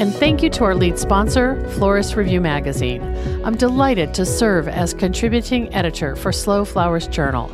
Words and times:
And 0.00 0.14
thank 0.14 0.42
you 0.42 0.48
to 0.48 0.64
our 0.64 0.74
lead 0.74 0.98
sponsor, 0.98 1.62
Florist 1.72 2.16
Review 2.16 2.40
Magazine. 2.40 3.02
I'm 3.44 3.54
delighted 3.54 4.14
to 4.14 4.24
serve 4.24 4.66
as 4.66 4.94
contributing 4.94 5.70
editor 5.74 6.16
for 6.16 6.32
Slow 6.32 6.64
Flowers 6.64 7.06
Journal, 7.06 7.48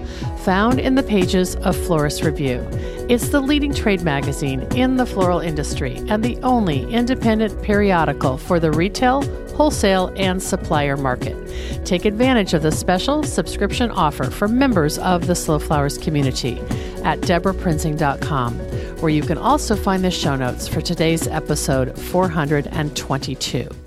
found 0.44 0.78
in 0.78 0.94
the 0.94 1.02
pages 1.02 1.56
of 1.56 1.76
Florist 1.76 2.22
Review. 2.22 2.64
It's 3.08 3.30
the 3.30 3.40
leading 3.40 3.74
trade 3.74 4.02
magazine 4.02 4.60
in 4.76 4.96
the 4.96 5.06
floral 5.06 5.40
industry 5.40 5.96
and 6.08 6.24
the 6.24 6.38
only 6.44 6.88
independent 6.92 7.60
periodical 7.64 8.38
for 8.38 8.60
the 8.60 8.70
retail, 8.70 9.22
wholesale, 9.56 10.12
and 10.16 10.42
supplier 10.42 10.96
market. 10.96 11.36
Take 11.84 12.04
advantage 12.04 12.52
of 12.54 12.62
the 12.62 12.72
special 12.72 13.22
subscription 13.22 13.90
offer 13.90 14.24
for 14.24 14.48
members 14.48 14.98
of 14.98 15.26
the 15.26 15.34
Slow 15.34 15.58
Flowers 15.58 15.96
community 15.96 16.60
at 17.04 17.20
debraprinzing.com, 17.20 18.58
where 19.00 19.10
you 19.10 19.22
can 19.22 19.38
also 19.38 19.74
find 19.74 20.04
the 20.04 20.10
show 20.10 20.36
notes 20.36 20.68
for 20.68 20.80
today's 20.80 21.26
episode 21.26 21.98
422. 21.98 23.85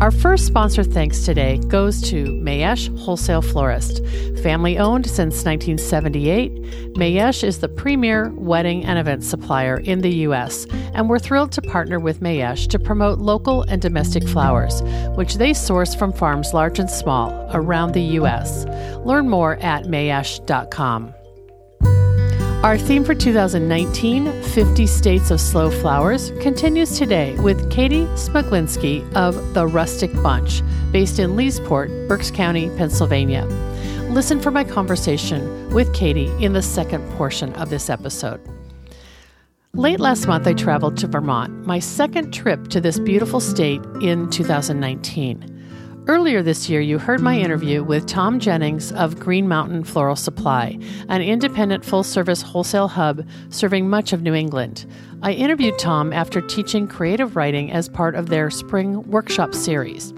Our 0.00 0.12
first 0.12 0.46
sponsor 0.46 0.84
thanks 0.84 1.24
today 1.24 1.58
goes 1.58 2.00
to 2.02 2.26
Mayesh 2.26 2.96
Wholesale 3.00 3.42
Florist. 3.42 4.06
Family 4.44 4.78
owned 4.78 5.06
since 5.06 5.44
1978, 5.44 6.94
Mayesh 6.94 7.42
is 7.42 7.58
the 7.58 7.68
premier 7.68 8.30
wedding 8.34 8.84
and 8.84 8.96
event 8.96 9.24
supplier 9.24 9.78
in 9.78 10.00
the 10.02 10.14
U.S., 10.28 10.66
and 10.94 11.08
we're 11.08 11.18
thrilled 11.18 11.50
to 11.50 11.62
partner 11.62 11.98
with 11.98 12.20
Mayesh 12.20 12.68
to 12.68 12.78
promote 12.78 13.18
local 13.18 13.62
and 13.62 13.82
domestic 13.82 14.22
flowers, 14.28 14.82
which 15.16 15.34
they 15.34 15.52
source 15.52 15.96
from 15.96 16.12
farms 16.12 16.54
large 16.54 16.78
and 16.78 16.88
small 16.88 17.48
around 17.52 17.90
the 17.90 18.02
U.S. 18.18 18.66
Learn 19.04 19.28
more 19.28 19.56
at 19.56 19.86
mayesh.com. 19.86 21.12
Our 22.64 22.76
theme 22.76 23.04
for 23.04 23.14
2019, 23.14 24.42
50 24.42 24.86
States 24.88 25.30
of 25.30 25.40
Slow 25.40 25.70
Flowers, 25.70 26.32
continues 26.40 26.98
today 26.98 27.38
with 27.38 27.70
Katie 27.70 28.06
Smuglinski 28.16 29.00
of 29.14 29.54
The 29.54 29.64
Rustic 29.64 30.12
Bunch, 30.24 30.62
based 30.90 31.20
in 31.20 31.36
Leesport, 31.36 32.08
Berks 32.08 32.32
County, 32.32 32.68
Pennsylvania. 32.70 33.44
Listen 34.10 34.40
for 34.40 34.50
my 34.50 34.64
conversation 34.64 35.72
with 35.72 35.94
Katie 35.94 36.32
in 36.44 36.52
the 36.52 36.60
second 36.60 37.08
portion 37.12 37.54
of 37.54 37.70
this 37.70 37.88
episode. 37.88 38.40
Late 39.74 40.00
last 40.00 40.26
month, 40.26 40.48
I 40.48 40.52
traveled 40.52 40.96
to 40.96 41.06
Vermont, 41.06 41.64
my 41.64 41.78
second 41.78 42.32
trip 42.32 42.66
to 42.70 42.80
this 42.80 42.98
beautiful 42.98 43.38
state 43.38 43.82
in 44.02 44.28
2019. 44.30 45.57
Earlier 46.08 46.42
this 46.42 46.70
year, 46.70 46.80
you 46.80 46.96
heard 46.98 47.20
my 47.20 47.38
interview 47.38 47.84
with 47.84 48.06
Tom 48.06 48.40
Jennings 48.40 48.92
of 48.92 49.20
Green 49.20 49.46
Mountain 49.46 49.84
Floral 49.84 50.16
Supply, 50.16 50.78
an 51.10 51.20
independent 51.20 51.84
full 51.84 52.02
service 52.02 52.40
wholesale 52.40 52.88
hub 52.88 53.28
serving 53.50 53.90
much 53.90 54.14
of 54.14 54.22
New 54.22 54.32
England. 54.32 54.86
I 55.22 55.32
interviewed 55.32 55.78
Tom 55.78 56.14
after 56.14 56.40
teaching 56.40 56.88
creative 56.88 57.36
writing 57.36 57.70
as 57.70 57.90
part 57.90 58.14
of 58.14 58.30
their 58.30 58.48
spring 58.48 59.02
workshop 59.10 59.54
series. 59.54 60.14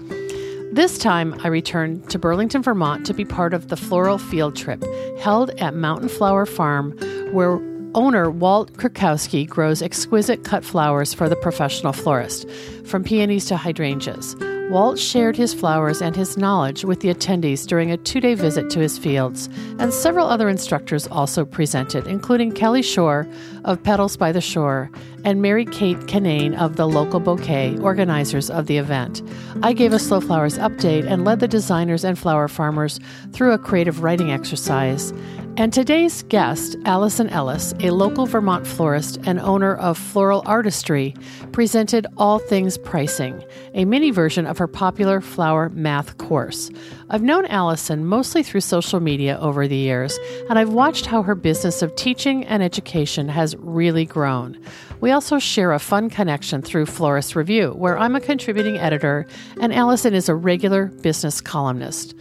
This 0.71 0.97
time, 0.97 1.37
I 1.43 1.49
returned 1.49 2.09
to 2.11 2.17
Burlington, 2.17 2.63
Vermont 2.63 3.05
to 3.07 3.13
be 3.13 3.25
part 3.25 3.53
of 3.53 3.67
the 3.67 3.75
floral 3.75 4.17
field 4.17 4.55
trip 4.55 4.81
held 5.19 5.49
at 5.59 5.75
Mountain 5.75 6.07
Flower 6.07 6.45
Farm, 6.45 6.91
where 7.33 7.59
owner 7.95 8.31
Walt 8.31 8.71
Krakowski 8.77 9.45
grows 9.45 9.81
exquisite 9.81 10.45
cut 10.45 10.63
flowers 10.63 11.13
for 11.13 11.27
the 11.27 11.35
professional 11.35 11.91
florist, 11.91 12.49
from 12.85 13.03
peonies 13.03 13.43
to 13.47 13.57
hydrangeas. 13.57 14.37
Walt 14.71 14.97
shared 14.97 15.35
his 15.35 15.53
flowers 15.53 16.01
and 16.01 16.15
his 16.15 16.37
knowledge 16.37 16.85
with 16.85 17.01
the 17.01 17.13
attendees 17.13 17.67
during 17.67 17.91
a 17.91 17.97
two 17.97 18.21
day 18.21 18.35
visit 18.35 18.69
to 18.69 18.79
his 18.79 18.97
fields, 18.97 19.49
and 19.79 19.93
several 19.93 20.27
other 20.27 20.47
instructors 20.47 21.07
also 21.07 21.43
presented, 21.43 22.07
including 22.07 22.53
Kelly 22.53 22.81
Shore 22.81 23.27
of 23.65 23.83
Petals 23.83 24.15
by 24.15 24.31
the 24.31 24.39
Shore 24.39 24.89
and 25.25 25.41
Mary 25.41 25.65
Kate 25.65 25.97
Kinane 26.07 26.57
of 26.57 26.77
the 26.77 26.87
Local 26.87 27.19
Bouquet, 27.19 27.77
organizers 27.79 28.49
of 28.49 28.67
the 28.67 28.77
event. 28.77 29.21
I 29.61 29.73
gave 29.73 29.91
a 29.91 29.99
Slow 29.99 30.21
Flowers 30.21 30.57
update 30.57 31.05
and 31.05 31.25
led 31.25 31.41
the 31.41 31.49
designers 31.49 32.05
and 32.05 32.17
flower 32.17 32.47
farmers 32.47 32.97
through 33.33 33.51
a 33.51 33.57
creative 33.57 34.01
writing 34.01 34.31
exercise. 34.31 35.11
And 35.57 35.73
today's 35.73 36.23
guest, 36.23 36.77
Allison 36.85 37.27
Ellis, 37.27 37.73
a 37.81 37.91
local 37.91 38.25
Vermont 38.25 38.65
florist 38.65 39.19
and 39.25 39.37
owner 39.37 39.75
of 39.75 39.97
Floral 39.97 40.43
Artistry, 40.45 41.13
presented 41.51 42.07
All 42.15 42.39
Things 42.39 42.77
Pricing, 42.77 43.43
a 43.73 43.83
mini 43.83 44.11
version 44.11 44.47
of 44.47 44.57
her 44.57 44.67
popular 44.67 45.19
flower 45.19 45.67
math 45.69 46.17
course. 46.17 46.71
I've 47.09 47.21
known 47.21 47.45
Allison 47.47 48.05
mostly 48.05 48.43
through 48.43 48.61
social 48.61 49.01
media 49.01 49.37
over 49.39 49.67
the 49.67 49.75
years, 49.75 50.17
and 50.49 50.57
I've 50.57 50.71
watched 50.71 51.05
how 51.05 51.21
her 51.21 51.35
business 51.35 51.81
of 51.81 51.93
teaching 51.95 52.45
and 52.45 52.63
education 52.63 53.27
has 53.27 53.55
really 53.57 54.05
grown. 54.05 54.57
We 55.01 55.11
also 55.11 55.37
share 55.37 55.73
a 55.73 55.79
fun 55.79 56.09
connection 56.09 56.61
through 56.61 56.85
Florist 56.85 57.35
Review, 57.35 57.71
where 57.71 57.97
I'm 57.97 58.15
a 58.15 58.21
contributing 58.21 58.77
editor 58.77 59.25
and 59.59 59.73
Allison 59.73 60.13
is 60.13 60.29
a 60.29 60.35
regular 60.35 60.85
business 60.85 61.41
columnist. 61.41 62.15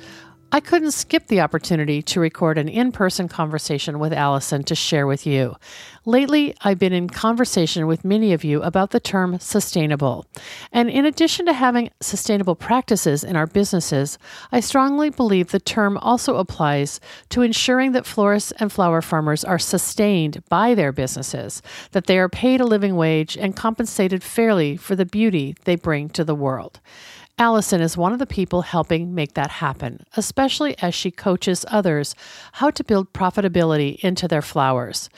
I 0.52 0.58
couldn't 0.58 0.90
skip 0.90 1.28
the 1.28 1.40
opportunity 1.40 2.02
to 2.02 2.18
record 2.18 2.58
an 2.58 2.68
in 2.68 2.90
person 2.90 3.28
conversation 3.28 4.00
with 4.00 4.12
Allison 4.12 4.64
to 4.64 4.74
share 4.74 5.06
with 5.06 5.24
you. 5.24 5.54
Lately, 6.04 6.56
I've 6.62 6.78
been 6.78 6.92
in 6.92 7.08
conversation 7.08 7.86
with 7.86 8.04
many 8.04 8.32
of 8.32 8.42
you 8.42 8.60
about 8.62 8.90
the 8.90 8.98
term 8.98 9.38
sustainable. 9.38 10.26
And 10.72 10.90
in 10.90 11.06
addition 11.06 11.46
to 11.46 11.52
having 11.52 11.90
sustainable 12.00 12.56
practices 12.56 13.22
in 13.22 13.36
our 13.36 13.46
businesses, 13.46 14.18
I 14.50 14.58
strongly 14.58 15.08
believe 15.08 15.52
the 15.52 15.60
term 15.60 15.96
also 15.98 16.34
applies 16.36 16.98
to 17.28 17.42
ensuring 17.42 17.92
that 17.92 18.06
florists 18.06 18.52
and 18.58 18.72
flower 18.72 19.02
farmers 19.02 19.44
are 19.44 19.58
sustained 19.58 20.42
by 20.48 20.74
their 20.74 20.90
businesses, 20.90 21.62
that 21.92 22.06
they 22.06 22.18
are 22.18 22.28
paid 22.28 22.60
a 22.60 22.66
living 22.66 22.96
wage 22.96 23.36
and 23.36 23.54
compensated 23.54 24.24
fairly 24.24 24.76
for 24.76 24.96
the 24.96 25.06
beauty 25.06 25.54
they 25.62 25.76
bring 25.76 26.08
to 26.08 26.24
the 26.24 26.34
world. 26.34 26.80
Allison 27.40 27.80
is 27.80 27.96
one 27.96 28.12
of 28.12 28.18
the 28.18 28.26
people 28.26 28.60
helping 28.60 29.14
make 29.14 29.32
that 29.32 29.48
happen, 29.48 30.04
especially 30.14 30.76
as 30.82 30.94
she 30.94 31.10
coaches 31.10 31.64
others 31.68 32.14
how 32.52 32.68
to 32.68 32.84
build 32.84 33.14
profitability 33.14 33.98
into 34.00 34.28
their 34.28 34.42
flowers. 34.42 35.08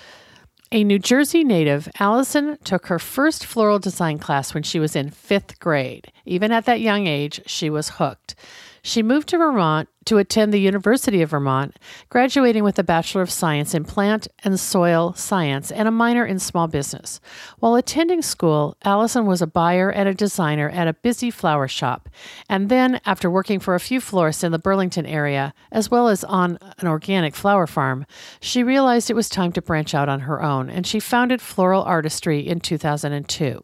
A 0.71 0.85
New 0.85 1.01
Jersey 1.01 1.43
native, 1.43 1.89
Allison 1.99 2.59
took 2.63 2.87
her 2.87 3.01
first 3.01 3.45
floral 3.45 3.81
design 3.81 4.21
class 4.21 4.55
when 4.55 4.63
she 4.63 4.79
was 4.79 4.95
in 4.95 5.11
fifth 5.11 5.59
grade. 5.59 6.13
Even 6.25 6.53
at 6.53 6.65
that 6.65 6.81
young 6.81 7.09
age, 7.09 7.41
she 7.47 7.69
was 7.69 7.89
hooked. 7.99 8.37
She 8.85 9.03
moved 9.03 9.29
to 9.31 9.39
Vermont 9.39 9.89
to 10.07 10.19
attend 10.19 10.53
the 10.53 10.61
University 10.61 11.23
of 11.23 11.31
Vermont, 11.31 11.79
graduating 12.09 12.65
with 12.65 12.79
a 12.79 12.85
Bachelor 12.85 13.23
of 13.23 13.31
Science 13.31 13.75
in 13.75 13.85
Plant 13.85 14.29
and 14.45 14.59
Soil 14.59 15.13
Science 15.15 15.71
and 15.71 15.89
a 15.89 15.91
minor 15.91 16.25
in 16.25 16.39
small 16.39 16.69
business. 16.69 17.21
While 17.59 17.75
attending 17.75 18.23
school, 18.23 18.77
Allison 18.85 19.27
was 19.27 19.43
a 19.43 19.47
buyer 19.47 19.91
and 19.91 20.09
a 20.09 20.15
designer 20.15 20.69
at 20.71 20.89
a 20.89 20.95
busy 20.95 21.31
flower 21.31 21.69
shop. 21.69 22.09
And 22.49 22.69
then, 22.69 23.01
after 23.05 23.31
working 23.31 23.61
for 23.61 23.75
a 23.75 23.81
few 23.81 24.01
florists 24.01 24.45
in 24.45 24.53
the 24.53 24.59
Burlington 24.59 25.07
area, 25.07 25.55
as 25.71 25.91
well 25.91 26.09
as 26.09 26.25
on 26.25 26.59
an 26.79 26.87
organic 26.87 27.35
flower 27.35 27.67
farm, 27.67 28.07
she 28.41 28.63
realized 28.63 29.11
it 29.11 29.15
was 29.15 29.29
time 29.29 29.53
to 29.53 29.63
branch 29.63 29.95
out 29.95 30.09
on 30.09 30.21
her 30.21 30.43
own, 30.43 30.69
and 30.71 30.87
she 30.87 31.01
founded 31.01 31.41
Floral 31.41 31.83
Artistry 31.83 32.41
in 32.41 32.61
2002. 32.61 33.63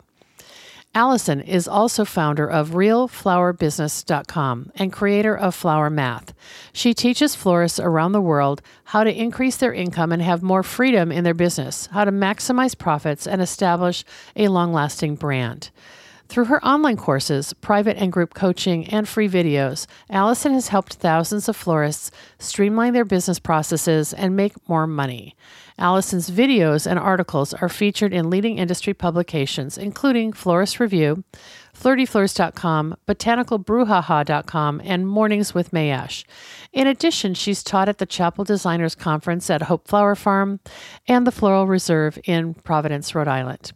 Allison 0.94 1.40
is 1.40 1.68
also 1.68 2.04
founder 2.04 2.46
of 2.46 2.70
RealFlowerBusiness.com 2.70 4.72
and 4.74 4.92
creator 4.92 5.36
of 5.36 5.54
Flower 5.54 5.90
Math. 5.90 6.32
She 6.72 6.94
teaches 6.94 7.34
florists 7.34 7.78
around 7.78 8.12
the 8.12 8.20
world 8.20 8.62
how 8.84 9.04
to 9.04 9.14
increase 9.14 9.58
their 9.58 9.72
income 9.72 10.12
and 10.12 10.22
have 10.22 10.42
more 10.42 10.62
freedom 10.62 11.12
in 11.12 11.24
their 11.24 11.34
business, 11.34 11.88
how 11.92 12.04
to 12.04 12.12
maximize 12.12 12.76
profits 12.76 13.26
and 13.26 13.42
establish 13.42 14.04
a 14.34 14.48
long 14.48 14.72
lasting 14.72 15.16
brand. 15.16 15.70
Through 16.28 16.46
her 16.46 16.64
online 16.64 16.98
courses, 16.98 17.54
private 17.54 17.96
and 17.96 18.12
group 18.12 18.34
coaching, 18.34 18.86
and 18.88 19.08
free 19.08 19.30
videos, 19.30 19.86
Allison 20.10 20.52
has 20.52 20.68
helped 20.68 20.94
thousands 20.94 21.48
of 21.48 21.56
florists 21.56 22.10
streamline 22.38 22.92
their 22.92 23.06
business 23.06 23.38
processes 23.38 24.12
and 24.12 24.36
make 24.36 24.52
more 24.68 24.86
money. 24.86 25.34
Allison's 25.78 26.30
videos 26.30 26.86
and 26.86 26.98
articles 26.98 27.54
are 27.54 27.68
featured 27.68 28.12
in 28.12 28.30
leading 28.30 28.58
industry 28.58 28.92
publications, 28.92 29.78
including 29.78 30.32
Florist 30.32 30.80
Review, 30.80 31.24
flirtyfleurs.com, 31.74 32.96
botanicalbrouhaha.com, 33.06 34.80
and 34.84 35.08
Mornings 35.08 35.54
with 35.54 35.70
Mayesh. 35.70 36.24
In 36.72 36.86
addition, 36.86 37.34
she's 37.34 37.62
taught 37.62 37.88
at 37.88 37.98
the 37.98 38.06
Chapel 38.06 38.44
Designers 38.44 38.94
Conference 38.94 39.48
at 39.50 39.62
Hope 39.62 39.86
Flower 39.86 40.14
Farm 40.14 40.60
and 41.06 41.26
the 41.26 41.32
Floral 41.32 41.66
Reserve 41.66 42.18
in 42.24 42.54
Providence, 42.54 43.14
Rhode 43.14 43.28
Island. 43.28 43.72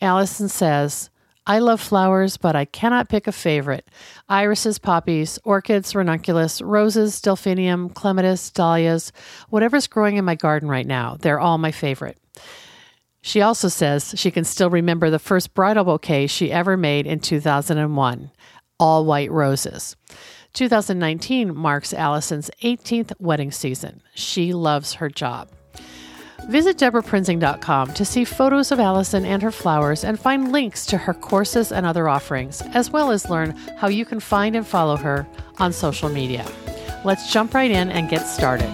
Allison 0.00 0.48
says, 0.48 1.10
I 1.46 1.58
love 1.58 1.80
flowers, 1.80 2.38
but 2.38 2.56
I 2.56 2.64
cannot 2.64 3.10
pick 3.10 3.26
a 3.26 3.32
favorite. 3.32 3.86
Irises, 4.28 4.78
poppies, 4.78 5.38
orchids, 5.44 5.94
ranunculus, 5.94 6.62
roses, 6.62 7.20
delphinium, 7.20 7.90
clematis, 7.90 8.50
dahlias, 8.50 9.12
whatever's 9.50 9.86
growing 9.86 10.16
in 10.16 10.24
my 10.24 10.36
garden 10.36 10.68
right 10.68 10.86
now, 10.86 11.16
they're 11.20 11.40
all 11.40 11.58
my 11.58 11.70
favorite. 11.70 12.18
She 13.20 13.40
also 13.40 13.68
says 13.68 14.14
she 14.16 14.30
can 14.30 14.44
still 14.44 14.70
remember 14.70 15.10
the 15.10 15.18
first 15.18 15.54
bridal 15.54 15.84
bouquet 15.84 16.26
she 16.26 16.52
ever 16.52 16.76
made 16.76 17.06
in 17.06 17.20
2001 17.20 18.30
all 18.78 19.04
white 19.04 19.30
roses. 19.30 19.96
2019 20.52 21.54
marks 21.54 21.92
Allison's 21.92 22.50
18th 22.62 23.12
wedding 23.18 23.50
season. 23.50 24.02
She 24.14 24.52
loves 24.52 24.94
her 24.94 25.08
job. 25.08 25.48
Visit 26.48 26.76
DebraPrinzing.com 26.76 27.94
to 27.94 28.04
see 28.04 28.24
photos 28.24 28.70
of 28.70 28.78
Allison 28.78 29.24
and 29.24 29.42
her 29.42 29.50
flowers 29.50 30.04
and 30.04 30.20
find 30.20 30.52
links 30.52 30.84
to 30.86 30.98
her 30.98 31.14
courses 31.14 31.72
and 31.72 31.86
other 31.86 32.08
offerings, 32.08 32.60
as 32.74 32.90
well 32.90 33.10
as 33.10 33.30
learn 33.30 33.52
how 33.78 33.88
you 33.88 34.04
can 34.04 34.20
find 34.20 34.54
and 34.54 34.66
follow 34.66 34.96
her 34.96 35.26
on 35.58 35.72
social 35.72 36.08
media. 36.08 36.46
Let's 37.04 37.32
jump 37.32 37.54
right 37.54 37.70
in 37.70 37.90
and 37.90 38.10
get 38.10 38.26
started. 38.26 38.70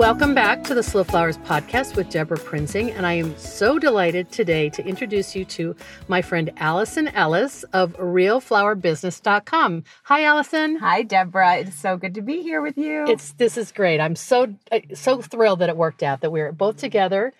Welcome 0.00 0.34
back 0.34 0.64
to 0.64 0.72
the 0.72 0.82
Slow 0.82 1.04
Flowers 1.04 1.36
podcast 1.36 1.94
with 1.94 2.08
Debra 2.08 2.38
Prinzing. 2.38 2.90
And 2.96 3.06
I 3.06 3.12
am 3.12 3.36
so 3.36 3.78
delighted 3.78 4.32
today 4.32 4.70
to 4.70 4.82
introduce 4.82 5.36
you 5.36 5.44
to 5.44 5.76
my 6.08 6.22
friend 6.22 6.50
Allison 6.56 7.08
Ellis 7.08 7.64
of 7.74 7.92
realflowerbusiness.com. 7.98 9.84
Hi, 10.04 10.24
Allison. 10.24 10.76
Hi, 10.76 11.02
Debra. 11.02 11.58
It's 11.58 11.76
so 11.76 11.98
good 11.98 12.14
to 12.14 12.22
be 12.22 12.40
here 12.40 12.62
with 12.62 12.78
you. 12.78 13.04
It's 13.08 13.32
this 13.32 13.58
is 13.58 13.72
great. 13.72 14.00
I'm 14.00 14.16
so 14.16 14.54
so 14.94 15.20
thrilled 15.20 15.58
that 15.58 15.68
it 15.68 15.76
worked 15.76 16.02
out 16.02 16.22
that 16.22 16.32
we're 16.32 16.50
both 16.50 16.78
together 16.78 17.34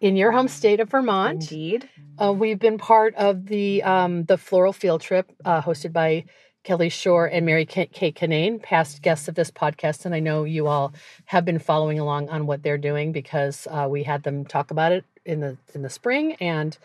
in 0.00 0.14
your 0.14 0.30
home 0.30 0.46
state 0.46 0.78
of 0.78 0.90
Vermont. 0.90 1.42
Indeed. 1.50 1.88
Uh, 2.16 2.32
we've 2.32 2.60
been 2.60 2.78
part 2.78 3.16
of 3.16 3.46
the 3.46 3.82
um, 3.82 4.22
the 4.26 4.38
floral 4.38 4.72
field 4.72 5.00
trip 5.00 5.32
uh, 5.44 5.62
hosted 5.62 5.92
by 5.92 6.26
Kelly 6.68 6.90
Shore 6.90 7.24
and 7.24 7.46
Mary 7.46 7.64
Kate 7.64 7.94
Kinane, 7.94 8.62
past 8.62 9.00
guests 9.00 9.26
of 9.26 9.34
this 9.34 9.50
podcast, 9.50 10.04
and 10.04 10.14
I 10.14 10.20
know 10.20 10.44
you 10.44 10.66
all 10.66 10.92
have 11.24 11.46
been 11.46 11.58
following 11.58 11.98
along 11.98 12.28
on 12.28 12.46
what 12.46 12.62
they're 12.62 12.76
doing 12.76 13.10
because 13.10 13.66
uh, 13.70 13.86
we 13.88 14.02
had 14.02 14.22
them 14.22 14.44
talk 14.44 14.70
about 14.70 14.92
it 14.92 15.06
in 15.24 15.40
the 15.40 15.56
in 15.72 15.80
the 15.80 15.88
spring, 15.88 16.34
and 16.40 16.76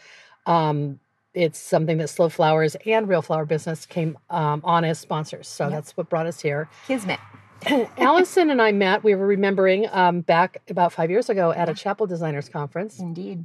um, 0.45 1.01
it's 1.33 1.59
something 1.59 1.97
that 1.97 2.07
Slow 2.07 2.29
Flowers 2.29 2.77
and 2.85 3.09
Real 3.09 3.21
Flower 3.21 3.43
Business 3.43 3.85
came 3.85 4.17
um, 4.29 4.61
on 4.63 4.85
as 4.85 4.99
sponsors. 4.99 5.49
So 5.49 5.65
yep. 5.65 5.73
that's 5.73 5.97
what 5.97 6.07
brought 6.07 6.27
us 6.27 6.39
here. 6.39 6.69
Kismet. 6.87 7.19
Allison 7.97 8.51
and 8.51 8.61
I 8.61 8.71
met. 8.71 9.03
We 9.03 9.15
were 9.15 9.27
remembering 9.27 9.89
um, 9.91 10.21
back 10.21 10.61
about 10.69 10.93
five 10.93 11.09
years 11.09 11.29
ago 11.29 11.51
at 11.51 11.67
a 11.67 11.73
Chapel 11.73 12.07
Designers 12.07 12.47
Conference. 12.47 12.99
Indeed. 12.99 13.43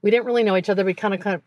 We 0.00 0.12
didn't 0.12 0.26
really 0.26 0.44
know 0.44 0.56
each 0.56 0.70
other. 0.70 0.84
We 0.84 0.94
kind 0.94 1.12
of 1.12 1.18
kind 1.18 1.34
of 1.34 1.42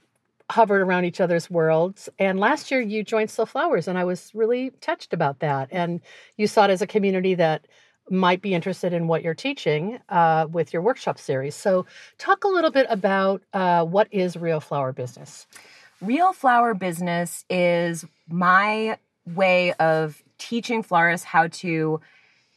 hovered 0.53 0.81
around 0.81 1.03
each 1.03 1.19
other's 1.19 1.49
worlds. 1.49 2.09
And 2.19 2.39
last 2.39 2.69
year 2.69 2.79
you 2.79 3.03
joined 3.03 3.31
Slow 3.31 3.45
Flowers, 3.45 3.87
and 3.87 3.97
I 3.97 4.03
was 4.03 4.29
really 4.35 4.69
touched 4.81 5.11
about 5.11 5.39
that. 5.39 5.67
And 5.71 5.99
you 6.37 6.45
saw 6.45 6.65
it 6.65 6.69
as 6.69 6.81
a 6.81 6.87
community 6.87 7.33
that 7.33 7.67
might 8.07 8.39
be 8.39 8.53
interested 8.53 8.93
in 8.93 9.07
what 9.07 9.23
you're 9.23 9.33
teaching 9.33 9.97
uh, 10.09 10.45
with 10.51 10.71
your 10.71 10.83
workshop 10.83 11.17
series. 11.17 11.55
So, 11.55 11.87
talk 12.19 12.43
a 12.43 12.47
little 12.47 12.69
bit 12.69 12.85
about 12.89 13.41
uh, 13.53 13.83
what 13.83 14.07
is 14.11 14.37
Real 14.37 14.59
Flower 14.59 14.93
Business. 14.93 15.47
Real 16.01 16.33
Flower 16.33 16.75
Business 16.75 17.45
is 17.49 18.05
my 18.29 18.97
way 19.25 19.73
of 19.73 20.21
teaching 20.37 20.83
florists 20.83 21.25
how 21.25 21.47
to 21.47 21.99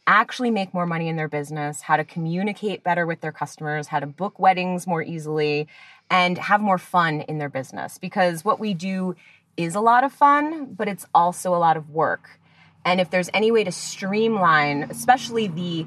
actually 0.06 0.50
make 0.50 0.72
more 0.72 0.86
money 0.86 1.08
in 1.08 1.16
their 1.16 1.28
business, 1.28 1.80
how 1.80 1.96
to 1.96 2.04
communicate 2.04 2.84
better 2.84 3.06
with 3.06 3.20
their 3.20 3.32
customers, 3.32 3.88
how 3.88 4.00
to 4.00 4.06
book 4.06 4.38
weddings 4.38 4.86
more 4.86 5.02
easily, 5.02 5.66
and 6.10 6.38
have 6.38 6.60
more 6.60 6.78
fun 6.78 7.22
in 7.22 7.38
their 7.38 7.48
business 7.48 7.98
because 7.98 8.44
what 8.44 8.60
we 8.60 8.74
do 8.74 9.16
is 9.56 9.74
a 9.74 9.80
lot 9.80 10.04
of 10.04 10.12
fun, 10.12 10.74
but 10.74 10.88
it's 10.88 11.06
also 11.14 11.54
a 11.54 11.56
lot 11.56 11.76
of 11.76 11.90
work. 11.90 12.38
And 12.84 13.00
if 13.00 13.10
there's 13.10 13.30
any 13.34 13.50
way 13.50 13.64
to 13.64 13.72
streamline, 13.72 14.84
especially 14.90 15.48
the 15.48 15.86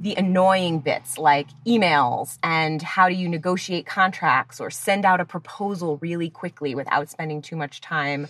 the 0.00 0.14
annoying 0.14 0.78
bits 0.78 1.18
like 1.18 1.48
emails 1.66 2.38
and 2.44 2.80
how 2.80 3.08
do 3.08 3.16
you 3.16 3.28
negotiate 3.28 3.84
contracts 3.84 4.60
or 4.60 4.70
send 4.70 5.04
out 5.04 5.20
a 5.20 5.24
proposal 5.24 5.96
really 5.96 6.30
quickly 6.30 6.76
without 6.76 7.10
spending 7.10 7.42
too 7.42 7.56
much 7.56 7.80
time, 7.80 8.28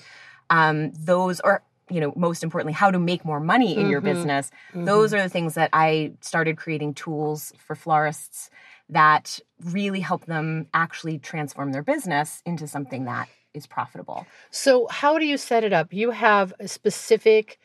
um, 0.48 0.92
those 0.92 1.40
or 1.40 1.62
you 1.90 2.00
know 2.00 2.12
most 2.16 2.42
importantly 2.42 2.72
how 2.72 2.90
to 2.90 2.98
make 2.98 3.24
more 3.24 3.40
money 3.40 3.74
in 3.74 3.82
mm-hmm. 3.82 3.90
your 3.90 4.00
business 4.00 4.50
mm-hmm. 4.70 4.84
those 4.84 5.14
are 5.14 5.22
the 5.22 5.28
things 5.28 5.54
that 5.54 5.70
i 5.72 6.12
started 6.20 6.58
creating 6.58 6.92
tools 6.92 7.52
for 7.56 7.74
florists 7.74 8.50
that 8.90 9.40
really 9.64 10.00
help 10.00 10.26
them 10.26 10.66
actually 10.72 11.18
transform 11.18 11.72
their 11.72 11.82
business 11.82 12.42
into 12.46 12.66
something 12.66 13.04
that 13.04 13.28
is 13.54 13.66
profitable. 13.66 14.26
So, 14.50 14.86
how 14.88 15.18
do 15.18 15.26
you 15.26 15.36
set 15.36 15.64
it 15.64 15.72
up? 15.72 15.92
You 15.92 16.10
have 16.10 16.52
specific 16.66 17.58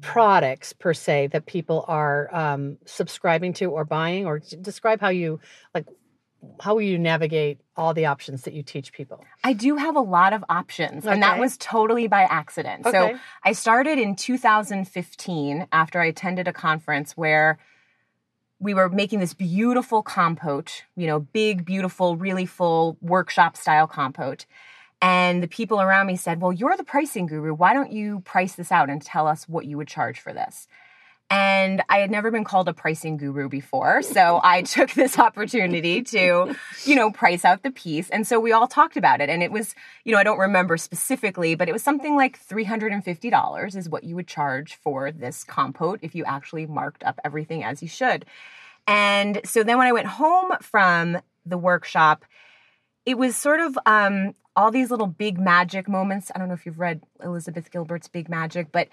products 0.00 0.72
per 0.72 0.92
se 0.92 1.28
that 1.28 1.46
people 1.46 1.84
are 1.88 2.34
um, 2.34 2.78
subscribing 2.84 3.52
to 3.54 3.66
or 3.66 3.84
buying, 3.84 4.26
or 4.26 4.40
describe 4.60 5.00
how 5.00 5.08
you 5.08 5.40
like 5.74 5.86
how 6.60 6.74
will 6.74 6.82
you 6.82 6.98
navigate 6.98 7.60
all 7.76 7.94
the 7.94 8.06
options 8.06 8.42
that 8.42 8.54
you 8.54 8.62
teach 8.62 8.92
people? 8.92 9.24
I 9.42 9.52
do 9.52 9.76
have 9.76 9.96
a 9.96 10.00
lot 10.00 10.32
of 10.32 10.44
options, 10.48 11.04
okay. 11.04 11.12
and 11.12 11.22
that 11.22 11.38
was 11.38 11.56
totally 11.56 12.06
by 12.06 12.22
accident. 12.22 12.86
Okay. 12.86 13.12
So 13.12 13.18
I 13.44 13.52
started 13.52 13.98
in 13.98 14.14
2015 14.14 15.66
after 15.72 16.00
I 16.00 16.06
attended 16.06 16.46
a 16.46 16.52
conference 16.52 17.16
where 17.16 17.58
we 18.60 18.74
were 18.74 18.88
making 18.88 19.20
this 19.20 19.34
beautiful 19.34 20.02
compote, 20.02 20.84
you 20.96 21.06
know, 21.06 21.20
big, 21.20 21.64
beautiful, 21.64 22.16
really 22.16 22.46
full 22.46 22.96
workshop 23.00 23.56
style 23.56 23.86
compote. 23.86 24.46
And 25.00 25.42
the 25.42 25.48
people 25.48 25.80
around 25.80 26.08
me 26.08 26.16
said, 26.16 26.40
Well, 26.40 26.52
you're 26.52 26.76
the 26.76 26.84
pricing 26.84 27.26
guru. 27.26 27.54
Why 27.54 27.72
don't 27.72 27.92
you 27.92 28.20
price 28.20 28.54
this 28.54 28.72
out 28.72 28.90
and 28.90 29.00
tell 29.00 29.26
us 29.26 29.48
what 29.48 29.66
you 29.66 29.76
would 29.76 29.88
charge 29.88 30.18
for 30.18 30.32
this? 30.32 30.66
And 31.30 31.82
I 31.90 31.98
had 31.98 32.10
never 32.10 32.30
been 32.30 32.44
called 32.44 32.68
a 32.68 32.72
pricing 32.72 33.18
guru 33.18 33.48
before. 33.48 34.00
So 34.02 34.40
I 34.42 34.62
took 34.74 34.92
this 34.92 35.18
opportunity 35.18 36.02
to, 36.02 36.54
you 36.84 36.94
know, 36.94 37.10
price 37.10 37.44
out 37.44 37.62
the 37.62 37.70
piece. 37.70 38.08
And 38.08 38.26
so 38.26 38.40
we 38.40 38.52
all 38.52 38.66
talked 38.66 38.96
about 38.96 39.20
it. 39.20 39.28
And 39.28 39.42
it 39.42 39.52
was, 39.52 39.74
you 40.04 40.12
know, 40.12 40.18
I 40.18 40.24
don't 40.24 40.38
remember 40.38 40.76
specifically, 40.78 41.54
but 41.54 41.68
it 41.68 41.72
was 41.72 41.82
something 41.82 42.16
like 42.16 42.42
$350 42.42 43.76
is 43.76 43.88
what 43.88 44.04
you 44.04 44.14
would 44.14 44.26
charge 44.26 44.76
for 44.76 45.12
this 45.12 45.44
compote 45.44 45.98
if 46.02 46.14
you 46.14 46.24
actually 46.24 46.66
marked 46.66 47.04
up 47.04 47.20
everything 47.24 47.62
as 47.62 47.82
you 47.82 47.88
should. 47.88 48.24
And 48.86 49.40
so 49.44 49.62
then 49.62 49.76
when 49.76 49.86
I 49.86 49.92
went 49.92 50.06
home 50.06 50.52
from 50.62 51.18
the 51.44 51.58
workshop, 51.58 52.24
it 53.04 53.18
was 53.18 53.36
sort 53.36 53.60
of 53.60 53.78
um, 53.84 54.34
all 54.58 54.72
these 54.72 54.90
little 54.90 55.06
big 55.06 55.38
magic 55.38 55.88
moments. 55.88 56.32
I 56.34 56.38
don't 56.38 56.48
know 56.48 56.54
if 56.54 56.66
you've 56.66 56.80
read 56.80 57.00
Elizabeth 57.22 57.70
Gilbert's 57.70 58.08
Big 58.08 58.28
Magic, 58.28 58.72
but 58.72 58.88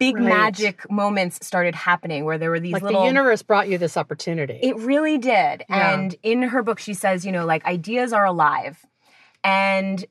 big 0.00 0.16
right. 0.16 0.24
magic 0.24 0.90
moments 0.90 1.46
started 1.46 1.76
happening 1.76 2.24
where 2.24 2.38
there 2.38 2.50
were 2.50 2.58
these 2.58 2.72
like 2.72 2.82
little. 2.82 3.02
The 3.02 3.06
universe 3.06 3.40
brought 3.42 3.68
you 3.68 3.78
this 3.78 3.96
opportunity. 3.96 4.58
It 4.60 4.76
really 4.78 5.16
did. 5.16 5.64
Yeah. 5.68 5.94
And 5.94 6.16
in 6.24 6.42
her 6.42 6.60
book, 6.64 6.80
she 6.80 6.92
says, 6.92 7.24
you 7.24 7.30
know, 7.30 7.46
like 7.46 7.64
ideas 7.66 8.12
are 8.12 8.24
alive. 8.24 8.84
And 9.44 10.04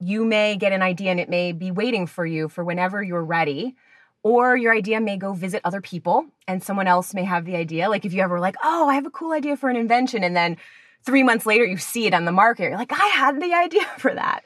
you 0.00 0.24
may 0.24 0.56
get 0.56 0.72
an 0.72 0.82
idea 0.82 1.12
and 1.12 1.20
it 1.20 1.28
may 1.28 1.52
be 1.52 1.70
waiting 1.70 2.08
for 2.08 2.26
you 2.26 2.48
for 2.48 2.64
whenever 2.64 3.00
you're 3.00 3.24
ready. 3.24 3.76
Or 4.24 4.56
your 4.56 4.74
idea 4.74 5.00
may 5.00 5.16
go 5.16 5.32
visit 5.32 5.62
other 5.64 5.80
people 5.80 6.26
and 6.48 6.60
someone 6.60 6.88
else 6.88 7.14
may 7.14 7.24
have 7.24 7.44
the 7.44 7.54
idea. 7.54 7.88
Like 7.88 8.04
if 8.04 8.12
you 8.12 8.20
ever 8.20 8.34
were 8.34 8.40
like, 8.40 8.56
oh, 8.64 8.88
I 8.88 8.94
have 8.94 9.06
a 9.06 9.10
cool 9.10 9.30
idea 9.30 9.56
for 9.56 9.70
an 9.70 9.76
invention. 9.76 10.24
And 10.24 10.34
then 10.34 10.56
three 11.04 11.22
months 11.22 11.46
later 11.46 11.64
you 11.64 11.78
see 11.78 12.06
it 12.06 12.14
on 12.14 12.24
the 12.24 12.32
market. 12.32 12.64
You're 12.64 12.76
like, 12.76 12.92
I 12.92 13.06
had 13.06 13.40
the 13.40 13.52
idea 13.54 13.84
for 13.98 14.14
that. 14.14 14.44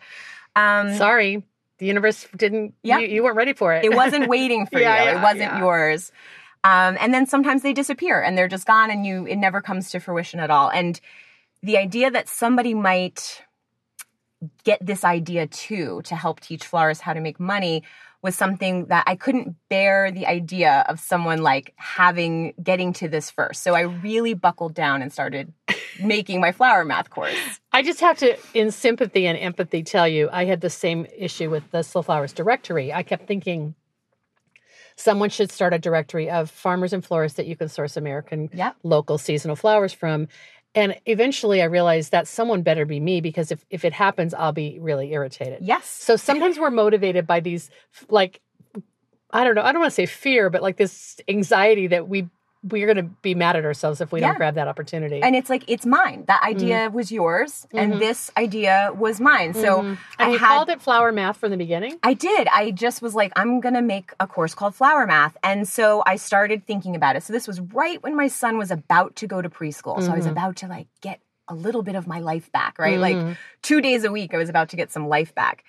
Um, 0.56 0.94
Sorry, 0.94 1.42
the 1.78 1.86
universe 1.86 2.26
didn't. 2.36 2.74
Yeah, 2.82 2.98
you, 2.98 3.08
you, 3.08 3.22
weren't 3.24 3.36
ready 3.36 3.52
for 3.52 3.74
it. 3.74 3.84
It 3.84 3.94
wasn't 3.94 4.28
waiting 4.28 4.66
for 4.66 4.78
yeah, 4.78 4.98
you. 4.98 5.10
Yeah, 5.10 5.18
it 5.18 5.22
wasn't 5.22 5.40
yeah. 5.40 5.58
yours. 5.58 6.12
Um, 6.62 6.96
and 6.98 7.12
then 7.12 7.26
sometimes 7.26 7.62
they 7.62 7.74
disappear 7.74 8.22
and 8.22 8.38
they're 8.38 8.48
just 8.48 8.66
gone, 8.66 8.90
and 8.90 9.04
you 9.04 9.26
it 9.26 9.36
never 9.36 9.60
comes 9.60 9.90
to 9.90 10.00
fruition 10.00 10.40
at 10.40 10.50
all. 10.50 10.70
And 10.70 11.00
the 11.62 11.76
idea 11.76 12.10
that 12.10 12.28
somebody 12.28 12.74
might 12.74 13.42
get 14.64 14.84
this 14.84 15.04
idea 15.04 15.46
too 15.46 16.02
to 16.04 16.14
help 16.14 16.40
teach 16.40 16.64
florists 16.64 17.02
how 17.02 17.12
to 17.12 17.20
make 17.20 17.40
money 17.40 17.82
was 18.24 18.34
something 18.34 18.86
that 18.86 19.04
I 19.06 19.16
couldn't 19.16 19.54
bear 19.68 20.10
the 20.10 20.26
idea 20.26 20.82
of 20.88 20.98
someone 20.98 21.42
like 21.42 21.74
having 21.76 22.54
getting 22.60 22.94
to 22.94 23.06
this 23.06 23.30
first. 23.30 23.62
So 23.62 23.74
I 23.74 23.82
really 23.82 24.32
buckled 24.32 24.72
down 24.72 25.02
and 25.02 25.12
started 25.12 25.52
making 26.02 26.40
my 26.40 26.50
flower 26.50 26.86
math 26.86 27.10
course. 27.10 27.36
I 27.70 27.82
just 27.82 28.00
have 28.00 28.16
to, 28.18 28.38
in 28.54 28.70
sympathy 28.70 29.26
and 29.26 29.36
empathy, 29.38 29.82
tell 29.82 30.08
you 30.08 30.30
I 30.32 30.46
had 30.46 30.62
the 30.62 30.70
same 30.70 31.06
issue 31.14 31.50
with 31.50 31.70
the 31.70 31.82
Slow 31.82 32.00
Flowers 32.00 32.32
directory. 32.32 32.94
I 32.94 33.02
kept 33.02 33.28
thinking 33.28 33.74
someone 34.96 35.28
should 35.28 35.50
start 35.52 35.74
a 35.74 35.78
directory 35.78 36.30
of 36.30 36.50
farmers 36.50 36.94
and 36.94 37.04
florists 37.04 37.36
that 37.36 37.46
you 37.46 37.56
can 37.56 37.68
source 37.68 37.94
American 37.94 38.48
yep. 38.54 38.74
local 38.82 39.18
seasonal 39.18 39.56
flowers 39.56 39.92
from. 39.92 40.28
And 40.74 40.96
eventually 41.06 41.62
I 41.62 41.66
realized 41.66 42.10
that 42.10 42.26
someone 42.26 42.62
better 42.62 42.84
be 42.84 42.98
me 42.98 43.20
because 43.20 43.52
if, 43.52 43.64
if 43.70 43.84
it 43.84 43.92
happens, 43.92 44.34
I'll 44.34 44.52
be 44.52 44.78
really 44.80 45.12
irritated. 45.12 45.60
Yes. 45.62 45.86
So 45.86 46.16
sometimes 46.16 46.58
we're 46.58 46.70
motivated 46.70 47.26
by 47.26 47.40
these, 47.40 47.70
like, 48.08 48.40
I 49.30 49.44
don't 49.44 49.54
know, 49.54 49.62
I 49.62 49.72
don't 49.72 49.80
want 49.80 49.92
to 49.92 49.94
say 49.94 50.06
fear, 50.06 50.50
but 50.50 50.62
like 50.62 50.76
this 50.76 51.20
anxiety 51.28 51.86
that 51.88 52.08
we 52.08 52.28
we're 52.66 52.86
going 52.86 52.96
to 52.96 53.14
be 53.20 53.34
mad 53.34 53.56
at 53.56 53.64
ourselves 53.64 54.00
if 54.00 54.10
we 54.10 54.20
yeah. 54.20 54.28
don't 54.28 54.36
grab 54.36 54.54
that 54.54 54.68
opportunity. 54.68 55.22
And 55.22 55.36
it's 55.36 55.50
like 55.50 55.64
it's 55.68 55.84
mine. 55.84 56.24
That 56.26 56.42
idea 56.42 56.88
mm 56.88 56.94
was 56.94 57.10
yours, 57.10 57.66
mm-hmm. 57.66 57.78
and 57.78 58.00
this 58.00 58.30
idea 58.36 58.92
was 58.96 59.20
mine. 59.20 59.52
So 59.54 59.78
mm-hmm. 59.78 59.86
and 59.88 59.98
I 60.18 60.30
you 60.30 60.38
had, 60.38 60.48
called 60.48 60.68
it 60.68 60.80
flower 60.80 61.12
math 61.12 61.36
from 61.36 61.50
the 61.50 61.56
beginning. 61.56 61.98
I 62.02 62.14
did. 62.14 62.46
I 62.48 62.70
just 62.70 63.02
was 63.02 63.14
like, 63.14 63.32
I'm 63.36 63.60
going 63.60 63.74
to 63.74 63.82
make 63.82 64.12
a 64.20 64.26
course 64.26 64.54
called 64.54 64.74
flower 64.74 65.06
math, 65.06 65.36
and 65.42 65.66
so 65.68 66.02
I 66.06 66.16
started 66.16 66.66
thinking 66.66 66.94
about 66.94 67.16
it. 67.16 67.22
So 67.22 67.32
this 67.32 67.48
was 67.48 67.60
right 67.60 68.02
when 68.02 68.16
my 68.16 68.28
son 68.28 68.58
was 68.58 68.70
about 68.70 69.16
to 69.16 69.26
go 69.26 69.42
to 69.42 69.48
preschool. 69.48 69.96
Mm-hmm. 69.96 70.06
So 70.06 70.12
I 70.12 70.16
was 70.16 70.24
mm-hmm. 70.24 70.32
about 70.32 70.56
to 70.56 70.68
like 70.68 70.86
get 71.00 71.20
a 71.48 71.54
little 71.54 71.82
bit 71.82 71.96
of 71.96 72.06
my 72.06 72.20
life 72.20 72.50
back. 72.52 72.78
Right, 72.78 72.98
like 72.98 73.16
mm-hmm. 73.16 73.32
two 73.62 73.80
days 73.80 74.04
a 74.04 74.12
week, 74.12 74.34
I 74.34 74.36
was 74.36 74.48
about 74.48 74.68
to 74.70 74.76
get 74.76 74.92
some 74.92 75.08
life 75.08 75.34
back. 75.34 75.64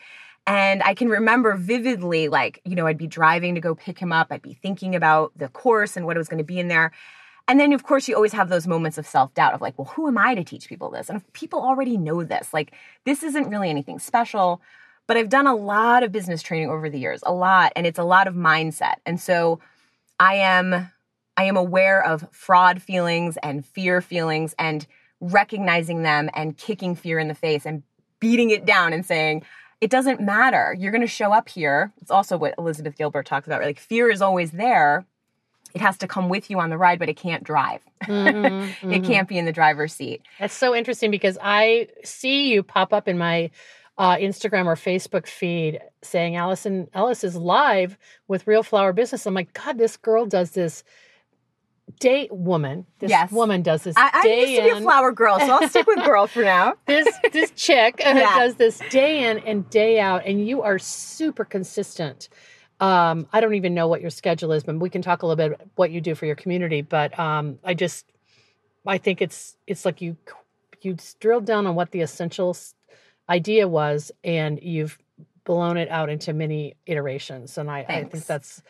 And 0.48 0.84
I 0.84 0.94
can 0.94 1.10
remember 1.10 1.56
vividly, 1.56 2.28
like, 2.28 2.62
you 2.66 2.76
know, 2.76 2.86
I'd 2.86 2.98
be 2.98 3.08
driving 3.08 3.56
to 3.56 3.62
go 3.62 3.74
pick 3.74 3.98
him 3.98 4.12
up. 4.12 4.28
I'd 4.30 4.42
be 4.42 4.54
thinking 4.54 4.96
about 4.96 5.32
the 5.36 5.48
course 5.48 5.98
and 5.98 6.06
what 6.06 6.16
it 6.16 6.20
was 6.20 6.28
going 6.28 6.38
to 6.38 6.44
be 6.44 6.60
in 6.60 6.68
there. 6.68 6.92
And 7.48 7.60
then, 7.60 7.74
of 7.74 7.84
course, 7.84 8.08
you 8.08 8.16
always 8.16 8.34
have 8.34 8.50
those 8.50 8.68
moments 8.68 8.98
of 8.98 9.08
self 9.08 9.34
doubt 9.34 9.54
of 9.54 9.62
like, 9.62 9.78
well, 9.78 9.92
who 9.96 10.08
am 10.08 10.18
I 10.18 10.36
to 10.36 10.44
teach 10.44 10.68
people 10.68 10.90
this? 10.90 11.10
And 11.10 11.18
if 11.18 11.34
people 11.34 11.62
already 11.62 11.98
know 11.98 12.24
this, 12.24 12.54
like, 12.54 12.74
this 13.06 13.24
isn't 13.24 13.50
really 13.50 13.70
anything 13.70 14.00
special. 14.00 14.62
But 15.08 15.18
I've 15.18 15.30
done 15.30 15.46
a 15.46 15.56
lot 15.56 16.02
of 16.02 16.12
business 16.12 16.42
training 16.42 16.70
over 16.70 16.90
the 16.90 17.00
years, 17.00 17.22
a 17.26 17.32
lot, 17.32 17.72
and 17.76 17.86
it's 17.86 18.00
a 18.00 18.04
lot 18.04 18.28
of 18.28 18.34
mindset. 18.34 18.96
And 19.06 19.20
so 19.20 19.60
I 20.20 20.36
am. 20.36 20.92
I 21.38 21.44
am 21.44 21.58
aware 21.58 22.02
of 22.02 22.26
fraud 22.32 22.82
feelings 22.82 23.38
and 23.44 23.66
fear 23.66 24.00
feelings 24.00 24.56
and 24.58 24.88
recognizing 25.20 26.02
them 26.02 26.30
and 26.34 26.56
kicking 26.56 26.96
fear 26.96 27.20
in 27.20 27.28
the 27.28 27.36
face 27.36 27.66
and 27.66 27.84
beating 28.22 28.52
it 28.52 28.66
down 28.66 28.94
and 28.94 29.06
saying, 29.06 29.44
it 29.82 29.90
doesn't 29.90 30.22
matter. 30.22 30.76
You're 30.78 30.92
going 30.92 31.02
to 31.02 31.08
show 31.08 31.32
up 31.32 31.50
here. 31.50 31.92
It's 32.02 32.12
also 32.12 32.38
what 32.38 32.56
Elizabeth 32.58 32.98
Gilbert 32.98 33.26
talks 33.26 33.48
about. 33.48 33.62
Like 33.62 33.80
fear 33.80 34.10
is 34.10 34.22
always 34.22 34.52
there. 34.52 35.06
It 35.74 35.82
has 35.82 35.98
to 35.98 36.08
come 36.08 36.30
with 36.30 36.50
you 36.50 36.60
on 36.60 36.70
the 36.70 36.78
ride, 36.78 37.00
but 37.00 37.10
it 37.10 37.18
can't 37.18 37.44
drive. 37.44 37.82
Mm-hmm, 38.04 38.46
mm-hmm. 38.46 38.92
it 38.94 39.04
can't 39.04 39.28
be 39.28 39.38
in 39.38 39.46
the 39.46 39.52
driver's 39.52 39.94
seat. 39.94 40.22
That's 40.40 40.54
so 40.54 40.74
interesting 40.74 41.12
because 41.12 41.38
I 41.42 41.90
see 42.04 42.48
you 42.54 42.64
pop 42.64 42.94
up 42.94 43.10
in 43.10 43.18
my 43.18 43.52
uh, 43.98 44.16
Instagram 44.16 44.66
or 44.66 44.76
Facebook 44.76 45.28
feed 45.28 45.80
saying 46.02 46.36
Allison 46.36 46.88
Ellis 46.94 47.24
is 47.24 47.36
live 47.36 47.98
with 48.28 48.48
Real 48.48 48.64
Flower 48.64 48.94
Business. 48.94 49.26
I'm 49.26 49.34
like, 49.34 49.54
God, 49.54 49.78
this 49.78 49.98
girl 49.98 50.26
does 50.26 50.52
this 50.52 50.84
day 52.00 52.28
woman. 52.32 52.86
This 53.00 53.10
yes. 53.10 53.32
woman 53.32 53.62
does 53.62 53.84
this. 53.84 53.96
I, 53.98 54.12
I 54.14 54.28
used 54.28 54.56
to 54.56 54.64
be 54.64 54.70
a 54.70 54.82
flower 54.82 55.12
girl, 55.12 55.40
so 55.40 55.48
I'll 55.48 55.70
stick 55.70 55.88
with 55.88 56.04
girl 56.06 56.28
for 56.28 56.44
now. 56.44 56.74
this 56.86 57.08
this 57.32 57.52
chick 57.52 57.96
yeah. 58.00 58.14
does 58.36 58.56
this 58.56 58.82
day 58.90 59.30
in 59.30 59.40
and 59.40 59.70
day 59.70 60.00
out, 60.00 60.26
and 60.26 60.46
you 60.46 60.62
are 60.62 60.80
super 60.80 61.46
consistent. 61.46 62.30
Um, 62.80 63.28
I 63.32 63.40
don't 63.40 63.56
even 63.56 63.74
know 63.74 63.88
what 63.88 64.02
your 64.02 64.10
schedule 64.10 64.52
is, 64.52 64.64
but 64.64 64.78
we 64.80 64.90
can 64.90 65.02
talk 65.02 65.24
a 65.24 65.28
little 65.28 65.50
bit 65.50 65.70
what 65.76 65.92
you 65.92 66.02
do 66.02 66.16
for 66.16 66.26
your 66.26 66.36
community. 66.36 66.82
But 66.82 67.18
um, 67.18 67.60
I 67.64 67.74
just, 67.74 68.06
I 68.86 68.98
think 68.98 69.22
it's 69.22 69.56
it's 69.68 69.86
like 69.86 70.02
you 70.02 70.18
you 70.82 70.98
drilled 71.20 71.46
down 71.46 71.68
on 71.68 71.76
what 71.76 71.92
the 71.92 72.02
essential 72.02 72.56
idea 73.30 73.68
was, 73.68 74.12
and 74.24 74.60
you've 74.62 74.98
blown 75.46 75.78
it 75.78 75.90
out 75.90 76.10
into 76.10 76.34
many 76.34 76.76
iterations. 76.86 77.58
And 77.58 77.70
I, 77.70 77.86
I 77.88 78.04
think 78.04 78.26
that's 78.26 78.62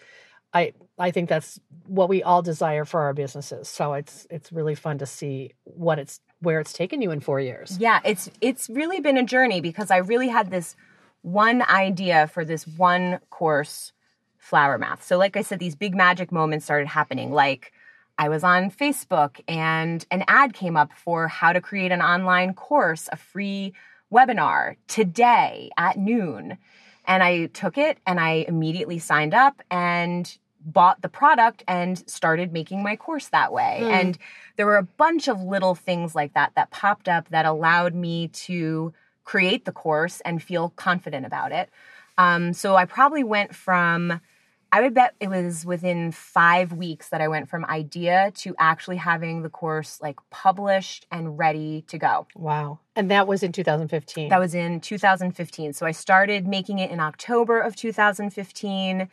I 0.56 0.74
I 0.98 1.12
think 1.12 1.30
that's 1.30 1.60
what 1.86 2.08
we 2.08 2.24
all 2.24 2.42
desire 2.42 2.86
for 2.86 3.02
our 3.02 3.14
businesses. 3.14 3.68
So 3.68 3.94
it's 3.94 4.26
it's 4.32 4.52
really 4.52 4.74
fun 4.74 4.98
to 5.00 5.06
see 5.06 5.52
what 5.66 6.00
it's 6.00 6.22
where 6.40 6.60
it's 6.60 6.74
taken 6.74 7.02
you 7.02 7.12
in 7.12 7.20
4 7.20 7.40
years. 7.42 7.78
Yeah, 7.80 8.00
it's 8.06 8.32
it's 8.42 8.70
really 8.70 9.02
been 9.02 9.18
a 9.18 9.24
journey 9.24 9.62
because 9.62 9.92
I 9.92 9.98
really 9.98 10.30
had 10.30 10.50
this 10.50 10.76
one 11.22 11.62
idea 11.64 12.28
for 12.28 12.46
this 12.46 12.66
one 12.66 13.20
course 13.30 13.92
flower 14.38 14.78
math. 14.78 15.04
So 15.04 15.18
like 15.18 15.36
I 15.36 15.42
said 15.42 15.60
these 15.60 15.76
big 15.76 15.94
magic 15.94 16.32
moments 16.32 16.66
started 16.66 16.88
happening 16.88 17.32
like 17.32 17.74
I 18.18 18.30
was 18.30 18.44
on 18.46 18.72
Facebook 18.72 19.42
and 19.48 20.06
an 20.10 20.24
ad 20.28 20.54
came 20.54 20.78
up 20.78 20.94
for 20.94 21.28
how 21.28 21.52
to 21.52 21.60
create 21.60 21.92
an 21.92 22.02
online 22.02 22.54
course, 22.54 23.10
a 23.12 23.18
free 23.18 23.74
webinar 24.14 24.78
today 24.88 25.70
at 25.78 25.98
noon. 25.98 26.58
And 27.06 27.22
I 27.22 27.48
took 27.48 27.78
it 27.78 27.98
and 28.08 28.20
I 28.20 28.46
immediately 28.48 29.00
signed 29.00 29.34
up 29.34 29.62
and 29.70 30.38
bought 30.66 31.02
the 31.02 31.10
product 31.10 31.64
and 31.68 32.10
started 32.10 32.52
making 32.52 32.82
my 32.82 32.96
course 32.96 33.28
that 33.30 33.54
way. 33.54 33.80
Mm. 33.82 33.92
And 33.92 34.18
there 34.56 34.66
were 34.66 34.78
a 34.78 34.84
bunch 34.84 35.28
of 35.28 35.42
little 35.42 35.76
things 35.76 36.16
like 36.16 36.34
that 36.34 36.54
that 36.56 36.72
popped 36.72 37.08
up 37.08 37.30
that 37.30 37.46
allowed 37.46 37.94
me 37.94 38.28
to 38.30 38.94
create 39.24 39.66
the 39.66 39.72
course 39.72 40.22
and 40.22 40.42
feel 40.42 40.70
confident 40.76 41.26
about 41.26 41.52
it. 41.52 41.70
Um, 42.18 42.54
so 42.54 42.76
I 42.76 42.86
probably 42.86 43.24
went 43.24 43.54
from, 43.54 44.22
I 44.72 44.82
would 44.82 44.94
bet 44.94 45.16
it 45.20 45.30
was 45.30 45.66
within 45.66 46.12
five 46.12 46.72
weeks 46.72 47.10
that 47.10 47.22
I 47.22 47.28
went 47.28 47.50
from 47.50 47.66
idea 47.66 48.32
to 48.38 48.56
actually 48.58 48.98
having 48.98 49.42
the 49.42 49.50
course 49.50 50.00
like 50.02 50.18
published 50.30 51.06
and 51.12 51.38
ready 51.38 51.84
to 51.88 51.98
go. 51.98 52.28
Wow. 52.36 52.80
And 52.96 53.12
that 53.12 53.28
was 53.28 53.44
in 53.44 53.52
2015. 53.52 54.30
That 54.30 54.40
was 54.40 54.56
in 54.56 54.80
2015. 54.80 55.74
So 55.74 55.86
I 55.86 55.92
started 55.92 56.48
making 56.48 56.80
it 56.80 56.92
in 56.92 57.00
October 57.00 57.60
of 57.60 57.76
2015 57.76 59.10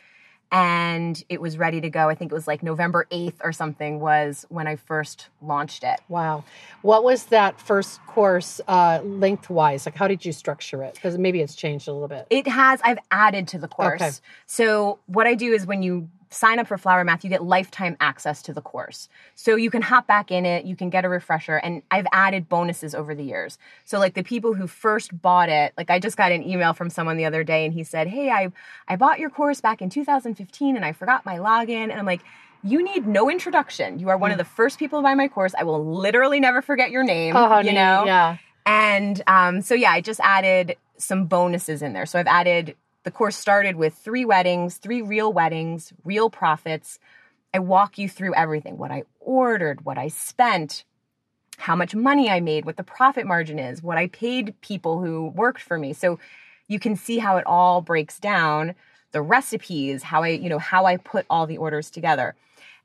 and 0.53 1.25
it 1.31 1.41
was 1.41 1.57
ready 1.57 1.81
to 1.81 1.89
go. 1.89 2.11
I 2.11 2.15
think 2.15 2.31
it 2.31 2.35
was 2.35 2.47
like 2.47 2.63
November 2.63 3.07
8th 3.11 3.37
or 3.43 3.53
something 3.53 4.01
was 4.01 4.45
when 4.51 4.67
I 4.67 4.77
first 4.77 5.29
launched 5.41 5.83
it. 5.83 5.99
Wow. 6.11 6.45
What 6.83 7.03
was 7.03 7.25
that 7.27 7.59
first 7.59 8.05
course 8.07 8.61
uh, 8.69 9.01
lengthwise? 9.03 9.87
Like, 9.87 9.95
how 9.95 10.07
did 10.07 10.27
you 10.27 10.33
structure 10.33 10.83
it? 10.83 10.95
Because 10.95 11.17
maybe 11.17 11.41
it's 11.41 11.55
changed 11.55 11.89
a 11.89 11.93
little 11.93 12.07
bit. 12.07 12.27
It 12.29 12.47
has. 12.47 12.81
I've 12.85 12.99
added 13.11 13.49
to 13.49 13.59
the 13.59 13.67
course. 13.67 14.03
Okay. 14.03 14.11
So, 14.45 14.99
what 15.07 15.27
I 15.27 15.35
do 15.35 15.55
is 15.55 15.67
when 15.67 15.83
you 15.83 16.09
sign 16.33 16.59
up 16.59 16.67
for 16.67 16.79
Flower 16.79 17.05
Math, 17.05 17.25
you 17.25 17.31
get 17.31 17.45
lifetime 17.45 17.97
access 18.01 18.43
to 18.43 18.53
the 18.53 18.61
course. 18.61 19.09
So 19.35 19.57
you 19.57 19.71
can 19.71 19.83
hop 19.83 20.07
back 20.07 20.31
in 20.31 20.47
it, 20.47 20.65
you 20.65 20.77
can 20.77 20.91
get 20.91 21.05
a 21.05 21.09
refresher, 21.09 21.57
and 21.57 21.83
I've 21.91 22.07
added 22.13 22.49
bonuses 22.49 22.95
over 22.95 23.15
the 23.15 23.25
years. 23.25 23.59
So 23.85 23.99
like 23.99 24.15
the 24.15 24.23
people 24.23 24.55
who 24.55 24.67
first 24.67 25.21
bought 25.21 25.49
it, 25.49 25.73
like 25.77 25.91
I 25.91 25.99
just 25.99 26.17
got 26.17 26.33
an 26.33 26.43
email 26.43 26.73
from 26.73 26.91
someone 26.91 27.17
the 27.17 27.25
other 27.25 27.45
day 27.45 27.65
and 27.65 27.75
he 27.75 27.85
said, 27.85 28.09
"Hey, 28.09 28.31
I 28.31 28.51
I 28.89 28.97
bought 28.97 29.19
your 29.19 29.31
course 29.31 29.61
back 29.61 29.83
in 29.83 29.91
2015 29.91 30.77
and 30.77 30.85
I 30.85 30.93
forgot 30.93 31.25
my 31.27 31.39
login." 31.39 31.91
And 31.91 31.93
I'm 31.93 32.07
like, 32.07 32.23
you 32.65 32.83
need 32.83 33.07
no 33.07 33.29
introduction. 33.29 33.99
You 33.99 34.09
are 34.09 34.17
one 34.17 34.31
of 34.31 34.39
the 34.39 34.45
first 34.45 34.79
people 34.79 35.01
to 35.01 35.03
buy 35.03 35.15
my 35.15 35.29
course. 35.29 35.55
I 35.59 35.65
will 35.65 35.85
literally 35.85 36.39
never 36.39 36.63
forget 36.63 36.91
your 36.91 37.03
name. 37.03 37.37
Oh, 37.37 37.59
you 37.59 37.73
know? 37.73 38.05
Yeah. 38.05 38.37
And 38.65 39.21
um, 39.27 39.63
so 39.63 39.75
yeah, 39.75 39.91
I 39.91 40.01
just 40.01 40.21
added 40.21 40.77
some 40.97 41.27
bonuses 41.27 41.83
in 41.83 41.93
there. 41.93 42.07
So 42.07 42.19
I've 42.19 42.29
added 42.29 42.77
the 43.05 43.11
course 43.11 43.37
started 43.37 43.77
with 43.77 43.95
three 43.95 44.25
weddings, 44.25 44.77
three 44.77 45.03
real 45.03 45.33
weddings, 45.33 45.93
real 46.05 46.31
profits. 46.31 46.99
I 47.53 47.59
walk 47.59 47.99
you 47.99 48.09
through 48.09 48.35
everything 48.35 48.79
what 48.79 48.91
I 48.91 49.05
ordered, 49.21 49.85
what 49.85 49.99
I 49.99 50.09
spent, 50.09 50.85
how 51.59 51.77
much 51.77 51.95
money 51.95 52.31
I 52.31 52.41
made, 52.41 52.65
what 52.65 52.77
the 52.77 52.83
profit 52.83 53.27
margin 53.27 53.59
is, 53.59 53.83
what 53.83 53.99
I 53.99 54.09
paid 54.09 54.55
people 54.61 55.03
who 55.03 55.29
worked 55.29 55.63
for 55.63 55.79
me. 55.79 55.93
So 55.93 56.19
you 56.69 56.79
can 56.79 56.97
see 56.97 57.19
how 57.19 57.37
it 57.37 57.47
all 57.47 57.81
breaks 57.81 58.19
down, 58.19 58.75
the 59.13 59.23
recipes, 59.23 60.03
how 60.05 60.23
I, 60.23 60.29
you 60.29 60.49
know, 60.49 60.59
how 60.59 60.87
I 60.87 60.97
put 60.97 61.27
all 61.29 61.47
the 61.47 61.59
orders 61.59 61.91
together. 61.91 62.35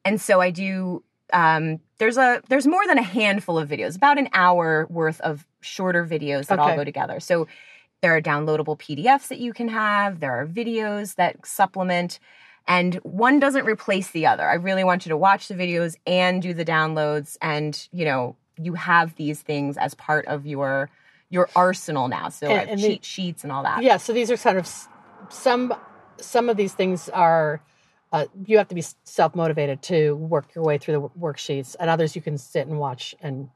And 0.04 0.20
so 0.20 0.42
I 0.42 0.52
do 0.52 1.04
um, 1.34 1.80
there's 1.98 2.18
a 2.18 2.42
there's 2.50 2.68
more 2.68 2.86
than 2.88 2.98
a 2.98 3.04
handful 3.04 3.58
of 3.58 3.70
videos, 3.70 3.96
about 3.96 4.18
an 4.18 4.30
hour 4.34 4.88
worth 4.90 5.20
of 5.22 5.46
shorter 5.62 6.06
videos 6.06 6.48
that 6.48 6.60
okay. 6.60 6.72
all 6.72 6.76
go 6.76 6.84
together. 6.84 7.20
So 7.20 7.48
there 8.02 8.16
are 8.16 8.22
downloadable 8.22 8.78
PDFs 8.78 9.28
that 9.30 9.40
you 9.40 9.54
can 9.54 9.68
have, 9.70 10.20
there 10.20 10.32
are 10.32 10.46
videos 10.46 11.16
that 11.16 11.46
supplement, 11.46 12.20
and 12.68 12.96
one 12.96 13.40
doesn't 13.40 13.66
replace 13.66 14.12
the 14.12 14.26
other. 14.28 14.48
I 14.48 14.56
really 14.56 14.84
want 14.84 15.06
you 15.06 15.10
to 15.10 15.18
watch 15.18 15.48
the 15.48 15.56
videos 15.56 15.96
and 16.06 16.42
do 16.42 16.54
the 16.54 16.66
downloads 16.66 17.38
and, 17.42 17.88
you 17.92 18.06
know, 18.06 18.36
you 18.60 18.74
have 18.74 19.16
these 19.16 19.42
things 19.42 19.78
as 19.78 19.94
part 19.94 20.26
of 20.26 20.46
your 20.46 20.90
your 21.30 21.50
arsenal 21.56 22.08
now. 22.08 22.30
So 22.30 22.48
and, 22.48 22.70
and 22.70 22.80
cheat 22.80 23.02
the, 23.02 23.08
sheets 23.08 23.44
and 23.44 23.52
all 23.52 23.64
that. 23.64 23.84
Yeah, 23.84 23.98
so 23.98 24.14
these 24.14 24.32
are 24.32 24.38
kind 24.38 24.58
of 24.58 24.68
some 25.30 25.74
some 26.18 26.50
of 26.50 26.58
these 26.58 26.74
things 26.74 27.10
are 27.10 27.62
uh, 28.12 28.26
you 28.46 28.58
have 28.58 28.68
to 28.70 28.76
be 28.76 28.84
self 29.04 29.36
motivated 29.36 29.82
to 29.84 30.14
work 30.16 30.56
your 30.56 30.64
way 30.64 30.78
through 30.78 30.94
the 30.94 31.10
worksheets, 31.20 31.76
and 31.80 31.90
others 31.90 32.16
you 32.16 32.22
can 32.22 32.38
sit 32.38 32.68
and 32.68 32.80
watch 32.80 33.16
and 33.22 33.50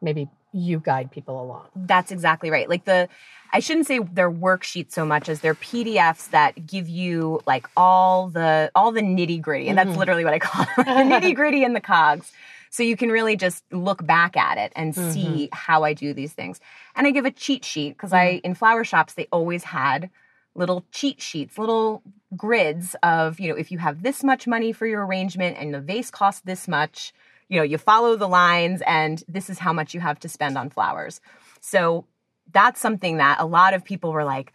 maybe 0.00 0.28
you 0.52 0.80
guide 0.80 1.10
people 1.10 1.40
along. 1.42 1.66
That's 1.76 2.10
exactly 2.10 2.50
right. 2.50 2.68
Like 2.68 2.84
the 2.84 3.08
I 3.52 3.60
shouldn't 3.60 3.86
say 3.86 4.00
they're 4.00 4.30
worksheets 4.30 4.92
so 4.92 5.06
much 5.06 5.28
as 5.28 5.40
they're 5.40 5.54
PDFs 5.54 6.30
that 6.30 6.66
give 6.66 6.88
you 6.88 7.40
like 7.46 7.66
all 7.76 8.28
the 8.28 8.70
all 8.74 8.92
the 8.92 9.00
nitty 9.00 9.40
gritty, 9.40 9.68
and 9.68 9.78
mm-hmm. 9.78 9.88
that's 9.88 9.98
literally 9.98 10.24
what 10.24 10.34
I 10.34 10.38
call 10.38 10.62
it, 10.62 10.68
the 10.76 10.82
nitty 10.84 11.34
gritty 11.34 11.64
and 11.64 11.74
the 11.74 11.80
cogs. 11.80 12.32
So 12.70 12.82
you 12.82 12.96
can 12.98 13.10
really 13.10 13.36
just 13.36 13.64
look 13.72 14.06
back 14.06 14.36
at 14.36 14.58
it 14.58 14.72
and 14.76 14.94
mm-hmm. 14.94 15.10
see 15.10 15.48
how 15.52 15.84
I 15.84 15.94
do 15.94 16.12
these 16.12 16.34
things. 16.34 16.60
And 16.94 17.06
I 17.06 17.12
give 17.12 17.24
a 17.24 17.30
cheat 17.30 17.64
sheet 17.64 17.90
because 17.90 18.10
mm-hmm. 18.10 18.36
I 18.36 18.40
in 18.44 18.54
flower 18.54 18.84
shops 18.84 19.14
they 19.14 19.26
always 19.32 19.64
had 19.64 20.10
little 20.54 20.84
cheat 20.92 21.22
sheets, 21.22 21.56
little 21.56 22.02
grids 22.36 22.94
of, 23.02 23.40
you 23.40 23.48
know, 23.48 23.56
if 23.56 23.70
you 23.70 23.78
have 23.78 24.02
this 24.02 24.22
much 24.22 24.46
money 24.46 24.72
for 24.72 24.86
your 24.86 25.06
arrangement 25.06 25.56
and 25.58 25.72
the 25.72 25.80
vase 25.80 26.10
costs 26.10 26.42
this 26.44 26.68
much, 26.68 27.14
you 27.48 27.58
know, 27.58 27.62
you 27.62 27.78
follow 27.78 28.16
the 28.16 28.28
lines 28.28 28.82
and 28.86 29.22
this 29.28 29.48
is 29.50 29.58
how 29.58 29.72
much 29.72 29.94
you 29.94 30.00
have 30.00 30.18
to 30.20 30.28
spend 30.28 30.58
on 30.58 30.70
flowers. 30.70 31.20
So 31.60 32.04
that's 32.52 32.80
something 32.80 33.16
that 33.18 33.40
a 33.40 33.46
lot 33.46 33.74
of 33.74 33.84
people 33.84 34.12
were 34.12 34.24
like, 34.24 34.52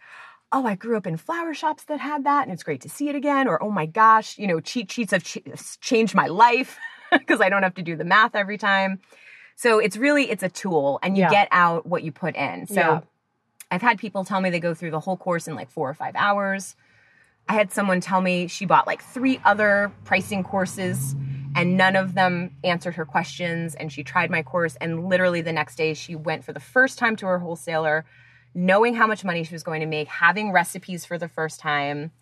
oh, 0.52 0.66
I 0.66 0.76
grew 0.76 0.96
up 0.96 1.06
in 1.06 1.16
flower 1.16 1.52
shops 1.54 1.84
that 1.84 1.98
had 1.98 2.24
that 2.24 2.44
and 2.44 2.52
it's 2.52 2.62
great 2.62 2.80
to 2.82 2.88
see 2.88 3.08
it 3.08 3.16
again. 3.16 3.48
Or, 3.48 3.60
oh 3.62 3.70
my 3.70 3.86
gosh, 3.86 4.38
you 4.38 4.46
know, 4.46 4.60
cheat 4.60 4.90
sheets 4.90 5.10
have 5.10 5.24
ch- 5.24 5.38
changed 5.80 6.14
my 6.14 6.28
life 6.28 6.78
because 7.12 7.40
I 7.40 7.48
don't 7.48 7.64
have 7.64 7.74
to 7.74 7.82
do 7.82 7.96
the 7.96 8.04
math 8.04 8.34
every 8.34 8.58
time. 8.58 9.00
So 9.56 9.78
it's 9.78 9.96
really, 9.96 10.30
it's 10.30 10.42
a 10.42 10.48
tool 10.48 10.98
and 11.02 11.16
you 11.16 11.22
yeah. 11.22 11.30
get 11.30 11.48
out 11.50 11.86
what 11.86 12.02
you 12.02 12.12
put 12.12 12.36
in. 12.36 12.66
So 12.66 12.74
yeah. 12.74 13.00
I've 13.70 13.82
had 13.82 13.98
people 13.98 14.24
tell 14.24 14.40
me 14.40 14.50
they 14.50 14.60
go 14.60 14.74
through 14.74 14.92
the 14.92 15.00
whole 15.00 15.16
course 15.16 15.48
in 15.48 15.56
like 15.56 15.70
four 15.70 15.88
or 15.88 15.94
five 15.94 16.14
hours. 16.14 16.76
I 17.48 17.54
had 17.54 17.72
someone 17.72 18.00
tell 18.00 18.20
me 18.20 18.46
she 18.46 18.66
bought 18.66 18.86
like 18.86 19.02
three 19.02 19.40
other 19.44 19.92
pricing 20.04 20.44
courses 20.44 21.14
and 21.54 21.76
none 21.76 21.96
of 21.96 22.14
them 22.14 22.56
answered 22.64 22.94
her 22.94 23.04
questions. 23.04 23.74
And 23.74 23.92
she 23.92 24.02
tried 24.02 24.30
my 24.30 24.42
course, 24.42 24.76
and 24.80 25.08
literally 25.08 25.40
the 25.40 25.52
next 25.52 25.76
day, 25.76 25.94
she 25.94 26.14
went 26.14 26.44
for 26.44 26.52
the 26.52 26.60
first 26.60 26.98
time 26.98 27.16
to 27.16 27.26
her 27.26 27.38
wholesaler, 27.38 28.04
knowing 28.54 28.94
how 28.94 29.06
much 29.06 29.24
money 29.24 29.44
she 29.44 29.54
was 29.54 29.62
going 29.62 29.80
to 29.80 29.86
make, 29.86 30.08
having 30.08 30.52
recipes 30.52 31.04
for 31.04 31.18
the 31.18 31.28
first 31.28 31.60
time. 31.60 32.12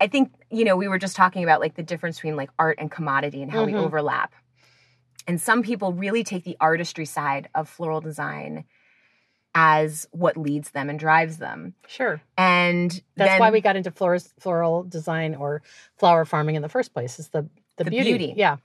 I 0.00 0.06
think, 0.06 0.32
you 0.50 0.64
know, 0.64 0.76
we 0.76 0.88
were 0.88 0.98
just 0.98 1.16
talking 1.16 1.44
about 1.44 1.60
like 1.60 1.76
the 1.76 1.82
difference 1.82 2.16
between 2.16 2.36
like 2.36 2.50
art 2.58 2.78
and 2.80 2.90
commodity 2.90 3.42
and 3.42 3.50
how 3.50 3.64
mm-hmm. 3.64 3.76
we 3.76 3.80
overlap. 3.80 4.34
And 5.26 5.40
some 5.40 5.62
people 5.62 5.92
really 5.92 6.24
take 6.24 6.44
the 6.44 6.56
artistry 6.60 7.06
side 7.06 7.48
of 7.54 7.68
floral 7.68 8.00
design 8.00 8.64
as 9.54 10.08
what 10.10 10.36
leads 10.36 10.72
them 10.72 10.90
and 10.90 10.98
drives 10.98 11.38
them. 11.38 11.74
Sure. 11.86 12.20
And 12.36 12.90
that's 13.16 13.30
then, 13.30 13.40
why 13.40 13.50
we 13.50 13.60
got 13.60 13.76
into 13.76 13.90
florist, 13.90 14.34
floral 14.40 14.82
design 14.82 15.36
or 15.36 15.62
flower 15.96 16.24
farming 16.24 16.56
in 16.56 16.62
the 16.62 16.68
first 16.68 16.92
place 16.92 17.18
is 17.18 17.28
the 17.28 17.48
the, 17.76 17.84
the 17.84 17.90
beauty. 17.90 18.16
beauty. 18.16 18.34
Yeah. 18.36 18.56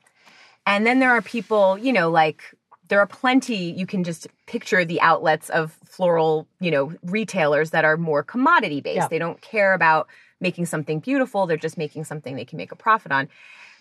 And 0.65 0.85
then 0.85 0.99
there 0.99 1.11
are 1.11 1.21
people, 1.21 1.77
you 1.77 1.91
know, 1.93 2.09
like 2.09 2.43
there 2.89 2.99
are 2.99 3.07
plenty 3.07 3.71
you 3.71 3.85
can 3.85 4.03
just 4.03 4.27
picture 4.45 4.83
the 4.83 4.99
outlets 5.01 5.49
of 5.49 5.77
floral, 5.85 6.47
you 6.59 6.71
know, 6.71 6.93
retailers 7.03 7.71
that 7.71 7.85
are 7.85 7.97
more 7.97 8.23
commodity 8.23 8.81
based. 8.81 8.97
Yeah. 8.97 9.07
They 9.07 9.19
don't 9.19 9.41
care 9.41 9.73
about 9.73 10.07
making 10.41 10.65
something 10.65 10.99
beautiful, 10.99 11.47
they're 11.47 11.57
just 11.57 11.77
making 11.77 12.05
something 12.05 12.35
they 12.35 12.45
can 12.45 12.57
make 12.57 12.71
a 12.71 12.75
profit 12.75 13.11
on. 13.11 13.29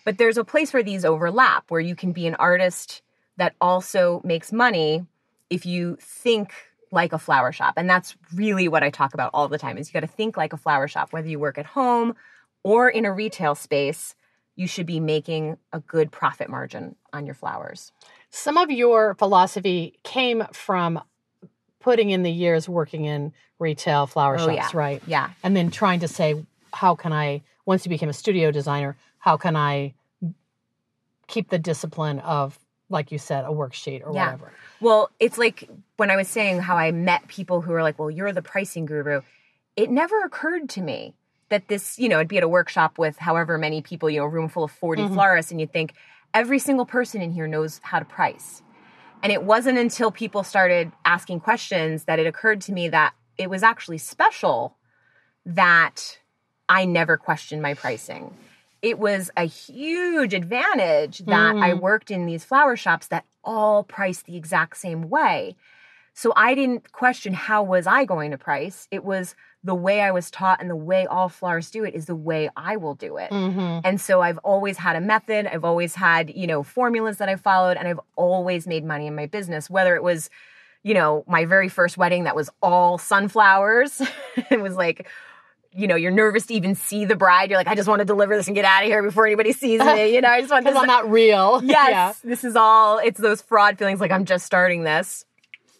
But 0.03 0.17
there's 0.17 0.37
a 0.37 0.43
place 0.43 0.73
where 0.73 0.83
these 0.83 1.05
overlap 1.05 1.65
where 1.69 1.81
you 1.81 1.95
can 1.95 2.11
be 2.11 2.27
an 2.27 2.35
artist 2.35 3.01
that 3.37 3.55
also 3.61 4.21
makes 4.23 4.51
money 4.51 5.05
if 5.49 5.65
you 5.65 5.97
think 6.01 6.53
like 6.91 7.13
a 7.13 7.19
flower 7.19 7.51
shop. 7.51 7.75
And 7.77 7.89
that's 7.89 8.15
really 8.33 8.67
what 8.67 8.83
I 8.83 8.89
talk 8.89 9.13
about 9.13 9.31
all 9.33 9.47
the 9.47 9.57
time 9.57 9.77
is 9.77 9.87
you 9.87 9.93
got 9.93 9.99
to 10.01 10.07
think 10.07 10.37
like 10.37 10.53
a 10.53 10.57
flower 10.57 10.87
shop 10.87 11.13
whether 11.13 11.27
you 11.27 11.39
work 11.39 11.57
at 11.57 11.65
home 11.65 12.15
or 12.63 12.89
in 12.89 13.05
a 13.05 13.13
retail 13.13 13.55
space 13.55 14.15
you 14.59 14.67
should 14.67 14.85
be 14.85 14.99
making 14.99 15.57
a 15.71 15.79
good 15.79 16.11
profit 16.11 16.49
margin 16.49 16.93
on 17.13 17.25
your 17.25 17.33
flowers. 17.33 17.93
Some 18.29 18.57
of 18.57 18.69
your 18.69 19.13
philosophy 19.13 19.97
came 20.03 20.43
from 20.51 21.01
putting 21.79 22.09
in 22.09 22.23
the 22.23 22.29
years 22.29 22.67
working 22.67 23.05
in 23.05 23.31
retail 23.57 24.05
flower 24.05 24.35
oh, 24.37 24.45
shops, 24.45 24.73
yeah. 24.73 24.77
right? 24.77 25.01
Yeah. 25.07 25.29
And 25.43 25.55
then 25.55 25.71
trying 25.71 26.01
to 26.01 26.09
say, 26.09 26.45
how 26.73 26.95
can 26.95 27.13
I, 27.13 27.41
once 27.65 27.85
you 27.85 27.89
became 27.89 28.09
a 28.09 28.13
studio 28.13 28.51
designer, 28.51 28.97
how 29.17 29.37
can 29.37 29.55
I 29.55 29.93
keep 31.27 31.49
the 31.49 31.57
discipline 31.57 32.19
of, 32.19 32.59
like 32.89 33.13
you 33.13 33.17
said, 33.17 33.45
a 33.45 33.49
worksheet 33.49 34.05
or 34.05 34.13
yeah. 34.13 34.25
whatever? 34.25 34.51
Well, 34.81 35.09
it's 35.21 35.37
like 35.37 35.69
when 35.95 36.11
I 36.11 36.17
was 36.17 36.27
saying 36.27 36.59
how 36.59 36.75
I 36.75 36.91
met 36.91 37.29
people 37.29 37.61
who 37.61 37.71
were 37.71 37.81
like, 37.81 37.97
well, 37.97 38.11
you're 38.11 38.33
the 38.33 38.41
pricing 38.41 38.85
guru. 38.85 39.21
It 39.77 39.89
never 39.89 40.21
occurred 40.25 40.67
to 40.71 40.81
me 40.81 41.13
that 41.49 41.67
this, 41.67 41.99
you 41.99 42.09
know, 42.09 42.19
I'd 42.19 42.27
be 42.27 42.37
at 42.37 42.43
a 42.43 42.47
workshop 42.47 42.97
with 42.97 43.17
however 43.17 43.57
many 43.57 43.81
people, 43.81 44.09
you 44.09 44.19
know, 44.19 44.25
a 44.25 44.29
room 44.29 44.49
full 44.49 44.63
of 44.63 44.71
40 44.71 45.03
mm-hmm. 45.03 45.13
florists, 45.13 45.51
and 45.51 45.59
you'd 45.59 45.73
think 45.73 45.93
every 46.33 46.59
single 46.59 46.85
person 46.85 47.21
in 47.21 47.31
here 47.31 47.47
knows 47.47 47.79
how 47.83 47.99
to 47.99 48.05
price. 48.05 48.61
And 49.21 49.31
it 49.31 49.43
wasn't 49.43 49.77
until 49.77 50.11
people 50.11 50.43
started 50.43 50.91
asking 51.03 51.41
questions 51.41 52.05
that 52.05 52.19
it 52.19 52.27
occurred 52.27 52.61
to 52.61 52.71
me 52.71 52.89
that 52.89 53.13
it 53.37 53.49
was 53.49 53.63
actually 53.63 53.97
special 53.97 54.77
that 55.45 56.19
I 56.67 56.85
never 56.85 57.17
questioned 57.17 57.61
my 57.61 57.73
pricing. 57.73 58.33
It 58.81 58.99
was 58.99 59.29
a 59.35 59.43
huge 59.43 60.33
advantage 60.33 61.19
that 61.19 61.55
mm. 61.55 61.63
I 61.63 61.73
worked 61.73 62.11
in 62.11 62.25
these 62.25 62.45
flower 62.45 62.77
shops 62.77 63.07
that 63.07 63.25
all 63.43 63.83
priced 63.83 64.25
the 64.25 64.37
exact 64.37 64.77
same 64.77 65.09
way. 65.09 65.55
So 66.19 66.33
I 66.35 66.53
didn't 66.53 66.91
question 66.91 67.33
how 67.33 67.63
was 67.63 67.87
I 67.87 68.03
going 68.03 68.31
to 68.31 68.37
price. 68.37 68.89
It 68.91 69.05
was 69.05 69.35
the 69.63 69.73
way 69.73 70.01
I 70.01 70.11
was 70.11 70.29
taught 70.29 70.59
and 70.59 70.69
the 70.69 70.75
way 70.75 71.05
all 71.05 71.29
florists 71.29 71.71
do 71.71 71.85
it 71.85 71.95
is 71.95 72.07
the 72.07 72.15
way 72.15 72.49
I 72.57 72.75
will 72.75 72.93
do 72.93 73.15
it. 73.15 73.31
Mm-hmm. 73.31 73.79
And 73.85 74.01
so 74.01 74.19
I've 74.19 74.37
always 74.39 74.75
had 74.75 74.97
a 74.97 74.99
method. 74.99 75.47
I've 75.47 75.63
always 75.63 75.95
had, 75.95 76.35
you 76.35 76.45
know, 76.45 76.61
formulas 76.61 77.19
that 77.19 77.29
I 77.29 77.37
followed 77.37 77.77
and 77.77 77.87
I've 77.87 78.01
always 78.17 78.67
made 78.67 78.83
money 78.83 79.07
in 79.07 79.15
my 79.15 79.27
business, 79.27 79.69
whether 79.69 79.95
it 79.95 80.03
was, 80.03 80.29
you 80.83 80.93
know, 80.93 81.23
my 81.25 81.45
very 81.45 81.69
first 81.69 81.97
wedding 81.97 82.25
that 82.25 82.35
was 82.35 82.49
all 82.61 82.97
sunflowers. 82.97 84.01
it 84.51 84.59
was 84.59 84.75
like, 84.75 85.07
you 85.71 85.87
know, 85.87 85.95
you're 85.95 86.11
nervous 86.11 86.47
to 86.47 86.53
even 86.53 86.75
see 86.75 87.05
the 87.05 87.15
bride. 87.15 87.49
You're 87.49 87.59
like, 87.59 87.69
I 87.69 87.75
just 87.75 87.87
want 87.87 87.99
to 87.99 88.05
deliver 88.05 88.35
this 88.35 88.47
and 88.47 88.55
get 88.55 88.65
out 88.65 88.83
of 88.83 88.89
here 88.89 89.01
before 89.01 89.25
anybody 89.25 89.53
sees 89.53 89.79
me. 89.79 90.13
You 90.13 90.19
know, 90.19 90.27
I 90.27 90.41
just 90.41 90.51
want 90.51 90.65
this. 90.65 90.75
I'm 90.75 90.85
not 90.85 91.09
real. 91.09 91.61
Yes, 91.69 91.89
yeah. 91.91 92.13
this 92.29 92.43
is 92.43 92.57
all. 92.57 92.97
It's 92.97 93.21
those 93.21 93.41
fraud 93.41 93.77
feelings. 93.77 94.01
Like 94.01 94.11
I'm 94.11 94.25
just 94.25 94.45
starting 94.45 94.83
this. 94.83 95.23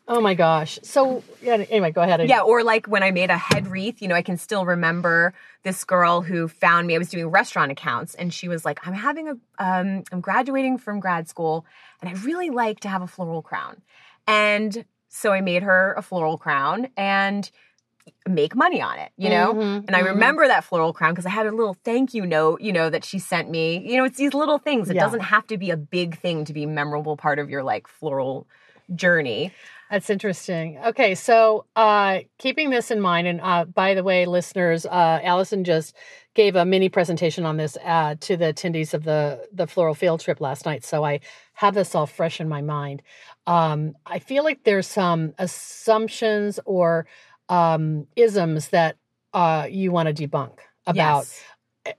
Oh 0.09 0.19
my 0.19 0.33
gosh. 0.33 0.79
So 0.81 1.23
yeah, 1.39 1.53
anyway, 1.69 1.91
go 1.91 2.01
ahead. 2.01 2.27
Yeah, 2.27 2.41
or 2.41 2.63
like 2.63 2.87
when 2.87 3.03
I 3.03 3.11
made 3.11 3.29
a 3.29 3.37
head 3.37 3.67
wreath, 3.67 4.01
you 4.01 4.07
know, 4.07 4.15
I 4.15 4.23
can 4.23 4.37
still 4.37 4.65
remember 4.65 5.35
this 5.61 5.83
girl 5.83 6.21
who 6.21 6.47
found 6.47 6.87
me. 6.87 6.95
I 6.95 6.97
was 6.97 7.09
doing 7.09 7.27
restaurant 7.27 7.71
accounts 7.71 8.15
and 8.15 8.33
she 8.33 8.47
was 8.47 8.65
like, 8.65 8.85
I'm 8.87 8.93
having 8.93 9.27
a 9.27 9.31
um 9.59 10.03
I'm 10.11 10.19
graduating 10.19 10.79
from 10.79 10.99
grad 10.99 11.29
school 11.29 11.63
and 12.01 12.09
I'd 12.09 12.23
really 12.23 12.49
like 12.49 12.79
to 12.81 12.89
have 12.89 13.03
a 13.03 13.07
floral 13.07 13.43
crown. 13.43 13.83
And 14.25 14.83
so 15.09 15.31
I 15.31 15.41
made 15.41 15.61
her 15.61 15.93
a 15.95 16.01
floral 16.01 16.39
crown 16.39 16.87
and 16.97 17.49
make 18.27 18.55
money 18.55 18.81
on 18.81 18.97
it, 18.97 19.11
you 19.15 19.29
know? 19.29 19.53
Mm-hmm, 19.53 19.85
and 19.87 19.95
I 19.95 19.99
mm-hmm. 19.99 20.09
remember 20.09 20.47
that 20.47 20.63
floral 20.63 20.91
crown 20.91 21.11
because 21.11 21.27
I 21.27 21.29
had 21.29 21.45
a 21.45 21.51
little 21.51 21.75
thank 21.83 22.15
you 22.15 22.25
note, 22.25 22.61
you 22.61 22.73
know, 22.73 22.89
that 22.89 23.05
she 23.05 23.19
sent 23.19 23.49
me. 23.49 23.77
You 23.87 23.97
know, 23.97 24.05
it's 24.05 24.17
these 24.17 24.33
little 24.33 24.57
things. 24.57 24.89
It 24.89 24.95
yeah. 24.95 25.03
doesn't 25.03 25.21
have 25.21 25.45
to 25.47 25.57
be 25.59 25.69
a 25.69 25.77
big 25.77 26.17
thing 26.17 26.45
to 26.45 26.53
be 26.53 26.63
a 26.63 26.67
memorable 26.67 27.15
part 27.15 27.37
of 27.37 27.51
your 27.51 27.61
like 27.61 27.87
floral 27.87 28.47
journey. 28.95 29.51
That's 29.89 30.11
interesting. 30.11 30.77
Okay, 30.85 31.15
so 31.15 31.65
uh, 31.75 32.19
keeping 32.37 32.69
this 32.69 32.91
in 32.91 33.01
mind, 33.01 33.27
and 33.27 33.41
uh, 33.41 33.65
by 33.65 33.95
the 33.95 34.03
way, 34.03 34.27
listeners, 34.27 34.85
uh, 34.85 35.19
Allison 35.23 35.63
just 35.63 35.95
gave 36.35 36.55
a 36.55 36.63
mini 36.63 36.89
presentation 36.89 37.43
on 37.43 37.57
this 37.57 37.75
uh, 37.83 38.13
to 38.19 38.37
the 38.37 38.53
attendees 38.53 38.93
of 38.93 39.03
the 39.03 39.47
the 39.51 39.65
floral 39.65 39.95
field 39.95 40.19
trip 40.19 40.41
last 40.41 40.65
night. 40.65 40.85
So 40.85 41.03
I 41.03 41.21
have 41.53 41.73
this 41.73 41.95
all 41.95 42.05
fresh 42.05 42.39
in 42.39 42.47
my 42.47 42.61
mind. 42.61 43.01
Um, 43.47 43.95
I 44.05 44.19
feel 44.19 44.43
like 44.43 44.63
there's 44.63 44.87
some 44.87 45.33
assumptions 45.39 46.59
or 46.65 47.07
um, 47.49 48.05
isms 48.15 48.69
that 48.69 48.97
uh, 49.33 49.65
you 49.69 49.91
want 49.91 50.15
to 50.15 50.27
debunk 50.27 50.59
about. 50.85 51.21
Yes. 51.21 51.43
Eh, 51.85 51.93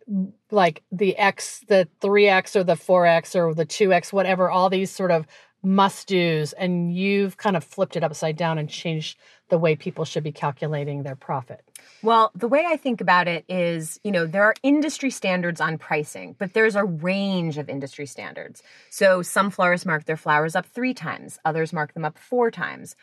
like 0.51 0.83
the 0.93 1.17
X, 1.17 1.65
the 1.69 1.89
3X 2.01 2.55
or 2.55 2.65
the 2.65 2.75
4X 2.75 3.35
or 3.35 3.55
the 3.55 3.67
2X, 3.67 4.13
whatever, 4.13 4.51
all 4.51 4.69
these 4.71 4.91
sort 4.91 5.11
of 5.11 5.27
must 5.63 6.09
do's 6.09 6.53
and 6.55 6.95
you've 6.95 7.37
kind 7.37 7.57
of 7.57 7.65
flipped 7.65 7.97
it 7.97 8.05
upside 8.05 8.37
down 8.37 8.59
and 8.59 8.69
changed 8.69 9.19
the 9.49 9.59
way 9.59 9.77
people 9.77 10.05
should 10.05 10.23
be 10.23 10.33
calculating 10.33 11.03
their 11.03 11.17
profit? 11.17 11.63
Well, 12.03 12.31
the 12.35 12.49
way 12.49 12.65
I 12.67 12.77
think 12.77 13.01
about 13.01 13.29
it 13.29 13.45
is, 13.49 14.01
you 14.03 14.11
know, 14.11 14.27
there 14.27 14.45
are 14.45 14.55
industry 14.63 15.11
standards 15.11 15.61
on 15.61 15.77
pricing, 15.77 16.35
but 16.39 16.55
there's 16.55 16.77
a 16.77 16.85
range 16.85 17.59
of 17.59 17.69
industry 17.69 18.07
standards. 18.07 18.63
So 18.89 19.23
some 19.23 19.51
florists 19.51 19.87
mark 19.87 20.05
their 20.05 20.17
flowers 20.17 20.57
up 20.57 20.67
three 20.67 20.95
times, 20.95 21.39
others 21.45 21.73
mark 21.73 21.95
them 21.95 22.05
up 22.05 22.17
four 22.17 22.51
times. 22.51 22.97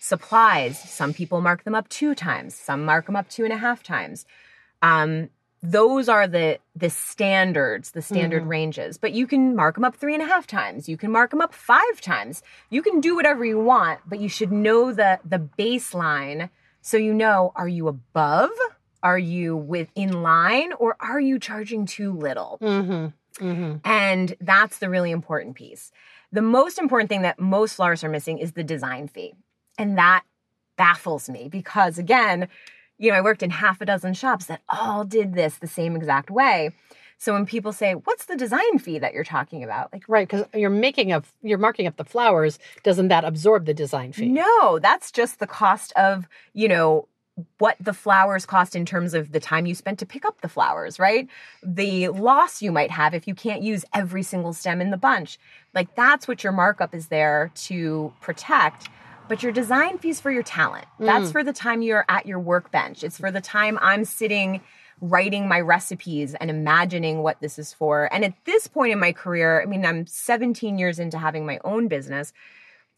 Supplies, 0.00 0.78
some 0.78 1.12
people 1.12 1.40
mark 1.40 1.64
them 1.64 1.74
up 1.74 1.88
two 1.88 2.14
times, 2.14 2.54
some 2.54 2.84
mark 2.84 3.06
them 3.06 3.16
up 3.16 3.28
two 3.28 3.44
and 3.44 3.52
a 3.52 3.58
half 3.58 3.82
times. 3.82 4.24
Um, 4.82 5.28
those 5.62 6.08
are 6.08 6.26
the 6.26 6.58
the 6.74 6.90
standards 6.90 7.90
the 7.90 8.02
standard 8.02 8.42
mm-hmm. 8.42 8.50
ranges 8.50 8.98
but 8.98 9.12
you 9.12 9.26
can 9.26 9.54
mark 9.54 9.74
them 9.74 9.84
up 9.84 9.94
three 9.94 10.14
and 10.14 10.22
a 10.22 10.26
half 10.26 10.46
times 10.46 10.88
you 10.88 10.96
can 10.96 11.10
mark 11.10 11.30
them 11.30 11.40
up 11.40 11.52
five 11.52 12.00
times 12.00 12.42
you 12.70 12.82
can 12.82 13.00
do 13.00 13.14
whatever 13.14 13.44
you 13.44 13.58
want 13.58 14.00
but 14.06 14.20
you 14.20 14.28
should 14.28 14.50
know 14.50 14.92
the 14.92 15.18
the 15.24 15.38
baseline 15.58 16.48
so 16.80 16.96
you 16.96 17.12
know 17.12 17.52
are 17.56 17.68
you 17.68 17.88
above 17.88 18.50
are 19.02 19.18
you 19.18 19.56
with 19.56 19.90
in 19.94 20.22
line 20.22 20.72
or 20.78 20.96
are 21.00 21.20
you 21.20 21.38
charging 21.38 21.84
too 21.84 22.12
little 22.12 22.58
mm-hmm. 22.62 23.44
Mm-hmm. 23.44 23.76
and 23.84 24.34
that's 24.40 24.78
the 24.78 24.88
really 24.88 25.10
important 25.10 25.56
piece 25.56 25.92
The 26.32 26.42
most 26.42 26.78
important 26.78 27.08
thing 27.08 27.22
that 27.22 27.40
most 27.40 27.74
florists 27.74 28.04
are 28.04 28.08
missing 28.08 28.38
is 28.38 28.52
the 28.52 28.62
design 28.62 29.08
fee. 29.08 29.34
And 29.78 29.98
that 29.98 30.22
baffles 30.76 31.28
me 31.28 31.48
because, 31.48 31.98
again, 31.98 32.48
you 33.00 33.10
know, 33.10 33.16
I 33.16 33.22
worked 33.22 33.42
in 33.42 33.50
half 33.50 33.80
a 33.80 33.86
dozen 33.86 34.12
shops 34.12 34.44
that 34.46 34.60
all 34.68 35.04
did 35.04 35.34
this 35.34 35.56
the 35.56 35.66
same 35.66 35.96
exact 35.96 36.30
way. 36.30 36.72
So 37.16 37.32
when 37.32 37.46
people 37.46 37.72
say, 37.72 37.94
"What's 37.94 38.26
the 38.26 38.36
design 38.36 38.78
fee 38.78 38.98
that 38.98 39.14
you're 39.14 39.24
talking 39.24 39.64
about?" 39.64 39.92
Like, 39.92 40.04
right, 40.06 40.28
because 40.28 40.46
you're 40.54 40.70
making 40.70 41.10
up, 41.12 41.24
you're 41.42 41.58
marking 41.58 41.86
up 41.86 41.96
the 41.96 42.04
flowers. 42.04 42.58
Doesn't 42.82 43.08
that 43.08 43.24
absorb 43.24 43.64
the 43.66 43.74
design 43.74 44.12
fee? 44.12 44.28
No, 44.28 44.78
that's 44.78 45.10
just 45.10 45.38
the 45.38 45.46
cost 45.46 45.92
of 45.94 46.28
you 46.52 46.68
know 46.68 47.08
what 47.58 47.76
the 47.80 47.94
flowers 47.94 48.44
cost 48.44 48.76
in 48.76 48.84
terms 48.84 49.14
of 49.14 49.32
the 49.32 49.40
time 49.40 49.64
you 49.64 49.74
spent 49.74 49.98
to 49.98 50.06
pick 50.06 50.24
up 50.24 50.40
the 50.40 50.48
flowers, 50.48 50.98
right? 50.98 51.26
The 51.62 52.08
loss 52.08 52.60
you 52.60 52.70
might 52.70 52.90
have 52.90 53.14
if 53.14 53.26
you 53.26 53.34
can't 53.34 53.62
use 53.62 53.84
every 53.94 54.22
single 54.22 54.52
stem 54.52 54.80
in 54.80 54.90
the 54.90 54.96
bunch. 54.96 55.38
Like 55.74 55.94
that's 55.94 56.28
what 56.28 56.44
your 56.44 56.52
markup 56.52 56.94
is 56.94 57.08
there 57.08 57.50
to 57.66 58.12
protect. 58.20 58.88
But 59.30 59.44
your 59.44 59.52
design 59.52 59.98
fees 59.98 60.20
for 60.20 60.32
your 60.32 60.42
talent. 60.42 60.86
That's 60.98 61.28
mm. 61.28 61.32
for 61.32 61.44
the 61.44 61.52
time 61.52 61.82
you're 61.82 62.04
at 62.08 62.26
your 62.26 62.40
workbench. 62.40 63.04
It's 63.04 63.16
for 63.16 63.30
the 63.30 63.40
time 63.40 63.78
I'm 63.80 64.04
sitting 64.04 64.60
writing 65.00 65.46
my 65.46 65.60
recipes 65.60 66.34
and 66.34 66.50
imagining 66.50 67.22
what 67.22 67.40
this 67.40 67.56
is 67.56 67.72
for. 67.72 68.12
And 68.12 68.24
at 68.24 68.34
this 68.44 68.66
point 68.66 68.92
in 68.92 68.98
my 68.98 69.12
career, 69.12 69.62
I 69.62 69.66
mean, 69.66 69.86
I'm 69.86 70.04
17 70.04 70.78
years 70.78 70.98
into 70.98 71.16
having 71.16 71.46
my 71.46 71.60
own 71.62 71.86
business. 71.86 72.32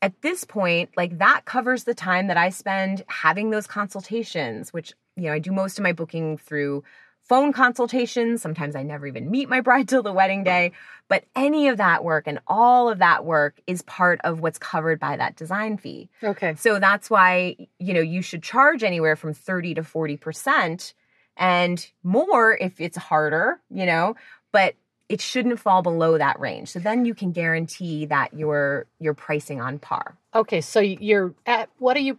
At 0.00 0.22
this 0.22 0.44
point, 0.44 0.88
like 0.96 1.18
that 1.18 1.44
covers 1.44 1.84
the 1.84 1.92
time 1.92 2.28
that 2.28 2.38
I 2.38 2.48
spend 2.48 3.04
having 3.08 3.50
those 3.50 3.66
consultations, 3.66 4.72
which, 4.72 4.94
you 5.16 5.24
know, 5.24 5.34
I 5.34 5.38
do 5.38 5.52
most 5.52 5.78
of 5.78 5.82
my 5.82 5.92
booking 5.92 6.38
through 6.38 6.82
phone 7.22 7.52
consultations. 7.52 8.42
Sometimes 8.42 8.76
I 8.76 8.82
never 8.82 9.06
even 9.06 9.30
meet 9.30 9.48
my 9.48 9.60
bride 9.60 9.88
till 9.88 10.02
the 10.02 10.12
wedding 10.12 10.44
day. 10.44 10.72
But 11.08 11.24
any 11.36 11.68
of 11.68 11.76
that 11.76 12.04
work 12.04 12.26
and 12.26 12.40
all 12.46 12.88
of 12.88 12.98
that 12.98 13.24
work 13.24 13.60
is 13.66 13.82
part 13.82 14.20
of 14.24 14.40
what's 14.40 14.58
covered 14.58 14.98
by 14.98 15.16
that 15.16 15.36
design 15.36 15.76
fee. 15.76 16.08
Okay. 16.22 16.54
So 16.54 16.78
that's 16.78 17.10
why, 17.10 17.56
you 17.78 17.94
know, 17.94 18.00
you 18.00 18.22
should 18.22 18.42
charge 18.42 18.82
anywhere 18.82 19.16
from 19.16 19.34
30 19.34 19.74
to 19.74 19.82
40% 19.82 20.94
and 21.36 21.90
more 22.02 22.56
if 22.60 22.80
it's 22.80 22.96
harder, 22.96 23.60
you 23.70 23.86
know, 23.86 24.16
but 24.52 24.74
it 25.08 25.20
shouldn't 25.20 25.60
fall 25.60 25.82
below 25.82 26.16
that 26.16 26.40
range. 26.40 26.70
So 26.70 26.78
then 26.78 27.04
you 27.04 27.14
can 27.14 27.32
guarantee 27.32 28.06
that 28.06 28.32
you're 28.32 28.86
you're 28.98 29.14
pricing 29.14 29.60
on 29.60 29.78
par. 29.78 30.16
Okay, 30.34 30.62
so 30.62 30.80
you're 30.80 31.34
at 31.44 31.68
what 31.78 31.96
are 31.96 32.00
you 32.00 32.18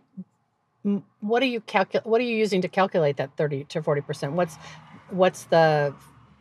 what 1.21 1.41
are 1.41 1.47
you 1.47 1.61
calculate 1.61 2.05
what 2.05 2.21
are 2.21 2.23
you 2.23 2.35
using 2.35 2.61
to 2.61 2.67
calculate 2.67 3.17
that 3.17 3.35
30 3.37 3.63
to 3.65 3.81
40%? 3.81 4.33
What's 4.33 4.57
what's 5.13 5.45
the 5.45 5.93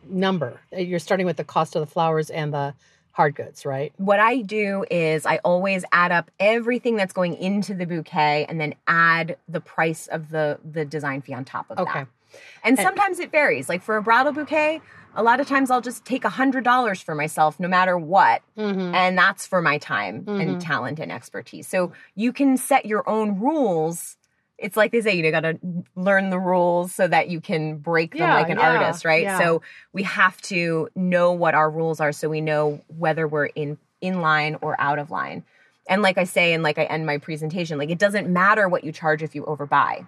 number? 0.07 0.59
You're 0.71 0.99
starting 0.99 1.25
with 1.25 1.37
the 1.37 1.43
cost 1.43 1.75
of 1.75 1.81
the 1.81 1.91
flowers 1.91 2.29
and 2.29 2.53
the 2.53 2.73
hard 3.11 3.35
goods, 3.35 3.65
right? 3.65 3.93
What 3.97 4.19
I 4.19 4.41
do 4.41 4.85
is 4.89 5.25
I 5.25 5.37
always 5.45 5.85
add 5.91 6.11
up 6.11 6.31
everything 6.39 6.95
that's 6.95 7.13
going 7.13 7.35
into 7.35 7.73
the 7.73 7.85
bouquet 7.85 8.45
and 8.49 8.59
then 8.59 8.73
add 8.87 9.37
the 9.47 9.61
price 9.61 10.07
of 10.07 10.29
the 10.29 10.59
the 10.69 10.83
design 10.83 11.21
fee 11.21 11.33
on 11.33 11.45
top 11.45 11.67
of 11.69 11.77
it. 11.77 11.81
okay. 11.81 11.99
that. 11.99 12.07
And, 12.63 12.77
sometimes 12.79 13.19
it 13.19 13.31
varies. 13.31 13.69
Like 13.69 13.83
for 13.83 13.95
a 13.95 14.01
bridal 14.01 14.31
bouquet, 14.31 14.81
a 15.15 15.21
lot 15.21 15.39
of 15.39 15.47
times 15.47 15.69
I'll 15.69 15.81
just 15.81 16.03
take 16.03 16.25
a 16.25 16.29
hundred 16.29 16.63
dollars 16.63 17.01
for 17.01 17.13
myself 17.13 17.59
no 17.59 17.67
matter 17.67 17.97
what. 17.97 18.41
Mm-hmm. 18.57 18.95
And 18.95 19.17
that's 19.17 19.45
for 19.45 19.61
my 19.61 19.77
time 19.77 20.23
mm-hmm. 20.23 20.41
and 20.41 20.61
talent 20.61 20.99
and 20.99 21.11
expertise. 21.11 21.67
So 21.67 21.91
you 22.15 22.33
can 22.33 22.57
set 22.57 22.85
your 22.85 23.07
own 23.07 23.39
rules. 23.39 24.17
It's 24.63 24.77
like 24.77 24.91
they 24.91 25.01
say, 25.01 25.15
you 25.15 25.23
know, 25.23 25.31
got 25.31 25.41
to 25.41 25.59
learn 25.95 26.29
the 26.29 26.39
rules 26.39 26.95
so 26.95 27.07
that 27.07 27.29
you 27.29 27.41
can 27.41 27.77
break 27.77 28.11
them 28.11 28.21
yeah, 28.21 28.35
like 28.35 28.49
an 28.49 28.57
yeah, 28.57 28.71
artist, 28.71 29.03
right? 29.05 29.23
Yeah. 29.23 29.37
So 29.37 29.61
we 29.91 30.03
have 30.03 30.41
to 30.43 30.89
know 30.95 31.33
what 31.33 31.53
our 31.53 31.69
rules 31.69 31.99
are 31.99 32.11
so 32.11 32.29
we 32.29 32.41
know 32.41 32.81
whether 32.87 33.27
we're 33.27 33.47
in 33.47 33.77
in 34.01 34.21
line 34.21 34.57
or 34.61 34.79
out 34.79 34.99
of 34.99 35.11
line. 35.11 35.43
And 35.87 36.01
like 36.01 36.17
I 36.17 36.23
say, 36.23 36.53
and 36.53 36.63
like 36.63 36.77
I 36.77 36.83
end 36.83 37.05
my 37.05 37.17
presentation, 37.17 37.77
like 37.77 37.89
it 37.89 37.99
doesn't 37.99 38.27
matter 38.29 38.67
what 38.69 38.83
you 38.83 38.91
charge 38.91 39.21
if 39.21 39.35
you 39.35 39.43
overbuy. 39.43 40.07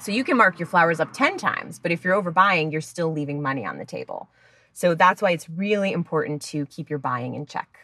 So 0.00 0.12
you 0.12 0.24
can 0.24 0.36
mark 0.36 0.58
your 0.58 0.66
flowers 0.66 1.00
up 1.00 1.12
10 1.12 1.38
times, 1.38 1.78
but 1.78 1.90
if 1.92 2.04
you're 2.04 2.20
overbuying, 2.20 2.72
you're 2.72 2.80
still 2.80 3.12
leaving 3.12 3.40
money 3.40 3.64
on 3.64 3.78
the 3.78 3.84
table. 3.84 4.28
So 4.72 4.94
that's 4.94 5.22
why 5.22 5.30
it's 5.30 5.48
really 5.48 5.92
important 5.92 6.42
to 6.42 6.66
keep 6.66 6.90
your 6.90 6.98
buying 6.98 7.34
in 7.34 7.46
check. 7.46 7.78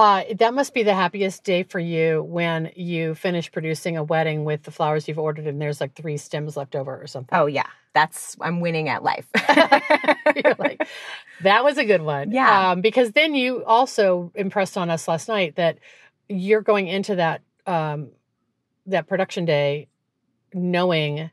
Uh, 0.00 0.24
that 0.38 0.54
must 0.54 0.72
be 0.72 0.82
the 0.82 0.94
happiest 0.94 1.44
day 1.44 1.62
for 1.62 1.78
you 1.78 2.22
when 2.22 2.72
you 2.74 3.14
finish 3.14 3.52
producing 3.52 3.98
a 3.98 4.02
wedding 4.02 4.44
with 4.44 4.62
the 4.62 4.70
flowers 4.70 5.06
you've 5.06 5.18
ordered 5.18 5.46
and 5.46 5.60
there's 5.60 5.78
like 5.78 5.94
three 5.94 6.16
stems 6.16 6.56
left 6.56 6.74
over 6.74 6.98
or 6.98 7.06
something. 7.06 7.38
Oh, 7.38 7.44
yeah. 7.44 7.66
That's, 7.92 8.34
I'm 8.40 8.60
winning 8.60 8.88
at 8.88 9.02
life. 9.02 9.26
like, 10.58 10.88
that 11.42 11.64
was 11.64 11.76
a 11.76 11.84
good 11.84 12.00
one. 12.00 12.30
Yeah. 12.30 12.70
Um, 12.70 12.80
because 12.80 13.12
then 13.12 13.34
you 13.34 13.62
also 13.66 14.32
impressed 14.34 14.78
on 14.78 14.88
us 14.88 15.06
last 15.06 15.28
night 15.28 15.56
that 15.56 15.76
you're 16.30 16.62
going 16.62 16.86
into 16.86 17.16
that, 17.16 17.42
um, 17.66 18.08
that 18.86 19.06
production 19.06 19.44
day 19.44 19.88
knowing 20.54 21.30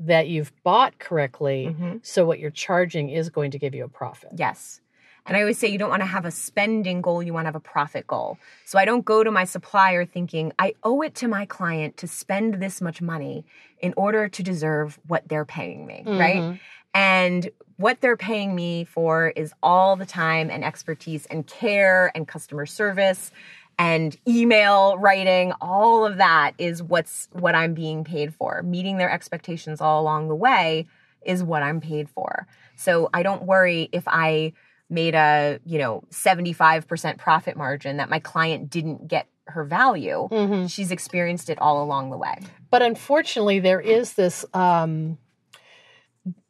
that 0.00 0.28
you've 0.28 0.52
bought 0.64 0.98
correctly. 0.98 1.68
Mm-hmm. 1.70 1.96
So 2.02 2.26
what 2.26 2.40
you're 2.40 2.50
charging 2.50 3.08
is 3.08 3.30
going 3.30 3.52
to 3.52 3.58
give 3.58 3.74
you 3.74 3.84
a 3.84 3.88
profit. 3.88 4.32
Yes. 4.36 4.81
And 5.26 5.36
I 5.36 5.40
always 5.40 5.58
say 5.58 5.68
you 5.68 5.78
don't 5.78 5.90
want 5.90 6.02
to 6.02 6.06
have 6.06 6.24
a 6.24 6.30
spending 6.30 7.00
goal, 7.00 7.22
you 7.22 7.32
want 7.32 7.44
to 7.44 7.48
have 7.48 7.56
a 7.56 7.60
profit 7.60 8.06
goal. 8.06 8.38
So 8.64 8.78
I 8.78 8.84
don't 8.84 9.04
go 9.04 9.22
to 9.22 9.30
my 9.30 9.44
supplier 9.44 10.04
thinking, 10.04 10.52
I 10.58 10.74
owe 10.82 11.02
it 11.02 11.14
to 11.16 11.28
my 11.28 11.46
client 11.46 11.96
to 11.98 12.08
spend 12.08 12.54
this 12.54 12.80
much 12.80 13.00
money 13.00 13.44
in 13.80 13.94
order 13.96 14.28
to 14.28 14.42
deserve 14.42 14.98
what 15.06 15.28
they're 15.28 15.44
paying 15.44 15.86
me, 15.86 16.02
mm-hmm. 16.06 16.18
right? 16.18 16.60
And 16.94 17.50
what 17.76 18.00
they're 18.00 18.16
paying 18.16 18.54
me 18.54 18.84
for 18.84 19.28
is 19.28 19.52
all 19.62 19.96
the 19.96 20.06
time 20.06 20.50
and 20.50 20.64
expertise 20.64 21.26
and 21.26 21.46
care 21.46 22.12
and 22.14 22.28
customer 22.28 22.66
service 22.66 23.30
and 23.78 24.16
email 24.28 24.98
writing, 24.98 25.52
all 25.60 26.04
of 26.04 26.18
that 26.18 26.52
is 26.58 26.82
what's 26.82 27.28
what 27.32 27.54
I'm 27.54 27.74
being 27.74 28.04
paid 28.04 28.34
for. 28.34 28.62
Meeting 28.62 28.98
their 28.98 29.10
expectations 29.10 29.80
all 29.80 30.00
along 30.00 30.28
the 30.28 30.36
way 30.36 30.86
is 31.24 31.42
what 31.42 31.62
I'm 31.62 31.80
paid 31.80 32.08
for. 32.08 32.46
So 32.76 33.08
I 33.14 33.22
don't 33.22 33.44
worry 33.44 33.88
if 33.92 34.04
I 34.06 34.52
made 34.92 35.14
a, 35.14 35.58
you 35.64 35.78
know, 35.78 36.04
75% 36.10 37.18
profit 37.18 37.56
margin 37.56 37.96
that 37.96 38.10
my 38.10 38.18
client 38.18 38.70
didn't 38.70 39.08
get 39.08 39.26
her 39.46 39.64
value. 39.64 40.28
Mm-hmm. 40.30 40.66
She's 40.66 40.90
experienced 40.90 41.50
it 41.50 41.58
all 41.58 41.82
along 41.82 42.10
the 42.10 42.16
way. 42.16 42.38
But 42.70 42.82
unfortunately, 42.82 43.58
there 43.58 43.80
is 43.80 44.12
this, 44.12 44.44
um, 44.54 45.18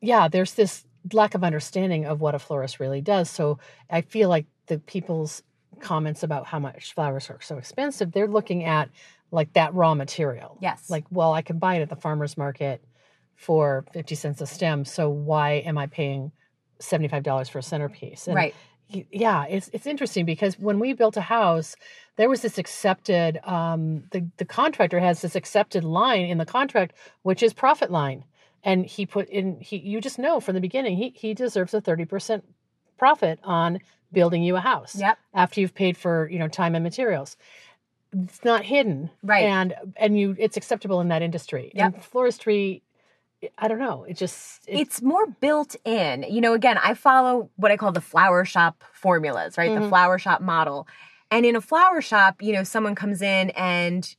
yeah, 0.00 0.28
there's 0.28 0.54
this 0.54 0.84
lack 1.12 1.34
of 1.34 1.42
understanding 1.42 2.04
of 2.04 2.20
what 2.20 2.34
a 2.34 2.38
florist 2.38 2.80
really 2.80 3.00
does. 3.00 3.30
So 3.30 3.58
I 3.88 4.02
feel 4.02 4.28
like 4.28 4.46
the 4.66 4.78
people's 4.78 5.42
comments 5.80 6.22
about 6.22 6.46
how 6.46 6.58
much 6.58 6.94
flowers 6.94 7.30
are 7.30 7.40
so 7.40 7.58
expensive, 7.58 8.12
they're 8.12 8.28
looking 8.28 8.64
at 8.64 8.90
like 9.30 9.52
that 9.54 9.74
raw 9.74 9.94
material. 9.94 10.58
Yes. 10.60 10.90
Like, 10.90 11.04
well, 11.10 11.32
I 11.32 11.42
can 11.42 11.58
buy 11.58 11.76
it 11.76 11.82
at 11.82 11.88
the 11.88 11.96
farmer's 11.96 12.36
market 12.36 12.84
for 13.34 13.84
50 13.92 14.14
cents 14.14 14.40
a 14.40 14.46
stem. 14.46 14.84
So 14.84 15.08
why 15.08 15.54
am 15.54 15.78
I 15.78 15.86
paying 15.86 16.32
$75 16.82 17.50
for 17.50 17.58
a 17.58 17.62
centerpiece? 17.62 18.26
And 18.26 18.36
right. 18.36 18.54
Yeah, 19.10 19.46
it's 19.46 19.70
it's 19.72 19.86
interesting 19.86 20.26
because 20.26 20.58
when 20.58 20.78
we 20.78 20.92
built 20.92 21.16
a 21.16 21.22
house, 21.22 21.76
there 22.16 22.28
was 22.28 22.42
this 22.42 22.58
accepted 22.58 23.38
um, 23.42 24.04
the 24.10 24.28
the 24.36 24.44
contractor 24.44 25.00
has 25.00 25.22
this 25.22 25.34
accepted 25.34 25.82
line 25.82 26.26
in 26.26 26.36
the 26.36 26.44
contract, 26.44 26.94
which 27.22 27.42
is 27.42 27.54
profit 27.54 27.90
line, 27.90 28.24
and 28.62 28.84
he 28.84 29.06
put 29.06 29.30
in 29.30 29.58
he 29.60 29.78
you 29.78 30.02
just 30.02 30.18
know 30.18 30.40
from 30.40 30.54
the 30.54 30.60
beginning 30.60 30.98
he 30.98 31.14
he 31.16 31.32
deserves 31.32 31.72
a 31.72 31.80
thirty 31.80 32.04
percent 32.04 32.44
profit 32.98 33.40
on 33.42 33.80
building 34.12 34.42
you 34.42 34.56
a 34.56 34.60
house. 34.60 34.94
Yep. 34.94 35.18
After 35.34 35.60
you've 35.60 35.74
paid 35.74 35.96
for, 35.96 36.28
you 36.30 36.38
know, 36.38 36.48
time 36.48 36.74
and 36.74 36.84
materials. 36.84 37.36
It's 38.12 38.44
not 38.44 38.64
hidden. 38.64 39.10
Right. 39.22 39.44
And 39.44 39.74
and 39.96 40.18
you 40.18 40.36
it's 40.38 40.56
acceptable 40.56 41.00
in 41.00 41.08
that 41.08 41.22
industry. 41.22 41.72
Yep. 41.74 41.94
And 41.94 42.02
floristry 42.02 42.82
I 43.58 43.68
don't 43.68 43.78
know. 43.78 44.04
It 44.04 44.16
just 44.16 44.62
it, 44.68 44.80
it's 44.80 45.02
more 45.02 45.26
built 45.26 45.76
in. 45.84 46.24
You 46.28 46.40
know, 46.40 46.54
again, 46.54 46.78
I 46.78 46.94
follow 46.94 47.50
what 47.56 47.70
I 47.70 47.76
call 47.76 47.92
the 47.92 48.00
flower 48.00 48.44
shop 48.44 48.84
formulas, 48.92 49.58
right? 49.58 49.70
Mm-hmm. 49.70 49.82
The 49.84 49.88
flower 49.88 50.18
shop 50.18 50.40
model. 50.40 50.86
And 51.30 51.46
in 51.46 51.56
a 51.56 51.60
flower 51.60 52.00
shop, 52.00 52.42
you 52.42 52.52
know, 52.52 52.62
someone 52.62 52.94
comes 52.94 53.22
in 53.22 53.50
and 53.50 54.14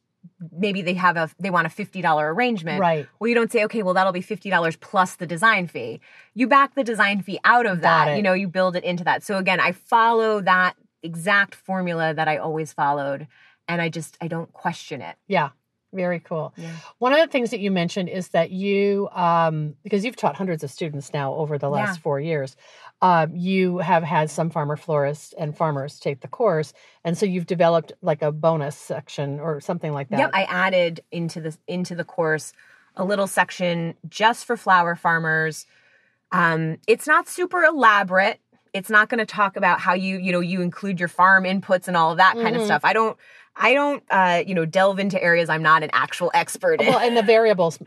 maybe 0.52 0.82
they 0.82 0.94
have 0.96 1.16
a 1.16 1.30
they 1.40 1.50
want 1.50 1.68
a 1.68 1.70
$50 1.70 2.04
arrangement. 2.22 2.80
Right. 2.80 3.08
Well, 3.20 3.28
you 3.28 3.36
don't 3.36 3.52
say, 3.52 3.64
okay, 3.66 3.84
well, 3.84 3.94
that'll 3.94 4.14
be 4.14 4.22
$50 4.22 4.80
plus 4.80 5.16
the 5.16 5.28
design 5.28 5.68
fee. 5.68 6.02
You 6.34 6.48
back 6.48 6.76
the 6.76 6.84
design 6.84 7.22
fee 7.22 7.40
out 7.44 7.66
of 7.66 7.82
that. 7.82 8.16
You 8.16 8.24
know, 8.24 8.34
you 8.34 8.48
build 8.48 8.76
it 8.76 8.84
into 8.84 9.04
that. 9.04 9.24
So 9.24 9.38
again, 9.38 9.60
I 9.60 9.72
follow 9.72 10.42
that 10.42 10.76
exact 11.02 11.56
formula 11.56 12.14
that 12.14 12.28
I 12.28 12.38
always 12.38 12.74
followed 12.74 13.28
and 13.68 13.82
I 13.82 13.90
just 13.90 14.18
I 14.22 14.28
don't 14.28 14.52
question 14.54 15.02
it. 15.02 15.16
Yeah. 15.28 15.50
Very 15.93 16.19
cool. 16.19 16.53
Yeah. 16.58 16.71
One 16.97 17.13
of 17.13 17.19
the 17.19 17.27
things 17.27 17.51
that 17.51 17.60
you 17.60 17.71
mentioned 17.71 18.10
is 18.10 18.29
that 18.29 18.51
you, 18.51 19.10
um, 19.12 19.75
because 19.84 20.03
you've 20.03 20.15
taught 20.15 20.36
hundreds 20.36 20.63
of 20.63 20.71
students 20.71 21.13
now 21.13 21.34
over 21.36 21.58
the 21.58 21.69
last 21.69 21.97
yeah. 21.97 22.01
four 22.01 22.19
years, 22.19 22.56
um, 23.01 23.36
you 23.36 23.79
have 23.79 24.03
had 24.03 24.29
some 24.29 24.49
farmer 24.49 24.75
florists 24.75 25.34
and 25.38 25.56
farmers 25.56 25.99
take 25.99 26.21
the 26.21 26.27
course, 26.27 26.73
and 27.03 27.17
so 27.17 27.25
you've 27.25 27.45
developed 27.45 27.91
like 28.01 28.21
a 28.21 28.32
bonus 28.32 28.77
section 28.77 29.39
or 29.39 29.60
something 29.60 29.91
like 29.91 30.10
that. 30.10 30.19
Yep, 30.19 30.32
I 30.34 30.43
added 30.43 31.01
into 31.12 31.41
the 31.41 31.58
into 31.67 31.95
the 31.95 32.06
course 32.06 32.53
a 32.95 33.03
little 33.03 33.27
section 33.27 33.95
just 34.08 34.45
for 34.45 34.56
flower 34.56 34.95
farmers. 34.95 35.65
Um, 36.32 36.77
it's 36.88 37.06
not 37.06 37.27
super 37.27 37.63
elaborate. 37.63 38.39
It's 38.74 38.90
not 38.90 39.10
going 39.10 39.20
to 39.20 39.26
talk 39.26 39.56
about 39.56 39.80
how 39.80 39.94
you, 39.94 40.18
you 40.18 40.32
know, 40.32 40.40
you 40.40 40.62
include 40.62 41.00
your 41.00 41.10
farm 41.10 41.44
inputs 41.44 41.88
and 41.88 41.96
all 41.96 42.12
of 42.12 42.18
that 42.18 42.34
kind 42.34 42.48
mm-hmm. 42.48 42.58
of 42.58 42.66
stuff. 42.66 42.82
I 42.84 42.94
don't 42.94 43.18
I 43.56 43.74
don't, 43.74 44.04
uh, 44.10 44.44
you 44.46 44.56
know, 44.56 44.66
delve 44.66 44.98
into 44.98 45.22
areas 45.22 45.48
I'm 45.48 45.62
not 45.62 45.84
an 45.84 45.92
actual 45.94 46.32
expert 46.34 46.82
in. 46.82 46.88
Well, 46.88 46.98
and 46.98 47.16
the 47.16 47.22
variables 47.22 47.78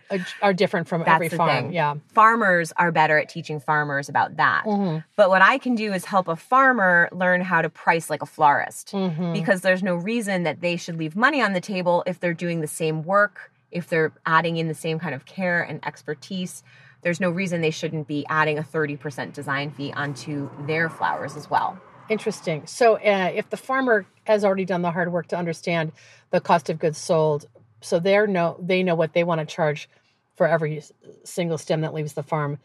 are 0.40 0.55
different 0.55 0.87
from 0.87 1.01
That's 1.01 1.11
every 1.11 1.29
farm. 1.29 1.51
Thing. 1.51 1.72
Yeah, 1.72 1.96
farmers 2.12 2.72
are 2.77 2.92
better 2.92 3.18
at 3.18 3.29
teaching 3.29 3.59
farmers 3.59 4.09
about 4.09 4.37
that. 4.37 4.64
Mm-hmm. 4.64 4.99
But 5.16 5.29
what 5.29 5.42
I 5.42 5.59
can 5.59 5.75
do 5.75 5.92
is 5.92 6.05
help 6.05 6.29
a 6.29 6.37
farmer 6.37 7.09
learn 7.11 7.40
how 7.40 7.62
to 7.62 7.68
price 7.68 8.09
like 8.09 8.22
a 8.22 8.27
florist, 8.27 8.92
mm-hmm. 8.92 9.33
because 9.33 9.62
there's 9.62 9.83
no 9.83 9.96
reason 9.96 10.44
that 10.44 10.61
they 10.61 10.77
should 10.77 10.99
leave 10.99 11.16
money 11.16 11.42
on 11.42 11.53
the 11.53 11.61
table 11.61 12.05
if 12.07 12.20
they're 12.20 12.35
doing 12.35 12.61
the 12.61 12.68
same 12.68 13.03
work, 13.03 13.51
if 13.72 13.88
they're 13.88 14.12
adding 14.25 14.59
in 14.59 14.68
the 14.68 14.75
same 14.75 15.01
kind 15.01 15.14
of 15.16 15.25
care 15.25 15.62
and 15.62 15.85
expertise. 15.85 16.62
There's 17.02 17.20
no 17.20 17.30
reason 17.30 17.61
they 17.61 17.70
shouldn't 17.70 18.06
be 18.09 18.26
adding 18.28 18.59
a 18.59 18.62
30% 18.62 19.32
design 19.32 19.70
fee 19.70 19.92
onto 19.92 20.50
their 20.66 20.88
flowers 20.88 21.37
as 21.37 21.48
well. 21.48 21.78
Interesting. 22.09 22.66
So, 22.66 22.94
uh, 22.96 23.32
if 23.35 23.50
the 23.50 23.56
farmer 23.56 24.06
has 24.24 24.44
already 24.44 24.64
done 24.64 24.82
the 24.82 24.90
hard 24.90 25.12
work 25.12 25.28
to 25.28 25.37
understand 25.37 25.92
the 26.30 26.40
cost 26.40 26.70
of 26.70 26.78
goods 26.78 26.98
sold, 26.98 27.46
so 27.80 27.98
they 27.98 28.26
know 28.26 28.56
they 28.61 28.82
know 28.82 28.94
what 28.94 29.12
they 29.12 29.24
want 29.24 29.40
to 29.40 29.46
charge 29.46 29.88
for 30.37 30.46
every 30.46 30.82
single 31.24 31.59
stem 31.59 31.80
that 31.80 31.94
leaves 31.94 32.12
the 32.12 32.22
farm. 32.22 32.59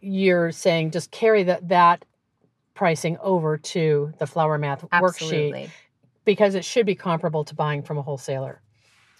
You're 0.00 0.52
saying 0.52 0.92
just 0.92 1.10
carry 1.10 1.42
that 1.44 1.68
that 1.68 2.04
pricing 2.74 3.16
over 3.20 3.58
to 3.58 4.12
the 4.18 4.26
flower 4.26 4.58
math 4.58 4.84
Absolutely. 4.92 5.64
worksheet 5.64 5.70
because 6.24 6.54
it 6.54 6.64
should 6.64 6.86
be 6.86 6.94
comparable 6.94 7.44
to 7.44 7.54
buying 7.54 7.82
from 7.82 7.98
a 7.98 8.02
wholesaler. 8.02 8.60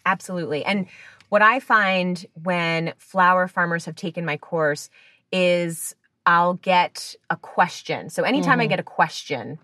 Absolutely. 0.05 0.65
And 0.65 0.87
what 1.33 1.41
I 1.41 1.61
find 1.61 2.27
when 2.43 2.93
flower 2.99 3.49
farmers 3.49 3.87
have 3.87 3.97
taken 3.97 4.27
my 4.27 4.37
course 4.37 4.91
is 5.33 5.97
I'll 6.27 6.53
get 6.53 7.17
a 7.31 7.39
question. 7.39 8.11
So 8.11 8.23
anytime 8.23 8.59
mm-hmm. 8.59 8.61
I 8.61 8.67
get 8.67 8.81
a 8.81 8.83
question, 8.83 9.59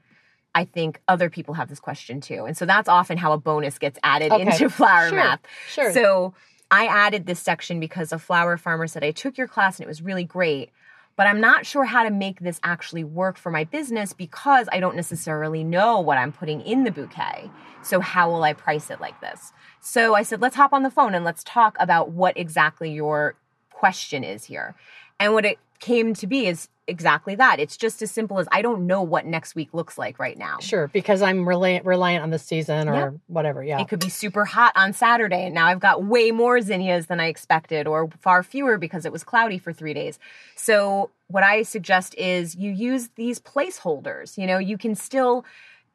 I 0.54 0.64
think 0.64 0.98
other 1.09 1.28
people 1.28 1.52
have 1.52 1.68
this 1.68 1.78
question 1.78 2.22
too. 2.22 2.46
And 2.46 2.57
so 2.57 2.64
that's 2.64 2.88
often 2.88 3.18
how 3.18 3.35
a 3.35 3.38
bonus 3.38 3.78
gets 3.78 3.98
added 4.02 4.33
okay. 4.33 4.44
into 4.44 4.70
flower 4.70 5.11
sure. 5.11 5.18
math. 5.18 5.40
Sure. 5.68 5.92
So 5.92 6.33
I 6.70 6.87
added 6.87 7.26
this 7.26 7.38
section 7.38 7.81
because 7.81 8.12
a 8.12 8.18
flower 8.18 8.57
farmer 8.57 8.87
said, 8.87 9.04
I 9.04 9.11
took 9.11 9.37
your 9.37 9.46
class 9.46 9.78
and 9.78 9.85
it 9.85 9.88
was 9.88 10.00
really 10.00 10.24
great, 10.24 10.70
but 11.18 11.26
I'm 11.26 11.40
not 11.40 11.66
sure 11.66 11.85
how 11.85 12.04
to 12.04 12.11
make 12.11 12.38
this 12.38 12.61
actually 12.62 13.02
work 13.02 13.38
for 13.38 13.50
my 13.50 13.64
business 13.64 14.12
because 14.12 14.68
I 14.70 14.78
don't 14.78 14.94
necessarily 14.94 15.64
know 15.64 15.98
what 15.98 16.16
I'm 16.16 16.31
putting 16.31 16.61
in 16.61 16.85
the 16.85 16.92
bouquet. 16.92 17.50
So 17.83 17.98
how 17.98 18.31
will 18.31 18.44
I 18.44 18.52
price 18.52 18.88
it 18.88 19.00
like 19.00 19.20
this? 19.20 19.52
So 19.81 20.14
I 20.14 20.22
said, 20.22 20.40
let's 20.40 20.54
hop 20.54 20.72
on 20.72 20.85
the 20.85 20.92
phone 20.92 21.16
and 21.16 21.24
let's 21.24 21.42
talk 21.42 21.76
about 21.81 22.12
what 22.12 22.38
exactly 22.38 22.92
your 22.92 23.35
question 23.72 24.22
is 24.22 24.44
here. 24.44 24.76
And 25.18 25.33
what 25.33 25.44
it 25.44 25.59
came 25.80 26.14
to 26.14 26.26
be 26.26 26.46
is 26.46 26.68
exactly 26.86 27.34
that. 27.34 27.60
It's 27.60 27.76
just 27.76 28.02
as 28.02 28.10
simple 28.10 28.38
as 28.38 28.48
I 28.50 28.62
don't 28.62 28.86
know 28.86 29.02
what 29.02 29.26
next 29.26 29.54
week 29.54 29.72
looks 29.72 29.98
like 29.98 30.18
right 30.18 30.36
now. 30.36 30.58
Sure, 30.60 30.88
because 30.88 31.22
I'm 31.22 31.46
reliant 31.46 31.84
reliant 31.84 32.22
on 32.22 32.30
the 32.30 32.38
season 32.38 32.88
or 32.88 33.20
whatever. 33.26 33.62
Yeah, 33.62 33.80
it 33.80 33.88
could 33.88 34.00
be 34.00 34.08
super 34.08 34.44
hot 34.44 34.72
on 34.74 34.92
Saturday, 34.92 35.44
and 35.44 35.54
now 35.54 35.66
I've 35.66 35.80
got 35.80 36.04
way 36.04 36.30
more 36.30 36.60
zinnias 36.60 37.06
than 37.06 37.20
I 37.20 37.26
expected, 37.26 37.86
or 37.86 38.08
far 38.20 38.42
fewer 38.42 38.78
because 38.78 39.04
it 39.04 39.12
was 39.12 39.22
cloudy 39.22 39.58
for 39.58 39.72
three 39.72 39.94
days. 39.94 40.18
So 40.56 41.10
what 41.28 41.42
I 41.42 41.62
suggest 41.62 42.14
is 42.16 42.56
you 42.56 42.72
use 42.72 43.10
these 43.16 43.38
placeholders. 43.38 44.38
You 44.38 44.46
know, 44.46 44.58
you 44.58 44.78
can 44.78 44.94
still 44.94 45.44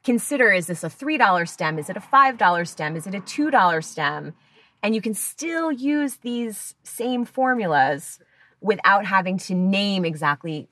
consider: 0.03 0.51
is 0.51 0.67
this 0.67 0.83
a 0.83 0.89
three 0.89 1.17
dollar 1.17 1.45
stem? 1.45 1.79
Is 1.79 1.89
it 1.89 1.97
a 1.97 2.01
five 2.01 2.37
dollar 2.37 2.65
stem? 2.65 2.95
Is 2.95 3.07
it 3.07 3.15
a 3.15 3.19
two 3.19 3.51
dollar 3.51 3.81
stem? 3.81 4.33
And 4.81 4.93
you 4.93 5.01
can 5.01 5.13
still 5.13 5.71
use 5.71 6.17
these 6.17 6.75
same 6.83 7.23
formulas 7.23 8.19
without 8.63 9.05
having 9.05 9.37
to 9.37 9.53
name 9.53 10.05
exactly 10.05 10.67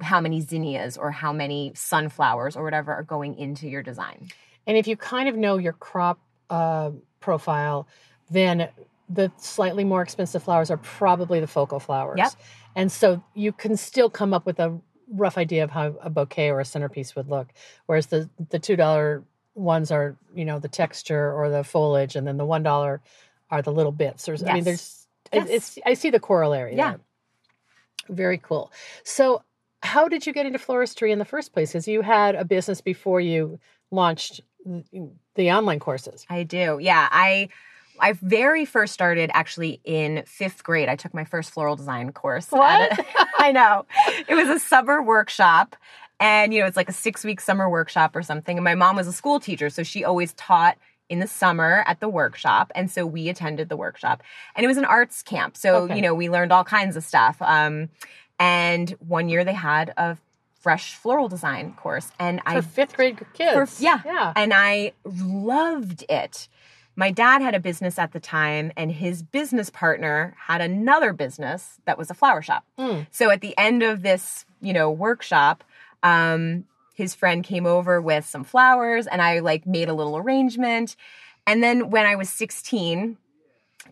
how 0.00 0.20
many 0.20 0.40
zinnias 0.40 0.96
or 0.96 1.10
how 1.10 1.32
many 1.32 1.72
sunflowers 1.74 2.56
or 2.56 2.64
whatever 2.64 2.92
are 2.92 3.02
going 3.02 3.36
into 3.38 3.68
your 3.68 3.82
design. 3.82 4.28
And 4.66 4.76
if 4.76 4.86
you 4.86 4.96
kind 4.96 5.28
of 5.28 5.36
know 5.36 5.58
your 5.58 5.74
crop 5.74 6.18
uh, 6.48 6.92
profile, 7.20 7.86
then 8.30 8.68
the 9.08 9.30
slightly 9.36 9.84
more 9.84 10.00
expensive 10.00 10.42
flowers 10.42 10.70
are 10.70 10.78
probably 10.78 11.40
the 11.40 11.46
focal 11.46 11.78
flowers. 11.78 12.18
Yep. 12.18 12.32
And 12.74 12.90
so 12.90 13.22
you 13.34 13.52
can 13.52 13.76
still 13.76 14.08
come 14.08 14.32
up 14.32 14.46
with 14.46 14.58
a 14.58 14.80
rough 15.08 15.36
idea 15.36 15.64
of 15.64 15.70
how 15.70 15.94
a 16.00 16.08
bouquet 16.08 16.50
or 16.50 16.60
a 16.60 16.64
centerpiece 16.64 17.14
would 17.14 17.28
look. 17.28 17.48
Whereas 17.86 18.06
the 18.06 18.30
the 18.50 18.58
two 18.58 18.76
dollar 18.76 19.22
ones 19.54 19.90
are, 19.90 20.16
you 20.34 20.44
know, 20.44 20.58
the 20.58 20.68
texture 20.68 21.32
or 21.32 21.50
the 21.50 21.62
foliage, 21.62 22.16
and 22.16 22.26
then 22.26 22.36
the 22.36 22.46
one 22.46 22.62
dollar 22.62 23.00
are 23.50 23.62
the 23.62 23.72
little 23.72 23.92
bits. 23.92 24.24
There's, 24.24 24.40
yes. 24.40 24.50
I 24.50 24.54
mean, 24.54 24.64
there's, 24.64 25.06
yes. 25.32 25.48
it's, 25.50 25.78
I 25.84 25.94
see 25.94 26.10
the 26.10 26.20
corollary. 26.20 26.74
Yeah. 26.74 26.92
There. 26.92 27.00
Very 28.08 28.38
cool. 28.38 28.72
So, 29.02 29.42
how 29.82 30.08
did 30.08 30.26
you 30.26 30.32
get 30.32 30.46
into 30.46 30.58
floristry 30.58 31.10
in 31.10 31.18
the 31.18 31.24
first 31.24 31.52
place? 31.52 31.72
Because 31.72 31.86
you 31.86 32.00
had 32.00 32.34
a 32.34 32.44
business 32.44 32.80
before 32.80 33.20
you 33.20 33.58
launched 33.90 34.40
the 35.34 35.52
online 35.52 35.78
courses. 35.78 36.24
I 36.30 36.42
do. 36.42 36.78
Yeah, 36.80 37.08
I 37.10 37.48
I 38.00 38.14
very 38.14 38.64
first 38.64 38.92
started 38.92 39.30
actually 39.34 39.80
in 39.84 40.24
fifth 40.26 40.64
grade. 40.64 40.88
I 40.88 40.96
took 40.96 41.14
my 41.14 41.24
first 41.24 41.50
floral 41.52 41.76
design 41.76 42.12
course. 42.12 42.50
What? 42.50 42.98
A, 42.98 43.04
I 43.38 43.52
know. 43.52 43.86
It 44.26 44.34
was 44.34 44.48
a 44.48 44.58
summer 44.58 45.02
workshop. 45.02 45.76
And, 46.20 46.54
you 46.54 46.60
know, 46.60 46.66
it's 46.66 46.76
like 46.76 46.88
a 46.88 46.92
six 46.92 47.24
week 47.24 47.40
summer 47.40 47.68
workshop 47.68 48.16
or 48.16 48.22
something. 48.22 48.56
And 48.56 48.64
my 48.64 48.74
mom 48.74 48.96
was 48.96 49.06
a 49.06 49.12
school 49.12 49.40
teacher. 49.40 49.70
So 49.70 49.82
she 49.82 50.04
always 50.04 50.32
taught 50.34 50.76
in 51.08 51.20
the 51.20 51.26
summer 51.26 51.84
at 51.86 52.00
the 52.00 52.08
workshop. 52.08 52.72
And 52.74 52.90
so 52.90 53.04
we 53.04 53.28
attended 53.28 53.68
the 53.68 53.76
workshop. 53.76 54.22
And 54.56 54.64
it 54.64 54.68
was 54.68 54.78
an 54.78 54.84
arts 54.84 55.22
camp. 55.22 55.56
So, 55.56 55.82
okay. 55.82 55.96
you 55.96 56.02
know, 56.02 56.14
we 56.14 56.30
learned 56.30 56.52
all 56.52 56.64
kinds 56.64 56.96
of 56.96 57.04
stuff. 57.04 57.36
Um, 57.40 57.90
and 58.38 58.90
one 59.06 59.28
year 59.28 59.44
they 59.44 59.52
had 59.52 59.92
a 59.96 60.16
fresh 60.60 60.94
floral 60.94 61.28
design 61.28 61.74
course. 61.74 62.10
And 62.18 62.40
for 62.40 62.48
I 62.48 62.60
fifth 62.62 62.96
grade 62.96 63.20
kids. 63.34 63.76
For, 63.76 63.82
yeah. 63.82 64.00
Yeah. 64.04 64.32
And 64.34 64.52
I 64.54 64.92
loved 65.04 66.04
it. 66.08 66.48
My 66.96 67.10
dad 67.10 67.42
had 67.42 67.54
a 67.56 67.60
business 67.60 67.98
at 67.98 68.12
the 68.12 68.20
time, 68.20 68.70
and 68.76 68.92
his 68.92 69.20
business 69.20 69.68
partner 69.68 70.36
had 70.38 70.60
another 70.60 71.12
business 71.12 71.80
that 71.86 71.98
was 71.98 72.08
a 72.08 72.14
flower 72.14 72.40
shop. 72.40 72.64
Mm. 72.78 73.08
So 73.10 73.30
at 73.30 73.40
the 73.40 73.52
end 73.58 73.82
of 73.82 74.02
this, 74.02 74.44
you 74.60 74.72
know, 74.72 74.92
workshop, 74.92 75.64
um, 76.04 76.64
his 76.94 77.14
friend 77.14 77.44
came 77.44 77.66
over 77.66 78.00
with 78.00 78.24
some 78.24 78.44
flowers 78.44 79.06
and 79.06 79.20
I 79.20 79.40
like 79.40 79.66
made 79.66 79.88
a 79.88 79.94
little 79.94 80.16
arrangement. 80.16 80.96
And 81.46 81.62
then 81.62 81.90
when 81.90 82.06
I 82.06 82.16
was 82.16 82.30
16, 82.30 83.18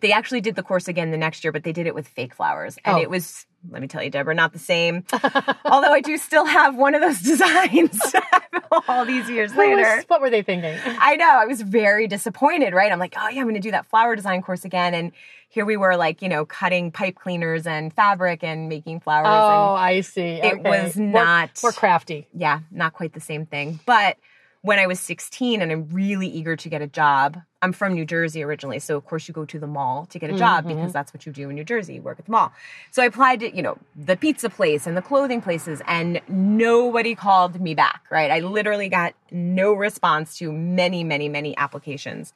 they 0.01 0.11
actually 0.11 0.41
did 0.41 0.55
the 0.55 0.63
course 0.63 0.87
again 0.87 1.11
the 1.11 1.17
next 1.17 1.43
year, 1.43 1.51
but 1.51 1.63
they 1.63 1.71
did 1.71 1.87
it 1.87 1.95
with 1.95 2.07
fake 2.07 2.33
flowers. 2.33 2.77
And 2.85 2.97
oh. 2.97 3.01
it 3.01 3.09
was, 3.09 3.45
let 3.69 3.81
me 3.81 3.87
tell 3.87 4.03
you, 4.03 4.09
Debra, 4.09 4.35
not 4.35 4.53
the 4.53 4.59
same. 4.59 5.05
Although 5.65 5.93
I 5.93 6.01
do 6.01 6.17
still 6.17 6.45
have 6.45 6.75
one 6.75 6.95
of 6.95 7.01
those 7.01 7.21
designs 7.21 7.99
all 8.87 9.05
these 9.05 9.29
years 9.29 9.53
what 9.53 9.67
later. 9.67 9.95
Was, 9.95 10.05
what 10.07 10.21
were 10.21 10.29
they 10.29 10.41
thinking? 10.41 10.77
I 10.85 11.15
know. 11.15 11.29
I 11.29 11.45
was 11.45 11.61
very 11.61 12.07
disappointed, 12.07 12.73
right? 12.73 12.91
I'm 12.91 12.99
like, 12.99 13.15
oh, 13.17 13.29
yeah, 13.29 13.39
I'm 13.39 13.45
going 13.45 13.55
to 13.55 13.61
do 13.61 13.71
that 13.71 13.85
flower 13.85 14.15
design 14.15 14.41
course 14.41 14.65
again. 14.65 14.93
And 14.93 15.11
here 15.49 15.65
we 15.65 15.77
were 15.77 15.95
like, 15.95 16.21
you 16.21 16.29
know, 16.29 16.45
cutting 16.45 16.91
pipe 16.91 17.15
cleaners 17.15 17.67
and 17.67 17.93
fabric 17.93 18.43
and 18.43 18.69
making 18.69 19.01
flowers. 19.01 19.27
Oh, 19.27 19.75
I 19.75 20.01
see. 20.01 20.21
It 20.21 20.59
okay. 20.59 20.69
was 20.69 20.95
not 20.97 21.61
more, 21.61 21.69
more 21.69 21.71
crafty. 21.71 22.27
Yeah, 22.33 22.61
not 22.71 22.93
quite 22.93 23.13
the 23.13 23.21
same 23.21 23.45
thing. 23.45 23.79
But 23.85 24.17
when 24.63 24.79
I 24.79 24.87
was 24.87 24.97
16 25.01 25.61
and 25.61 25.73
I'm 25.73 25.89
really 25.89 26.27
eager 26.27 26.55
to 26.55 26.69
get 26.69 26.81
a 26.81 26.87
job, 26.87 27.37
I'm 27.61 27.73
from 27.73 27.93
New 27.93 28.05
Jersey 28.05 28.41
originally. 28.43 28.79
So, 28.79 28.95
of 28.95 29.05
course, 29.05 29.27
you 29.27 29.33
go 29.33 29.43
to 29.43 29.59
the 29.59 29.67
mall 29.67 30.05
to 30.05 30.17
get 30.17 30.29
a 30.29 30.37
job 30.37 30.63
mm-hmm. 30.63 30.77
because 30.77 30.93
that's 30.93 31.13
what 31.13 31.25
you 31.25 31.33
do 31.33 31.49
in 31.49 31.55
New 31.55 31.65
Jersey. 31.65 31.95
You 31.95 32.01
work 32.01 32.17
at 32.17 32.25
the 32.25 32.31
mall. 32.31 32.53
So, 32.89 33.03
I 33.03 33.05
applied 33.05 33.41
to, 33.41 33.53
you 33.53 33.61
know, 33.61 33.77
the 33.93 34.15
pizza 34.15 34.49
place 34.49 34.87
and 34.87 34.95
the 34.95 35.01
clothing 35.01 35.41
places, 35.41 35.81
and 35.85 36.21
nobody 36.29 37.13
called 37.13 37.59
me 37.59 37.75
back, 37.75 38.05
right? 38.09 38.31
I 38.31 38.39
literally 38.39 38.87
got 38.87 39.15
no 39.31 39.73
response 39.73 40.37
to 40.37 40.49
many, 40.53 41.03
many, 41.03 41.27
many 41.27 41.57
applications. 41.57 42.33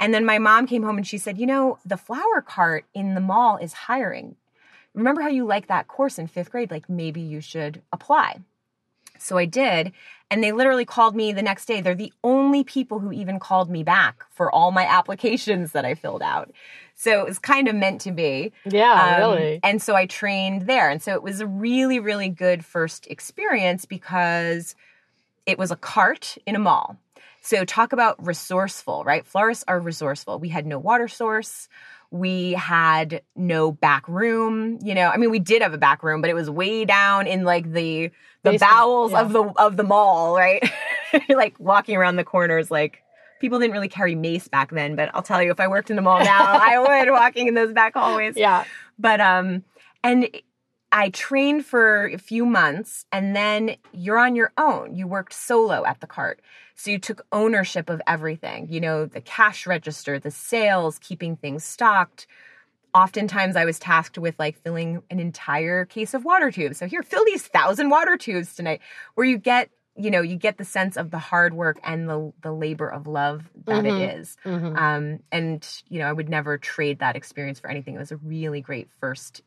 And 0.00 0.12
then 0.12 0.24
my 0.24 0.40
mom 0.40 0.66
came 0.66 0.82
home 0.82 0.96
and 0.96 1.06
she 1.06 1.18
said, 1.18 1.38
You 1.38 1.46
know, 1.46 1.78
the 1.86 1.96
flower 1.96 2.42
cart 2.44 2.84
in 2.94 3.14
the 3.14 3.20
mall 3.20 3.58
is 3.58 3.72
hiring. 3.74 4.34
Remember 4.92 5.22
how 5.22 5.28
you 5.28 5.44
liked 5.44 5.68
that 5.68 5.86
course 5.86 6.18
in 6.18 6.26
fifth 6.26 6.50
grade? 6.50 6.72
Like 6.72 6.90
maybe 6.90 7.20
you 7.20 7.40
should 7.40 7.80
apply. 7.92 8.40
So 9.20 9.38
I 9.38 9.44
did. 9.44 9.92
And 10.30 10.44
they 10.44 10.52
literally 10.52 10.84
called 10.84 11.16
me 11.16 11.32
the 11.32 11.42
next 11.42 11.66
day. 11.66 11.80
They're 11.80 11.94
the 11.94 12.12
only 12.22 12.62
people 12.62 13.00
who 13.00 13.10
even 13.10 13.40
called 13.40 13.68
me 13.68 13.82
back 13.82 14.24
for 14.30 14.50
all 14.50 14.70
my 14.70 14.84
applications 14.88 15.72
that 15.72 15.84
I 15.84 15.94
filled 15.94 16.22
out. 16.22 16.52
So 16.94 17.20
it 17.20 17.26
was 17.26 17.38
kind 17.38 17.66
of 17.66 17.74
meant 17.74 18.02
to 18.02 18.12
be. 18.12 18.52
Yeah, 18.64 19.22
um, 19.24 19.30
really. 19.32 19.60
And 19.62 19.80
so 19.80 19.96
I 19.96 20.06
trained 20.06 20.66
there. 20.66 20.90
And 20.90 21.02
so 21.02 21.14
it 21.14 21.22
was 21.22 21.40
a 21.40 21.46
really, 21.46 21.98
really 21.98 22.28
good 22.28 22.64
first 22.64 23.06
experience 23.06 23.86
because 23.86 24.74
it 25.46 25.58
was 25.58 25.70
a 25.70 25.76
cart 25.76 26.36
in 26.46 26.54
a 26.54 26.58
mall. 26.58 26.96
So 27.42 27.64
talk 27.64 27.92
about 27.92 28.24
resourceful, 28.24 29.02
right? 29.02 29.26
Florists 29.26 29.64
are 29.66 29.80
resourceful. 29.80 30.38
We 30.38 30.50
had 30.50 30.66
no 30.66 30.78
water 30.78 31.08
source. 31.08 31.68
We 32.10 32.52
had 32.52 33.22
no 33.36 33.72
back 33.72 34.08
room, 34.08 34.78
you 34.82 34.94
know. 34.94 35.08
I 35.08 35.16
mean, 35.16 35.30
we 35.30 35.38
did 35.38 35.62
have 35.62 35.72
a 35.72 35.78
back 35.78 36.02
room, 36.02 36.20
but 36.20 36.30
it 36.30 36.34
was 36.34 36.50
way 36.50 36.84
down 36.84 37.26
in 37.26 37.44
like 37.44 37.72
the 37.72 38.10
the 38.42 38.52
Basement, 38.52 38.70
bowels 38.70 39.12
yeah. 39.12 39.20
of 39.20 39.32
the 39.32 39.44
of 39.56 39.76
the 39.76 39.84
mall, 39.84 40.34
right? 40.34 40.68
like 41.28 41.58
walking 41.58 41.96
around 41.96 42.16
the 42.16 42.24
corners 42.24 42.70
like 42.70 43.02
people 43.40 43.58
didn't 43.58 43.72
really 43.72 43.88
carry 43.88 44.14
mace 44.14 44.48
back 44.48 44.70
then, 44.70 44.96
but 44.96 45.10
I'll 45.14 45.22
tell 45.22 45.42
you 45.42 45.50
if 45.50 45.60
I 45.60 45.68
worked 45.68 45.90
in 45.90 45.96
the 45.96 46.02
mall 46.02 46.18
now, 46.18 46.42
I 46.42 46.78
would 46.78 47.12
walking 47.12 47.48
in 47.48 47.54
those 47.54 47.72
back 47.72 47.94
hallways. 47.94 48.36
Yeah. 48.36 48.64
But 48.98 49.20
um 49.20 49.64
and 50.02 50.28
I 50.92 51.10
trained 51.10 51.64
for 51.64 52.06
a 52.06 52.18
few 52.18 52.44
months 52.44 53.06
and 53.12 53.34
then 53.36 53.76
you're 53.92 54.18
on 54.18 54.34
your 54.34 54.52
own. 54.58 54.94
You 54.94 55.06
worked 55.06 55.32
solo 55.32 55.84
at 55.84 56.00
the 56.00 56.06
cart. 56.06 56.40
So 56.74 56.90
you 56.90 56.98
took 56.98 57.24
ownership 57.30 57.88
of 57.88 58.02
everything, 58.06 58.68
you 58.70 58.80
know, 58.80 59.06
the 59.06 59.20
cash 59.20 59.66
register, 59.66 60.18
the 60.18 60.30
sales, 60.30 60.98
keeping 60.98 61.36
things 61.36 61.62
stocked. 61.62 62.26
Oftentimes 62.92 63.54
I 63.54 63.64
was 63.64 63.78
tasked 63.78 64.18
with 64.18 64.34
like 64.38 64.60
filling 64.62 65.02
an 65.10 65.20
entire 65.20 65.84
case 65.84 66.14
of 66.14 66.24
water 66.24 66.50
tubes. 66.50 66.78
So 66.78 66.86
here, 66.86 67.02
fill 67.02 67.24
these 67.24 67.46
thousand 67.46 67.90
water 67.90 68.16
tubes 68.16 68.54
tonight, 68.54 68.80
where 69.14 69.26
you 69.26 69.38
get 69.38 69.70
you 69.96 70.10
know 70.10 70.22
you 70.22 70.36
get 70.36 70.56
the 70.56 70.64
sense 70.64 70.96
of 70.96 71.10
the 71.10 71.18
hard 71.18 71.52
work 71.54 71.78
and 71.84 72.08
the 72.08 72.32
the 72.42 72.52
labor 72.52 72.88
of 72.88 73.06
love 73.06 73.48
that 73.66 73.84
mm-hmm. 73.84 73.96
it 73.96 74.18
is. 74.18 74.36
Mm-hmm. 74.44 74.76
Um, 74.76 75.20
and 75.30 75.82
you 75.88 75.98
know 75.98 76.06
i 76.06 76.12
would 76.12 76.28
never 76.28 76.58
trade 76.58 77.00
that 77.00 77.16
experience 77.16 77.60
for 77.60 77.68
anything 77.68 77.94
it 77.94 77.98
was 77.98 78.12
a 78.12 78.16
really 78.16 78.60
great 78.60 78.88
first 79.00 79.42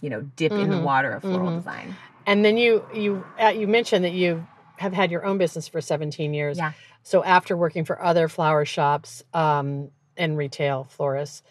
you 0.00 0.10
know 0.10 0.22
dip 0.36 0.52
mm-hmm. 0.52 0.62
in 0.62 0.70
the 0.70 0.76
mm-hmm. 0.76 0.84
water 0.84 1.12
of 1.12 1.22
floral 1.22 1.48
mm-hmm. 1.48 1.56
design 1.58 1.96
and 2.26 2.44
then 2.44 2.56
you 2.56 2.84
you 2.94 3.24
uh, 3.40 3.48
you 3.48 3.66
mentioned 3.66 4.04
that 4.04 4.12
you 4.12 4.46
have 4.76 4.92
had 4.92 5.10
your 5.10 5.24
own 5.24 5.38
business 5.38 5.68
for 5.68 5.80
17 5.80 6.34
years 6.34 6.58
yeah 6.58 6.72
so 7.02 7.24
after 7.24 7.56
working 7.56 7.84
for 7.84 8.02
other 8.02 8.28
flower 8.28 8.64
shops 8.64 9.22
um, 9.34 9.90
and 10.16 10.36
retail 10.36 10.84
florists 10.90 11.42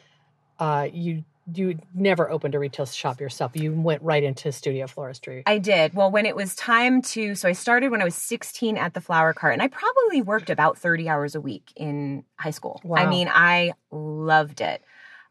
uh, 0.60 0.88
you 0.92 1.24
you 1.54 1.80
never 1.94 2.30
opened 2.30 2.56
a 2.56 2.60
retail 2.60 2.86
shop 2.86 3.22
yourself. 3.22 3.56
You 3.56 3.72
went 3.74 4.02
right 4.02 4.24
into 4.24 4.52
studio 4.52 4.86
floristry. 4.86 5.44
I 5.46 5.60
did. 5.60 5.94
Well, 5.94 6.12
when 6.12 6.26
it 6.26 6.36
was 6.36 6.56
time 6.56 7.02
to, 7.04 7.36
so 7.36 7.48
I 7.48 7.54
started 7.54 7.90
when 7.90 8.02
I 8.02 8.04
was 8.06 8.16
16 8.16 8.78
at 8.78 8.94
the 8.94 9.02
flower 9.02 9.34
cart, 9.34 9.54
and 9.54 9.62
I 9.62 9.68
probably 9.68 10.22
worked 10.22 10.50
about 10.50 10.78
30 10.78 11.08
hours 11.08 11.36
a 11.36 11.42
week 11.42 11.72
in 11.76 12.26
high 12.36 12.52
school. 12.52 12.82
Wow. 12.84 12.98
I 12.98 13.06
mean, 13.08 13.30
I 13.32 13.74
loved 13.92 14.60
it. 14.60 14.82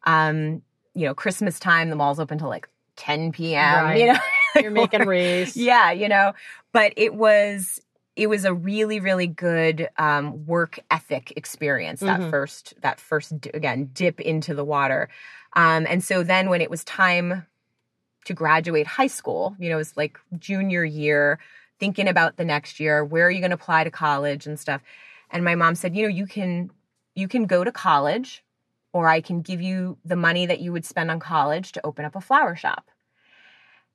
Um, 0.04 0.62
you 0.94 1.06
know, 1.06 1.14
Christmas 1.14 1.58
time, 1.58 1.90
the 1.90 1.96
mall's 1.96 2.18
open 2.18 2.38
till 2.38 2.48
like 2.48 2.68
10 2.96 3.32
p.m. 3.32 3.84
Right. 3.84 4.00
You 4.00 4.06
know, 4.12 4.18
you're 4.62 4.70
making 4.70 5.06
wreaths. 5.06 5.56
yeah, 5.56 5.92
you 5.92 6.08
know, 6.08 6.32
but 6.72 6.92
it 6.96 7.14
was 7.14 7.80
it 8.14 8.28
was 8.28 8.44
a 8.44 8.54
really 8.54 8.98
really 9.00 9.26
good 9.26 9.88
um, 9.98 10.46
work 10.46 10.78
ethic 10.90 11.32
experience 11.36 12.00
that 12.00 12.20
mm-hmm. 12.20 12.30
first 12.30 12.74
that 12.80 12.98
first 12.98 13.32
again 13.52 13.90
dip 13.92 14.20
into 14.20 14.54
the 14.54 14.64
water 14.64 15.08
um, 15.56 15.86
and 15.88 16.04
so 16.04 16.22
then 16.22 16.50
when 16.50 16.60
it 16.60 16.70
was 16.70 16.84
time 16.84 17.46
to 18.26 18.34
graduate 18.34 18.86
high 18.86 19.06
school, 19.06 19.56
you 19.58 19.70
know, 19.70 19.76
it 19.76 19.78
was 19.78 19.96
like 19.96 20.18
junior 20.38 20.84
year, 20.84 21.38
thinking 21.80 22.08
about 22.08 22.36
the 22.36 22.44
next 22.44 22.78
year, 22.78 23.04
where 23.04 23.26
are 23.26 23.30
you 23.30 23.40
going 23.40 23.50
to 23.50 23.56
apply 23.56 23.82
to 23.82 23.90
college 23.90 24.46
and 24.46 24.60
stuff. 24.60 24.82
And 25.30 25.44
my 25.44 25.54
mom 25.54 25.74
said, 25.74 25.96
you 25.96 26.02
know, 26.02 26.08
you 26.08 26.26
can 26.26 26.70
you 27.14 27.26
can 27.26 27.46
go 27.46 27.64
to 27.64 27.72
college 27.72 28.44
or 28.96 29.08
I 29.08 29.20
can 29.20 29.42
give 29.42 29.60
you 29.60 29.98
the 30.06 30.16
money 30.16 30.46
that 30.46 30.60
you 30.60 30.72
would 30.72 30.86
spend 30.86 31.10
on 31.10 31.20
college 31.20 31.72
to 31.72 31.84
open 31.84 32.06
up 32.06 32.16
a 32.16 32.20
flower 32.22 32.56
shop. 32.56 32.90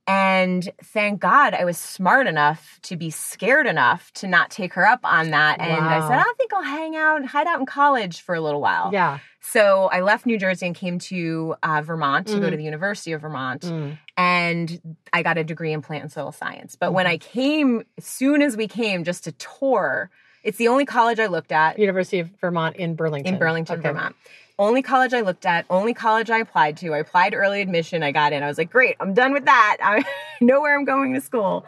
And 0.05 0.69
thank 0.83 1.19
God 1.19 1.55
I 1.55 1.65
was 1.65 1.79
smart 1.79 2.27
enough 2.27 2.77
to 2.83 2.95
be 2.95 3.09
scared 3.09 3.65
enough 3.65 4.11
to 4.13 4.27
not 4.27 4.51
take 4.51 4.73
her 4.73 4.85
up 4.85 4.99
on 5.03 5.31
that. 5.31 5.59
And 5.59 5.71
wow. 5.71 6.05
I 6.05 6.07
said, 6.07 6.19
I 6.19 6.33
think 6.37 6.53
I'll 6.53 6.61
hang 6.61 6.95
out, 6.95 7.25
hide 7.25 7.47
out 7.47 7.59
in 7.59 7.65
college 7.65 8.21
for 8.21 8.35
a 8.35 8.41
little 8.41 8.61
while. 8.61 8.91
Yeah. 8.93 9.17
So 9.39 9.89
I 9.91 10.01
left 10.01 10.27
New 10.27 10.37
Jersey 10.37 10.67
and 10.67 10.75
came 10.75 10.99
to 10.99 11.55
uh, 11.63 11.81
Vermont 11.81 12.27
to 12.27 12.35
mm. 12.35 12.41
go 12.41 12.51
to 12.51 12.57
the 12.57 12.63
University 12.63 13.13
of 13.13 13.21
Vermont. 13.21 13.63
Mm. 13.63 13.97
And 14.17 14.97
I 15.11 15.23
got 15.23 15.39
a 15.39 15.43
degree 15.43 15.73
in 15.73 15.81
plant 15.81 16.03
and 16.03 16.11
soil 16.11 16.31
science. 16.31 16.75
But 16.75 16.91
mm. 16.91 16.93
when 16.93 17.07
I 17.07 17.17
came, 17.17 17.85
as 17.97 18.05
soon 18.05 18.43
as 18.43 18.55
we 18.55 18.67
came 18.67 19.03
just 19.03 19.23
to 19.23 19.31
tour, 19.31 20.11
it's 20.43 20.59
the 20.59 20.67
only 20.67 20.85
college 20.85 21.19
I 21.19 21.25
looked 21.25 21.51
at. 21.51 21.79
University 21.79 22.19
of 22.19 22.29
Vermont 22.39 22.75
in 22.75 22.95
Burlington. 22.95 23.33
In 23.33 23.39
Burlington, 23.39 23.79
okay. 23.79 23.89
Vermont 23.89 24.15
only 24.61 24.83
college 24.83 25.13
I 25.13 25.21
looked 25.21 25.45
at, 25.45 25.65
only 25.71 25.93
college 25.93 26.29
I 26.29 26.37
applied 26.37 26.77
to. 26.77 26.93
I 26.93 26.99
applied 26.99 27.33
early 27.33 27.61
admission, 27.61 28.03
I 28.03 28.11
got 28.11 28.31
in. 28.31 28.43
I 28.43 28.47
was 28.47 28.59
like, 28.59 28.71
great, 28.71 28.95
I'm 28.99 29.15
done 29.15 29.33
with 29.33 29.45
that. 29.45 29.77
I 29.83 30.05
know 30.39 30.61
where 30.61 30.77
I'm 30.77 30.85
going 30.85 31.13
to 31.15 31.21
school. 31.21 31.65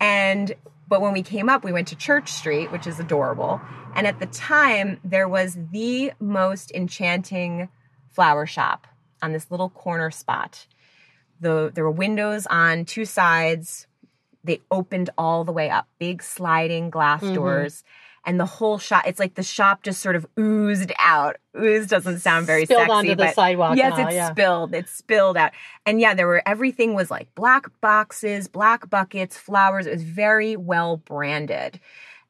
And 0.00 0.54
but 0.88 1.00
when 1.00 1.12
we 1.12 1.22
came 1.22 1.48
up, 1.48 1.64
we 1.64 1.72
went 1.72 1.88
to 1.88 1.96
Church 1.96 2.32
Street, 2.32 2.72
which 2.72 2.86
is 2.86 2.98
adorable. 2.98 3.60
And 3.94 4.06
at 4.06 4.18
the 4.18 4.26
time, 4.26 4.98
there 5.04 5.28
was 5.28 5.56
the 5.70 6.12
most 6.18 6.72
enchanting 6.72 7.68
flower 8.08 8.44
shop 8.44 8.88
on 9.22 9.32
this 9.32 9.50
little 9.52 9.70
corner 9.70 10.10
spot. 10.10 10.66
The, 11.40 11.70
there 11.72 11.84
were 11.84 11.92
windows 11.92 12.46
on 12.48 12.84
two 12.86 13.04
sides. 13.04 13.86
They 14.42 14.62
opened 14.70 15.10
all 15.16 15.44
the 15.44 15.52
way 15.52 15.70
up, 15.70 15.86
big 16.00 16.24
sliding 16.24 16.90
glass 16.90 17.22
mm-hmm. 17.22 17.34
doors 17.34 17.84
and 18.24 18.38
the 18.38 18.46
whole 18.46 18.78
shop 18.78 19.04
it's 19.06 19.18
like 19.18 19.34
the 19.34 19.42
shop 19.42 19.82
just 19.82 20.00
sort 20.00 20.16
of 20.16 20.26
oozed 20.38 20.92
out 20.98 21.36
ooze 21.58 21.86
doesn't 21.86 22.18
sound 22.20 22.46
very 22.46 22.64
spilled 22.64 22.80
sexy 22.80 22.92
onto 22.92 23.14
the 23.14 23.32
sidewalk 23.32 23.76
yes 23.76 23.98
it's 23.98 24.14
yeah. 24.14 24.30
spilled 24.30 24.74
it's 24.74 24.90
spilled 24.90 25.36
out 25.36 25.52
and 25.86 26.00
yeah 26.00 26.14
there 26.14 26.26
were 26.26 26.42
everything 26.46 26.94
was 26.94 27.10
like 27.10 27.32
black 27.34 27.66
boxes 27.80 28.48
black 28.48 28.88
buckets 28.90 29.36
flowers 29.36 29.86
it 29.86 29.92
was 29.92 30.02
very 30.02 30.56
well 30.56 30.98
branded 30.98 31.80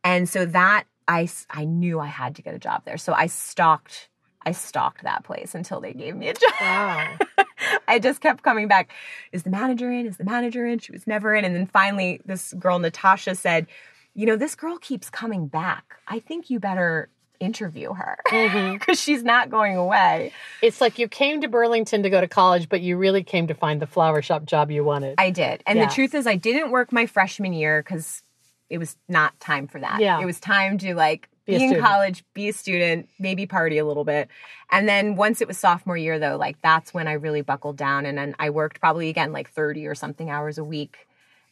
and 0.04 0.28
so 0.28 0.46
that 0.46 0.84
i 1.08 1.28
i 1.50 1.64
knew 1.64 1.98
i 1.98 2.06
had 2.06 2.34
to 2.36 2.42
get 2.42 2.54
a 2.54 2.58
job 2.58 2.82
there 2.84 2.98
so 2.98 3.12
i 3.12 3.26
stalked 3.26 4.08
I 4.42 4.52
stalked 4.52 5.02
that 5.02 5.24
place 5.24 5.54
until 5.54 5.80
they 5.80 5.92
gave 5.92 6.16
me 6.16 6.28
a 6.28 6.34
job. 6.34 6.52
Wow. 6.60 7.18
I 7.88 7.98
just 7.98 8.20
kept 8.20 8.42
coming 8.42 8.68
back. 8.68 8.90
Is 9.32 9.42
the 9.42 9.50
manager 9.50 9.92
in? 9.92 10.06
Is 10.06 10.16
the 10.16 10.24
manager 10.24 10.66
in? 10.66 10.78
She 10.78 10.92
was 10.92 11.06
never 11.06 11.34
in. 11.34 11.44
And 11.44 11.54
then 11.54 11.66
finally, 11.66 12.20
this 12.24 12.54
girl, 12.54 12.78
Natasha, 12.78 13.34
said, 13.34 13.66
you 14.14 14.26
know, 14.26 14.36
this 14.36 14.54
girl 14.54 14.78
keeps 14.78 15.10
coming 15.10 15.46
back. 15.46 15.96
I 16.08 16.18
think 16.18 16.50
you 16.50 16.60
better 16.60 17.10
interview 17.40 17.94
her 17.94 18.18
because 18.24 18.50
mm-hmm. 18.50 18.92
she's 18.92 19.22
not 19.24 19.50
going 19.50 19.76
away. 19.76 20.32
It's 20.62 20.80
like 20.80 20.98
you 20.98 21.08
came 21.08 21.40
to 21.40 21.48
Burlington 21.48 22.02
to 22.02 22.10
go 22.10 22.20
to 22.20 22.28
college, 22.28 22.68
but 22.68 22.82
you 22.82 22.96
really 22.96 23.22
came 23.22 23.46
to 23.48 23.54
find 23.54 23.80
the 23.80 23.86
flower 23.86 24.22
shop 24.22 24.44
job 24.44 24.70
you 24.70 24.84
wanted. 24.84 25.14
I 25.18 25.30
did. 25.30 25.62
And 25.66 25.78
yeah. 25.78 25.86
the 25.86 25.94
truth 25.94 26.14
is, 26.14 26.26
I 26.26 26.36
didn't 26.36 26.70
work 26.70 26.92
my 26.92 27.06
freshman 27.06 27.52
year 27.52 27.82
because 27.82 28.22
it 28.68 28.78
was 28.78 28.96
not 29.08 29.38
time 29.40 29.66
for 29.66 29.80
that. 29.80 30.00
Yeah. 30.00 30.20
It 30.20 30.26
was 30.26 30.38
time 30.38 30.78
to 30.78 30.94
like 30.94 31.28
be, 31.46 31.58
be 31.58 31.64
in 31.64 31.80
college, 31.80 32.24
be 32.34 32.50
a 32.50 32.52
student, 32.52 33.08
maybe 33.18 33.46
party 33.46 33.78
a 33.78 33.86
little 33.86 34.04
bit. 34.04 34.28
And 34.70 34.88
then 34.88 35.16
once 35.16 35.40
it 35.40 35.48
was 35.48 35.58
sophomore 35.58 35.96
year, 35.96 36.18
though, 36.18 36.36
like 36.36 36.60
that's 36.62 36.94
when 36.94 37.08
I 37.08 37.14
really 37.14 37.42
buckled 37.42 37.76
down. 37.76 38.06
And 38.06 38.18
then 38.18 38.36
I 38.38 38.50
worked 38.50 38.80
probably 38.80 39.08
again 39.08 39.32
like 39.32 39.50
30 39.50 39.86
or 39.86 39.94
something 39.94 40.30
hours 40.30 40.58
a 40.58 40.64
week 40.64 41.08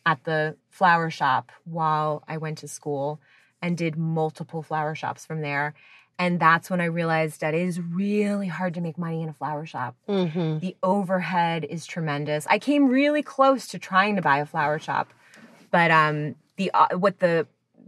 at 0.09 0.25
the 0.25 0.57
flower 0.71 1.11
shop 1.11 1.53
while 1.65 2.25
I 2.27 2.39
went 2.39 2.57
to 2.59 2.69
school 2.69 3.21
and 3.61 3.77
did 3.77 3.99
multiple 3.99 4.63
flower 4.63 4.95
shops 4.95 5.27
from 5.27 5.43
there. 5.43 5.75
And 6.19 6.41
that's 6.41 6.71
when 6.71 6.81
I 6.81 6.87
realized 6.87 7.43
that 7.43 7.53
it 7.53 7.61
is 7.61 7.79
really 7.79 8.49
hard 8.49 8.73
to 8.75 8.81
make 8.81 8.97
money 8.97 9.21
in 9.23 9.29
a 9.29 9.35
flower 9.35 9.67
shop. 9.67 9.97
Mm-hmm. 10.09 10.61
The 10.61 10.75
overhead 10.83 11.67
is 11.69 11.85
tremendous. 11.85 12.47
I 12.47 12.59
came 12.59 12.89
really 12.89 13.23
close 13.23 13.69
to 13.69 13.79
trying 13.79 14.17
to 14.17 14.23
buy 14.23 14.39
a 14.39 14.47
flower 14.47 14.79
shop, 14.79 15.13
but 15.71 15.91
um, 15.91 16.37
the 16.57 16.71
uh, 16.73 16.97
what 16.97 17.19
the 17.19 17.47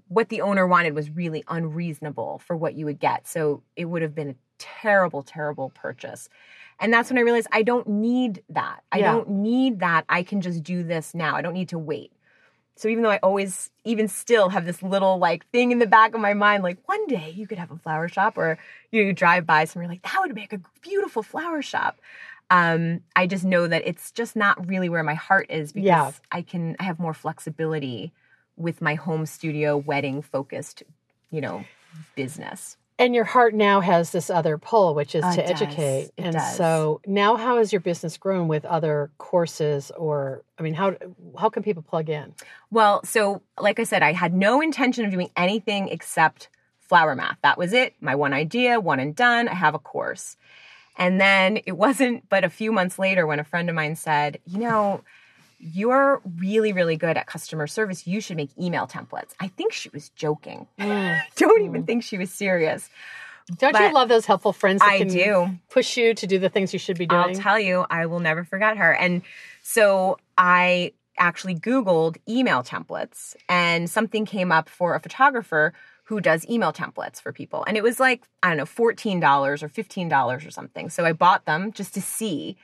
what 0.09 0.29
the 0.29 0.43
owner 0.43 0.67
wanted 0.67 0.95
was 0.95 1.09
really 1.09 1.43
unreasonable 1.49 2.43
for 2.45 2.55
what 2.55 2.75
you 2.75 2.85
would 2.85 3.01
get. 3.01 3.27
So 3.27 3.63
it 3.77 3.87
would 3.87 4.03
have 4.03 4.15
been 4.15 4.31
a 4.31 4.35
terrible, 4.59 5.23
terrible 5.23 5.71
purchase. 5.71 6.29
And 6.81 6.93
that's 6.93 7.11
when 7.11 7.19
I 7.19 7.23
realized 7.23 7.47
I 7.53 7.63
don't 7.63 7.87
need 7.87 8.43
that. 8.49 8.83
I 8.91 8.99
yeah. 8.99 9.13
don't 9.13 9.29
need 9.29 9.81
that. 9.81 10.05
I 10.09 10.23
can 10.23 10.41
just 10.41 10.63
do 10.63 10.83
this 10.83 11.15
now. 11.15 11.37
I 11.37 11.43
don't 11.43 11.53
need 11.53 11.69
to 11.69 11.79
wait. 11.79 12.13
So 12.77 12.89
even 12.89 13.05
though 13.05 13.11
I 13.11 13.19
always, 13.19 13.71
even 13.85 14.09
still, 14.09 14.49
have 14.49 14.65
this 14.65 14.83
little 14.83 15.19
like 15.19 15.47
thing 15.51 15.71
in 15.71 15.79
the 15.79 15.87
back 15.87 16.15
of 16.15 16.21
my 16.23 16.33
mind, 16.33 16.63
like 16.63 16.79
one 16.87 17.07
day 17.07 17.35
you 17.37 17.47
could 17.47 17.59
have 17.59 17.71
a 17.71 17.77
flower 17.77 18.09
shop, 18.09 18.39
or 18.39 18.59
you, 18.91 19.03
know, 19.03 19.09
you 19.09 19.13
drive 19.13 19.45
by 19.47 19.67
somewhere 19.67 19.89
like 19.89 20.01
that 20.03 20.17
would 20.21 20.35
make 20.35 20.55
a 20.55 20.61
beautiful 20.81 21.23
flower 21.23 21.61
shop. 21.61 22.01
Um, 22.49 23.03
I 23.15 23.27
just 23.27 23.45
know 23.45 23.69
that 23.69 23.83
it's 23.85 24.11
just 24.11 24.35
not 24.35 24.67
really 24.67 24.89
where 24.89 25.03
my 25.03 25.13
heart 25.13 25.47
is 25.51 25.73
because 25.73 25.87
yeah. 25.87 26.11
I 26.33 26.41
can 26.41 26.75
I 26.81 26.85
have 26.85 26.99
more 26.99 27.13
flexibility 27.13 28.13
with 28.57 28.81
my 28.81 28.95
home 28.95 29.27
studio 29.27 29.77
wedding 29.77 30.23
focused, 30.23 30.83
you 31.31 31.43
know, 31.43 31.65
business. 32.17 32.79
And 33.01 33.15
your 33.15 33.25
heart 33.25 33.55
now 33.55 33.81
has 33.81 34.11
this 34.11 34.29
other 34.29 34.59
pull, 34.59 34.95
which 34.95 35.15
is 35.15 35.25
uh, 35.25 35.35
to 35.35 35.49
educate. 35.49 36.11
and 36.19 36.35
does. 36.35 36.57
so 36.57 37.01
now, 37.07 37.37
how 37.37 37.57
has 37.57 37.73
your 37.73 37.81
business 37.81 38.19
grown 38.19 38.47
with 38.47 38.67
other 38.67 39.11
courses, 39.17 39.91
or 39.97 40.45
I 40.59 40.63
mean, 40.63 40.75
how 40.75 40.97
how 41.39 41.49
can 41.49 41.63
people 41.63 41.83
plug 41.83 42.11
in? 42.11 42.35
Well, 42.71 43.03
so 43.05 43.41
like 43.59 43.81
I 43.81 43.85
said, 43.85 44.03
I 44.03 44.13
had 44.13 44.35
no 44.35 44.61
intention 44.61 45.07
of 45.07 45.11
doing 45.11 45.31
anything 45.35 45.89
except 45.89 46.51
flower 46.79 47.15
math. 47.15 47.39
That 47.43 47.57
was 47.57 47.73
it. 47.73 47.95
My 48.03 48.15
one 48.15 48.35
idea, 48.35 48.79
one 48.79 49.01
and 49.01 49.17
done. 49.17 49.49
I 49.49 49.55
have 49.55 49.75
a 49.75 49.79
course. 49.79 50.37
And 50.99 51.19
then 51.19 51.59
it 51.65 51.73
wasn't 51.73 52.29
but 52.29 52.45
a 52.45 52.51
few 52.51 52.71
months 52.71 52.99
later 52.99 53.27
when 53.27 53.41
a 53.41 53.45
friend 53.45 53.71
of 53.71 53.75
mine 53.75 53.97
said, 53.97 54.41
you 54.45 54.59
know, 54.59 55.03
you're 55.61 56.23
really, 56.39 56.73
really 56.73 56.97
good 56.97 57.17
at 57.17 57.27
customer 57.27 57.67
service. 57.67 58.07
You 58.07 58.21
should 58.21 58.37
make 58.37 58.51
email 58.59 58.87
templates. 58.87 59.35
I 59.39 59.49
think 59.49 59.73
she 59.73 59.91
was 59.91 60.09
joking. 60.11 60.67
Mm. 60.79 61.21
Don't 61.37 61.63
even 61.63 61.83
mm. 61.83 61.87
think 61.87 62.03
she 62.03 62.17
was 62.17 62.33
serious. 62.33 62.89
Don't 63.59 63.73
but 63.73 63.83
you 63.83 63.93
love 63.93 64.09
those 64.09 64.27
helpful 64.27 64.53
friends 64.53 64.81
I 64.83 65.03
do. 65.03 65.59
push 65.69 65.97
you 65.97 66.15
to 66.15 66.27
do 66.27 66.39
the 66.39 66.49
things 66.49 66.73
you 66.73 66.79
should 66.79 66.99
be 66.99 67.07
doing? 67.07 67.21
I'll 67.21 67.35
tell 67.35 67.59
you, 67.59 67.85
I 67.91 68.07
will 68.07 68.21
never 68.21 68.45
forget 68.45 68.77
her. 68.77 68.95
And 68.95 69.23
so 69.63 70.19
I 70.39 70.93
actually 71.19 71.57
Googled 71.57 72.17
email 72.29 72.63
templates 72.63 73.35
and 73.49 73.91
something 73.91 74.25
came 74.25 74.53
up 74.53 74.69
for 74.69 74.95
a 74.95 75.01
photographer 75.01 75.75
who 76.05 76.21
does 76.21 76.49
email 76.49 76.73
templates 76.73 77.21
for 77.21 77.33
people. 77.33 77.65
And 77.67 77.77
it 77.77 77.83
was 77.83 78.01
like, 78.01 78.23
I 78.43 78.49
don't 78.49 78.57
know, 78.57 78.65
$14 78.65 79.63
or 79.63 79.69
$15 79.69 80.47
or 80.47 80.51
something. 80.51 80.89
So 80.89 81.05
I 81.05 81.13
bought 81.13 81.45
them 81.45 81.73
just 81.73 81.95
to 81.95 82.01
see. 82.01 82.57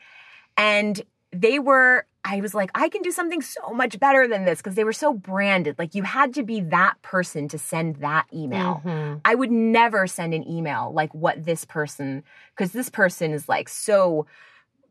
And 0.57 1.01
they 1.33 1.59
were 1.59 2.07
I 2.29 2.41
was 2.41 2.55
like, 2.55 2.73
I 2.75 2.89
can 2.89 3.03
do 3.03 3.13
something 3.13 3.41
so 3.41 3.71
much 3.73 4.01
better 4.01 4.27
than 4.27 4.45
this 4.45 4.59
because 4.59 4.75
they 4.75 4.83
were 4.83 4.93
so 4.93 5.13
branded. 5.13 5.77
Like 5.79 5.95
you 5.95 6.03
had 6.03 6.35
to 6.35 6.43
be 6.43 6.61
that 6.61 7.01
person 7.03 7.47
to 7.49 7.59
send 7.59 7.97
that 7.97 8.27
email. 8.35 8.83
Mm-hmm. 8.85 9.19
I 9.25 9.37
would 9.37 9.53
never 9.53 10.09
send 10.09 10.35
an 10.35 10.47
email 10.49 10.91
like 10.93 11.15
what 11.15 11.45
this 11.45 11.65
person, 11.65 12.25
because 12.51 12.73
this 12.73 12.91
person 12.91 13.33
is 13.33 13.49
like 13.49 13.69
so, 13.69 14.27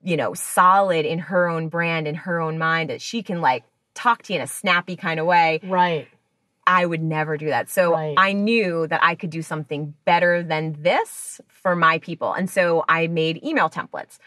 you 0.01 0.15
know, 0.15 0.33
solid 0.33 1.05
in 1.05 1.19
her 1.19 1.49
own 1.49 1.67
brand, 1.67 2.07
in 2.07 2.15
her 2.15 2.39
own 2.39 2.57
mind 2.57 2.89
that 2.89 3.01
she 3.01 3.21
can 3.21 3.41
like 3.41 3.65
talk 3.95 4.23
to 4.23 4.33
you 4.33 4.39
in 4.39 4.43
a 4.43 4.47
snappy 4.47 4.95
kind 4.95 5.19
of 5.19 5.25
way. 5.25 5.59
Right. 5.61 6.07
I 6.65 6.85
would 6.85 7.03
never 7.03 7.37
do 7.37 7.47
that. 7.47 7.69
So 7.69 7.91
right. 7.91 8.15
I 8.17 8.31
knew 8.31 8.87
that 8.87 9.03
I 9.03 9.13
could 9.15 9.29
do 9.29 9.41
something 9.41 9.93
better 10.05 10.41
than 10.41 10.81
this 10.81 11.41
for 11.47 11.75
my 11.75 11.99
people. 11.99 12.31
And 12.31 12.49
so 12.49 12.85
I 12.87 13.07
made 13.07 13.43
email 13.43 13.69
templates. 13.69 14.19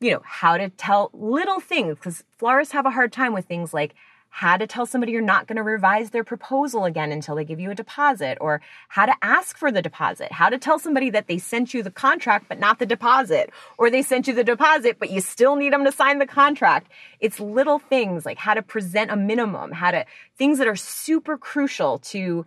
You 0.00 0.12
know, 0.12 0.22
how 0.24 0.56
to 0.56 0.68
tell 0.70 1.10
little 1.12 1.60
things 1.60 1.96
because 1.96 2.24
florists 2.38 2.72
have 2.72 2.86
a 2.86 2.90
hard 2.90 3.12
time 3.12 3.32
with 3.32 3.46
things 3.46 3.74
like 3.74 3.94
how 4.30 4.56
to 4.56 4.66
tell 4.66 4.86
somebody 4.86 5.12
you're 5.12 5.22
not 5.22 5.46
going 5.46 5.56
to 5.56 5.62
revise 5.62 6.10
their 6.10 6.22
proposal 6.22 6.84
again 6.84 7.10
until 7.12 7.34
they 7.34 7.44
give 7.44 7.58
you 7.58 7.70
a 7.70 7.74
deposit, 7.74 8.36
or 8.40 8.60
how 8.88 9.06
to 9.06 9.14
ask 9.22 9.56
for 9.56 9.72
the 9.72 9.80
deposit, 9.80 10.30
how 10.30 10.48
to 10.50 10.58
tell 10.58 10.78
somebody 10.78 11.10
that 11.10 11.26
they 11.26 11.38
sent 11.38 11.72
you 11.72 11.82
the 11.82 11.90
contract 11.90 12.44
but 12.48 12.58
not 12.58 12.78
the 12.78 12.86
deposit, 12.86 13.50
or 13.78 13.90
they 13.90 14.02
sent 14.02 14.28
you 14.28 14.34
the 14.34 14.44
deposit 14.44 14.98
but 14.98 15.10
you 15.10 15.20
still 15.20 15.56
need 15.56 15.72
them 15.72 15.84
to 15.84 15.90
sign 15.90 16.18
the 16.18 16.26
contract. 16.26 16.92
It's 17.20 17.40
little 17.40 17.78
things 17.78 18.26
like 18.26 18.38
how 18.38 18.54
to 18.54 18.62
present 18.62 19.10
a 19.10 19.16
minimum, 19.16 19.72
how 19.72 19.90
to 19.90 20.04
things 20.36 20.58
that 20.58 20.68
are 20.68 20.76
super 20.76 21.38
crucial 21.38 21.98
to 21.98 22.44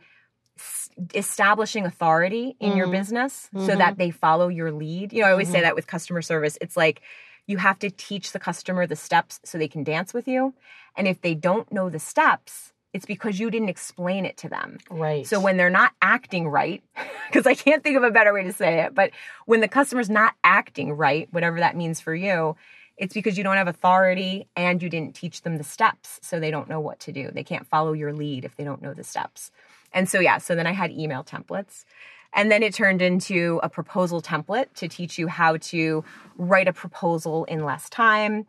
establishing 1.16 1.86
authority 1.86 2.56
in 2.60 2.70
mm-hmm. 2.70 2.78
your 2.78 2.88
business 2.88 3.50
mm-hmm. 3.54 3.66
so 3.66 3.76
that 3.76 3.98
they 3.98 4.12
follow 4.12 4.48
your 4.48 4.72
lead. 4.72 5.12
You 5.12 5.22
know, 5.22 5.28
I 5.28 5.32
always 5.32 5.48
mm-hmm. 5.48 5.56
say 5.56 5.62
that 5.62 5.76
with 5.76 5.88
customer 5.88 6.22
service. 6.22 6.58
It's 6.62 6.78
like 6.78 7.02
you 7.48 7.58
have 7.58 7.80
to 7.80 7.90
teach 7.90 8.32
the 8.32 8.40
customer 8.40 8.88
the 8.88 8.96
steps 8.96 9.40
so 9.44 9.58
they 9.58 9.68
can 9.68 9.84
dance 9.84 10.14
with 10.14 10.28
you. 10.28 10.54
And 10.96 11.08
if 11.08 11.22
they 11.22 11.36
don't 11.36 11.72
know 11.72 11.90
the 11.90 12.00
steps, 12.00 12.74
it's 12.94 13.06
because 13.06 13.40
you 13.40 13.50
didn't 13.50 13.70
explain 13.70 14.26
it 14.26 14.38
to 14.38 14.50
them. 14.50 14.78
Right. 14.90 15.26
So 15.26 15.40
when 15.40 15.58
they're 15.58 15.70
not 15.70 15.94
acting 16.02 16.48
right, 16.48 16.84
because 17.28 17.48
I 17.48 17.56
can't 17.56 17.84
think 17.84 17.98
of 17.98 18.04
a 18.04 18.12
better 18.12 18.34
way 18.34 18.44
to 18.44 18.54
say 18.54 18.82
it, 18.82 18.94
but 18.94 19.12
when 19.46 19.62
the 19.62 19.68
customer's 19.68 20.10
not 20.10 20.36
acting 20.44 20.94
right, 20.94 21.28
whatever 21.32 21.60
that 21.60 21.78
means 21.78 22.02
for 22.02 22.14
you, 22.14 22.56
it's 22.98 23.14
because 23.14 23.38
you 23.38 23.44
don't 23.44 23.56
have 23.56 23.68
authority 23.68 24.48
and 24.56 24.84
you 24.84 24.90
didn't 24.90 25.16
teach 25.16 25.42
them 25.42 25.58
the 25.58 25.64
steps. 25.64 26.20
So 26.22 26.40
they 26.40 26.52
don't 26.52 26.70
know 26.70 26.80
what 26.80 27.00
to 27.02 27.12
do. 27.12 27.32
They 27.32 27.44
can't 27.44 27.66
follow 27.66 27.94
your 27.94 28.14
lead 28.14 28.46
if 28.46 28.56
they 28.58 28.64
don't 28.64 28.82
know 28.82 28.94
the 28.94 29.04
steps. 29.04 29.52
And 29.94 30.08
so, 30.08 30.20
yeah, 30.20 30.38
so 30.38 30.56
then 30.56 30.68
I 30.68 30.72
had 30.72 30.92
email 30.92 31.24
templates. 31.24 31.86
And 32.34 32.52
then 32.52 32.64
it 32.64 32.74
turned 32.74 33.02
into 33.02 33.60
a 33.62 33.70
proposal 33.70 34.22
template 34.22 34.74
to 34.76 34.88
teach 34.88 35.18
you 35.18 35.28
how 35.28 35.58
to 35.58 36.04
write 36.38 36.68
a 36.68 36.74
proposal 36.74 37.46
in 37.46 37.66
less 37.66 37.90
time. 37.90 38.46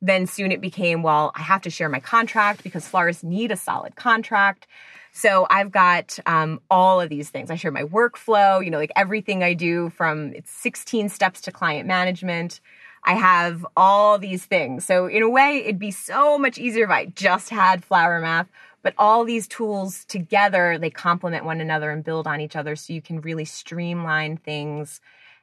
Then 0.00 0.26
soon 0.26 0.52
it 0.52 0.60
became, 0.60 1.02
well, 1.02 1.32
I 1.34 1.42
have 1.42 1.62
to 1.62 1.70
share 1.70 1.88
my 1.88 2.00
contract 2.00 2.62
because 2.62 2.86
florists 2.86 3.24
need 3.24 3.50
a 3.50 3.56
solid 3.56 3.96
contract. 3.96 4.66
So 5.12 5.46
I've 5.50 5.72
got 5.72 6.18
um, 6.26 6.60
all 6.70 7.00
of 7.00 7.08
these 7.08 7.30
things. 7.30 7.50
I 7.50 7.56
share 7.56 7.72
my 7.72 7.82
workflow, 7.82 8.64
you 8.64 8.70
know, 8.70 8.78
like 8.78 8.92
everything 8.94 9.42
I 9.42 9.54
do 9.54 9.90
from 9.90 10.32
it's 10.34 10.50
16 10.50 11.08
steps 11.08 11.40
to 11.42 11.52
client 11.52 11.88
management. 11.88 12.60
I 13.04 13.14
have 13.14 13.66
all 13.76 14.18
these 14.18 14.44
things. 14.44 14.84
So 14.84 15.06
in 15.06 15.22
a 15.22 15.28
way, 15.28 15.62
it'd 15.64 15.78
be 15.78 15.90
so 15.90 16.38
much 16.38 16.58
easier 16.58 16.84
if 16.84 16.90
I 16.90 17.06
just 17.06 17.50
had 17.50 17.84
flower 17.84 18.20
math 18.20 18.48
but 18.82 18.94
all 18.98 19.24
these 19.24 19.46
tools 19.46 20.04
together, 20.04 20.78
they 20.78 20.90
complement 20.90 21.44
one 21.44 21.60
another 21.60 21.90
and 21.90 22.04
build 22.04 22.26
on 22.26 22.40
each 22.40 22.56
other 22.56 22.76
so 22.76 22.92
you 22.92 23.02
can 23.02 23.20
really 23.20 23.44
streamline 23.44 24.36
things. 24.36 25.00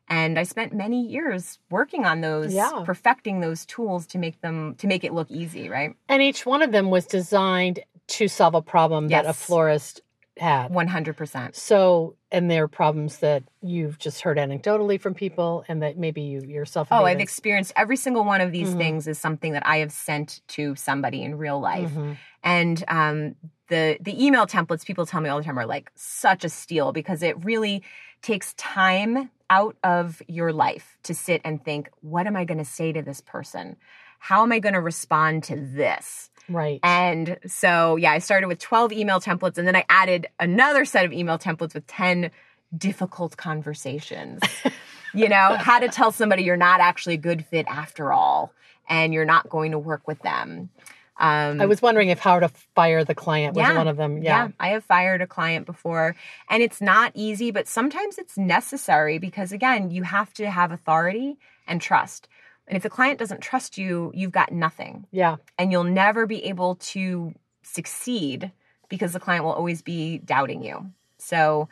And 0.07 0.37
I 0.37 0.43
spent 0.43 0.73
many 0.73 1.07
years 1.07 1.57
working 1.69 2.05
on 2.05 2.21
those, 2.21 2.53
yeah. 2.53 2.83
perfecting 2.85 3.39
those 3.39 3.65
tools 3.65 4.05
to 4.07 4.17
make 4.17 4.39
them 4.41 4.75
to 4.75 4.87
make 4.87 5.03
it 5.03 5.13
look 5.13 5.31
easy, 5.31 5.67
right? 5.67 5.95
And 6.07 6.21
each 6.21 6.45
one 6.45 6.61
of 6.61 6.71
them 6.71 6.91
was 6.91 7.05
designed 7.07 7.79
to 8.07 8.27
solve 8.27 8.53
a 8.53 8.61
problem 8.61 9.09
yes. 9.09 9.23
that 9.23 9.29
a 9.29 9.33
florist 9.33 10.01
had. 10.37 10.67
100%. 10.67 11.55
So, 11.55 12.15
and 12.31 12.51
there 12.51 12.63
are 12.63 12.67
problems 12.67 13.19
that 13.19 13.43
you've 13.61 13.97
just 13.97 14.21
heard 14.21 14.37
anecdotally 14.37 14.99
from 14.99 15.13
people 15.13 15.63
and 15.67 15.81
that 15.81 15.97
maybe 15.97 16.21
you 16.21 16.41
yourself 16.41 16.89
Oh, 16.91 17.05
I've 17.05 17.19
experienced 17.19 17.73
every 17.75 17.97
single 17.97 18.25
one 18.25 18.41
of 18.41 18.51
these 18.51 18.69
mm-hmm. 18.69 18.77
things 18.77 19.07
is 19.07 19.17
something 19.17 19.53
that 19.53 19.65
I 19.65 19.77
have 19.77 19.91
sent 19.91 20.41
to 20.49 20.75
somebody 20.75 21.23
in 21.23 21.37
real 21.37 21.59
life. 21.59 21.89
Mm-hmm. 21.89 22.13
And 22.43 22.83
um, 22.87 23.35
the 23.69 23.97
the 24.01 24.23
email 24.23 24.45
templates 24.45 24.85
people 24.85 25.05
tell 25.05 25.21
me 25.21 25.29
all 25.29 25.37
the 25.37 25.43
time 25.43 25.57
are 25.57 25.65
like 25.65 25.91
such 25.95 26.43
a 26.43 26.49
steal 26.49 26.91
because 26.91 27.23
it 27.23 27.43
really 27.43 27.83
takes 28.21 28.53
time 28.55 29.29
out 29.49 29.77
of 29.83 30.21
your 30.27 30.51
life 30.51 30.97
to 31.03 31.13
sit 31.13 31.41
and 31.43 31.63
think, 31.63 31.89
what 32.01 32.27
am 32.27 32.35
I 32.35 32.45
going 32.45 32.57
to 32.57 32.65
say 32.65 32.91
to 32.91 33.01
this 33.01 33.21
person? 33.21 33.77
How 34.25 34.41
am 34.41 34.51
I 34.51 34.57
going 34.57 34.73
to 34.73 34.81
respond 34.81 35.43
to 35.43 35.55
this? 35.55 36.31
Right. 36.49 36.79
And 36.81 37.37
so, 37.45 37.95
yeah, 37.95 38.11
I 38.11 38.17
started 38.17 38.47
with 38.47 38.57
12 38.57 38.91
email 38.91 39.19
templates 39.19 39.59
and 39.59 39.67
then 39.67 39.75
I 39.75 39.85
added 39.87 40.25
another 40.39 40.83
set 40.83 41.05
of 41.05 41.13
email 41.13 41.37
templates 41.37 41.75
with 41.75 41.85
10 41.85 42.31
difficult 42.75 43.37
conversations. 43.37 44.41
you 45.13 45.29
know, 45.29 45.57
how 45.59 45.77
to 45.77 45.89
tell 45.89 46.11
somebody 46.11 46.41
you're 46.41 46.57
not 46.57 46.79
actually 46.79 47.13
a 47.13 47.17
good 47.17 47.45
fit 47.45 47.67
after 47.69 48.11
all 48.11 48.51
and 48.89 49.13
you're 49.13 49.25
not 49.25 49.47
going 49.47 49.73
to 49.73 49.77
work 49.77 50.07
with 50.07 50.19
them. 50.23 50.71
Um, 51.17 51.61
I 51.61 51.67
was 51.67 51.83
wondering 51.83 52.09
if 52.09 52.17
how 52.17 52.39
to 52.39 52.49
fire 52.73 53.03
the 53.03 53.13
client 53.13 53.55
was 53.55 53.61
yeah, 53.61 53.77
one 53.77 53.87
of 53.87 53.95
them. 53.95 54.23
Yeah. 54.23 54.45
yeah, 54.45 54.51
I 54.59 54.69
have 54.69 54.83
fired 54.83 55.21
a 55.21 55.27
client 55.27 55.67
before, 55.67 56.15
and 56.49 56.61
it's 56.61 56.81
not 56.81 57.11
easy, 57.13 57.51
but 57.51 57.69
sometimes 57.69 58.17
it's 58.17 58.37
necessary 58.37 59.17
because, 59.17 59.53
again, 59.53 59.91
you 59.91 60.03
have 60.03 60.33
to 60.33 60.49
have 60.49 60.73
authority 60.73 61.37
and 61.67 61.79
trust. 61.79 62.27
And 62.67 62.75
if 62.75 62.83
the 62.83 62.89
client 62.89 63.19
doesn't 63.19 63.41
trust 63.41 63.77
you, 63.77 64.11
you've 64.15 64.31
got 64.31 64.51
nothing. 64.51 65.05
Yeah. 65.11 65.37
And 65.57 65.71
you'll 65.71 65.83
never 65.83 66.25
be 66.25 66.43
able 66.45 66.75
to 66.75 67.33
succeed 67.61 68.51
because 68.89 69.13
the 69.13 69.19
client 69.19 69.43
will 69.43 69.53
always 69.53 69.81
be 69.81 70.17
doubting 70.19 70.63
you. 70.63 70.91
So 71.17 71.69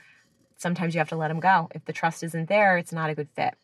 sometimes 0.58 0.94
you 0.96 1.00
have 1.00 1.10
to 1.10 1.16
let 1.16 1.28
them 1.28 1.40
go. 1.40 1.70
If 1.76 1.86
the 1.86 1.94
trust 1.94 2.24
isn't 2.24 2.48
there, 2.48 2.78
it's 2.78 2.92
not 2.92 3.10
a 3.10 3.16
good 3.16 3.30
fit. 3.36 3.56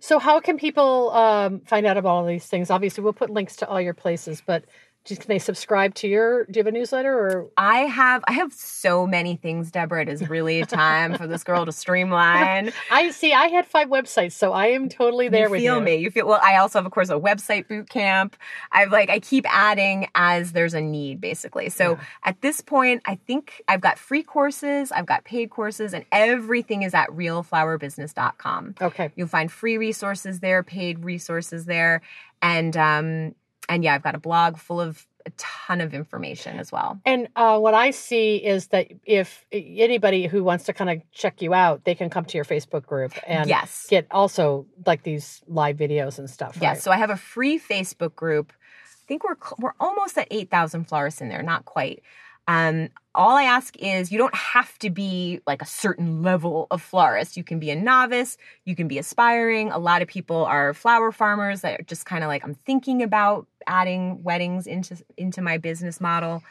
So, 0.00 0.18
how 0.18 0.40
can 0.40 0.58
people 0.58 1.10
um, 1.12 1.60
find 1.60 1.86
out 1.86 1.96
about 1.96 2.10
all 2.10 2.26
these 2.26 2.46
things? 2.46 2.70
Obviously, 2.70 3.02
we'll 3.02 3.12
put 3.12 3.30
links 3.30 3.56
to 3.56 3.68
all 3.68 3.80
your 3.80 3.94
places, 3.94 4.42
but 4.44 4.64
just 5.04 5.22
can 5.22 5.28
they 5.28 5.38
subscribe 5.38 5.94
to 5.94 6.08
your 6.08 6.44
do 6.44 6.58
you 6.58 6.60
have 6.60 6.66
a 6.66 6.76
newsletter 6.76 7.12
or? 7.12 7.50
I 7.56 7.80
have 7.80 8.22
i 8.28 8.32
have 8.32 8.52
so 8.52 9.06
many 9.06 9.36
things 9.36 9.70
Debra. 9.70 10.02
It 10.02 10.08
is 10.08 10.28
really 10.28 10.64
time 10.64 11.16
for 11.16 11.26
this 11.26 11.44
girl 11.44 11.66
to 11.66 11.72
streamline. 11.72 12.72
I 12.90 13.10
see 13.10 13.32
i 13.32 13.46
had 13.46 13.66
five 13.66 13.88
websites 13.88 14.32
so 14.32 14.52
i 14.52 14.66
am 14.66 14.88
totally 14.88 15.28
there 15.28 15.50
with 15.50 15.60
you 15.62 15.70
with 15.70 15.74
feel 15.74 15.78
you. 15.78 15.84
me 15.84 15.94
you 15.96 16.10
feel 16.10 16.26
well 16.26 16.40
i 16.42 16.56
also 16.56 16.78
have 16.78 16.86
of 16.86 16.92
course 16.92 17.10
a 17.10 17.14
website 17.14 17.68
boot 17.68 17.88
camp. 17.88 18.36
I've 18.70 18.92
like 18.92 19.10
i 19.10 19.18
keep 19.18 19.44
adding 19.48 20.08
as 20.14 20.52
there's 20.52 20.74
a 20.74 20.80
need 20.80 21.20
basically. 21.20 21.68
So 21.68 21.92
yeah. 21.92 22.04
at 22.24 22.40
this 22.40 22.60
point 22.60 23.02
i 23.04 23.16
think 23.16 23.62
i've 23.68 23.80
got 23.80 23.98
free 23.98 24.22
courses 24.22 24.92
i've 24.92 25.06
got 25.06 25.24
paid 25.24 25.50
courses 25.50 25.94
and 25.94 26.04
everything 26.12 26.82
is 26.82 26.94
at 26.94 27.08
realflowerbusiness.com 27.10 28.74
okay. 28.80 29.10
You'll 29.16 29.28
find 29.28 29.50
free 29.50 29.78
resources 29.78 30.40
there 30.40 30.62
paid 30.62 31.04
resources 31.04 31.64
there 31.64 32.02
and 32.40 32.76
um 32.76 33.34
and 33.68 33.84
yeah, 33.84 33.94
I've 33.94 34.02
got 34.02 34.14
a 34.14 34.18
blog 34.18 34.56
full 34.58 34.80
of 34.80 35.06
a 35.24 35.30
ton 35.36 35.80
of 35.80 35.94
information 35.94 36.58
as 36.58 36.72
well. 36.72 37.00
And 37.04 37.28
uh, 37.36 37.58
what 37.58 37.74
I 37.74 37.92
see 37.92 38.36
is 38.36 38.68
that 38.68 38.88
if 39.04 39.44
anybody 39.52 40.26
who 40.26 40.42
wants 40.42 40.64
to 40.64 40.72
kind 40.72 40.90
of 40.90 41.00
check 41.12 41.40
you 41.40 41.54
out, 41.54 41.84
they 41.84 41.94
can 41.94 42.10
come 42.10 42.24
to 42.24 42.36
your 42.36 42.44
Facebook 42.44 42.86
group 42.86 43.12
and 43.26 43.48
yes. 43.48 43.86
get 43.88 44.06
also 44.10 44.66
like 44.84 45.02
these 45.04 45.42
live 45.46 45.76
videos 45.76 46.18
and 46.18 46.28
stuff. 46.28 46.58
Yes. 46.60 46.76
Right? 46.76 46.82
So 46.82 46.90
I 46.90 46.96
have 46.96 47.10
a 47.10 47.16
free 47.16 47.58
Facebook 47.58 48.16
group. 48.16 48.52
I 48.84 49.06
think 49.06 49.24
we're 49.24 49.36
we're 49.58 49.74
almost 49.78 50.16
at 50.18 50.28
eight 50.30 50.50
thousand 50.50 50.88
florists 50.88 51.20
in 51.20 51.28
there, 51.28 51.42
not 51.42 51.64
quite. 51.64 52.02
Um, 52.48 52.88
all 53.14 53.36
I 53.36 53.44
ask 53.44 53.76
is 53.78 54.10
you 54.10 54.18
don't 54.18 54.34
have 54.34 54.78
to 54.78 54.90
be 54.90 55.40
like 55.46 55.60
a 55.60 55.66
certain 55.66 56.22
level 56.22 56.66
of 56.70 56.80
florist. 56.80 57.36
You 57.36 57.44
can 57.44 57.58
be 57.58 57.70
a 57.70 57.76
novice, 57.76 58.38
you 58.64 58.74
can 58.74 58.88
be 58.88 58.98
aspiring. 58.98 59.70
A 59.70 59.78
lot 59.78 60.02
of 60.02 60.08
people 60.08 60.44
are 60.44 60.72
flower 60.72 61.12
farmers 61.12 61.60
that 61.60 61.80
are 61.80 61.84
just 61.84 62.06
kind 62.06 62.24
of 62.24 62.28
like, 62.28 62.42
I'm 62.42 62.54
thinking 62.54 63.02
about 63.02 63.46
adding 63.66 64.22
weddings 64.22 64.66
into 64.66 64.96
into 65.16 65.42
my 65.42 65.58
business 65.58 66.00
model. 66.00 66.42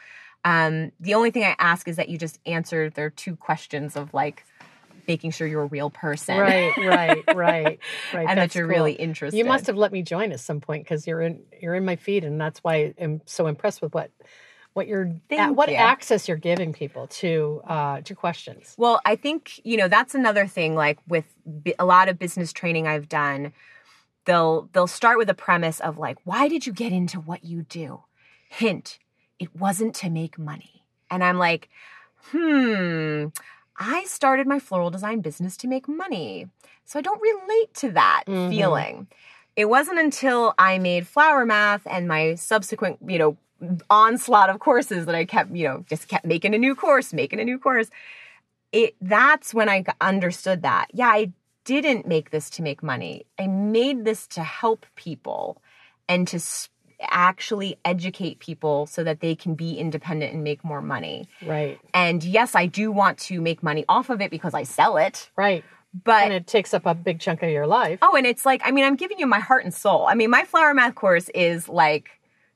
Um, 0.44 0.92
the 0.98 1.14
only 1.14 1.30
thing 1.30 1.44
I 1.44 1.54
ask 1.58 1.86
is 1.88 1.96
that 1.96 2.08
you 2.08 2.18
just 2.18 2.38
answer 2.46 2.90
their 2.90 3.10
two 3.10 3.36
questions 3.36 3.96
of 3.96 4.12
like 4.14 4.44
making 5.06 5.32
sure 5.32 5.46
you're 5.46 5.62
a 5.62 5.66
real 5.66 5.90
person. 5.90 6.38
Right, 6.38 6.76
right, 6.76 7.24
right, 7.34 7.78
right. 8.14 8.28
and 8.28 8.38
that's 8.38 8.54
that 8.54 8.58
you're 8.58 8.66
cool. 8.66 8.76
really 8.76 8.92
interested. 8.92 9.36
You 9.36 9.44
must 9.44 9.66
have 9.66 9.76
let 9.76 9.92
me 9.92 10.02
join 10.02 10.32
at 10.32 10.40
some 10.40 10.60
point 10.60 10.84
because 10.84 11.06
you're 11.06 11.20
in 11.20 11.42
you're 11.60 11.74
in 11.74 11.84
my 11.84 11.96
feed, 11.96 12.24
and 12.24 12.40
that's 12.40 12.60
why 12.60 12.94
I'm 13.00 13.20
so 13.26 13.46
impressed 13.46 13.82
with 13.82 13.94
what 13.94 14.10
what 14.74 14.86
you're 14.86 15.06
what 15.28 15.68
you. 15.68 15.76
access 15.76 16.28
you're 16.28 16.36
giving 16.36 16.72
people 16.72 17.06
to 17.08 17.62
uh, 17.66 18.00
to 18.02 18.14
questions. 18.14 18.74
Well, 18.78 19.00
I 19.04 19.16
think 19.16 19.60
you 19.64 19.76
know 19.76 19.88
that's 19.88 20.14
another 20.14 20.46
thing. 20.46 20.74
Like 20.74 20.98
with 21.08 21.24
a 21.78 21.84
lot 21.84 22.08
of 22.08 22.18
business 22.18 22.52
training 22.52 22.86
I've 22.86 23.08
done, 23.08 23.52
they'll 24.24 24.68
they'll 24.72 24.86
start 24.86 25.18
with 25.18 25.28
a 25.28 25.34
premise 25.34 25.80
of 25.80 25.98
like, 25.98 26.18
why 26.24 26.48
did 26.48 26.66
you 26.66 26.72
get 26.72 26.92
into 26.92 27.20
what 27.20 27.44
you 27.44 27.62
do? 27.62 28.02
Hint: 28.48 28.98
it 29.38 29.54
wasn't 29.56 29.94
to 29.96 30.10
make 30.10 30.38
money. 30.38 30.84
And 31.10 31.22
I'm 31.22 31.38
like, 31.38 31.68
hmm. 32.30 33.26
I 33.76 34.04
started 34.04 34.46
my 34.46 34.58
floral 34.58 34.90
design 34.90 35.20
business 35.20 35.56
to 35.58 35.66
make 35.66 35.88
money. 35.88 36.48
So 36.84 36.98
I 36.98 37.02
don't 37.02 37.20
relate 37.20 37.74
to 37.74 37.90
that 37.92 38.24
mm-hmm. 38.26 38.50
feeling. 38.50 39.06
it 39.56 39.66
wasn't 39.66 39.98
until 39.98 40.54
I 40.58 40.78
made 40.78 41.06
flower 41.06 41.44
math 41.44 41.86
and 41.86 42.08
my 42.08 42.34
subsequent, 42.36 42.98
you 43.06 43.18
know, 43.18 43.36
onslaught 43.90 44.50
of 44.50 44.58
courses 44.58 45.06
that 45.06 45.14
I 45.14 45.24
kept, 45.24 45.54
you 45.54 45.66
know, 45.66 45.84
just 45.88 46.08
kept 46.08 46.24
making 46.24 46.54
a 46.54 46.58
new 46.58 46.74
course, 46.74 47.12
making 47.12 47.40
a 47.40 47.44
new 47.44 47.58
course. 47.58 47.88
It 48.72 48.94
that's 49.00 49.52
when 49.52 49.68
I 49.68 49.84
understood 50.00 50.62
that. 50.62 50.88
Yeah, 50.92 51.08
I 51.08 51.32
didn't 51.64 52.06
make 52.06 52.30
this 52.30 52.50
to 52.50 52.62
make 52.62 52.82
money. 52.82 53.26
I 53.38 53.46
made 53.46 54.04
this 54.04 54.26
to 54.28 54.42
help 54.42 54.86
people 54.96 55.62
and 56.08 56.26
to 56.28 56.40
actually 57.00 57.76
educate 57.84 58.38
people 58.38 58.86
so 58.86 59.02
that 59.04 59.20
they 59.20 59.34
can 59.34 59.54
be 59.54 59.76
independent 59.78 60.32
and 60.32 60.44
make 60.44 60.64
more 60.64 60.82
money. 60.82 61.28
Right. 61.44 61.78
And 61.92 62.22
yes, 62.22 62.54
I 62.54 62.66
do 62.66 62.92
want 62.92 63.18
to 63.18 63.40
make 63.40 63.62
money 63.62 63.84
off 63.88 64.10
of 64.10 64.20
it 64.20 64.30
because 64.30 64.54
I 64.54 64.62
sell 64.62 64.96
it. 64.96 65.30
Right. 65.36 65.64
But 66.04 66.24
and 66.24 66.32
it 66.32 66.46
takes 66.46 66.72
up 66.72 66.86
a 66.86 66.94
big 66.94 67.20
chunk 67.20 67.42
of 67.42 67.50
your 67.50 67.66
life. 67.66 67.98
Oh, 68.00 68.16
and 68.16 68.26
it's 68.26 68.46
like 68.46 68.62
I 68.64 68.70
mean, 68.70 68.84
I'm 68.84 68.96
giving 68.96 69.18
you 69.18 69.26
my 69.26 69.40
heart 69.40 69.64
and 69.64 69.74
soul. 69.74 70.06
I 70.06 70.14
mean, 70.14 70.30
my 70.30 70.44
flower 70.44 70.72
math 70.72 70.94
course 70.94 71.28
is 71.34 71.68
like 71.68 72.10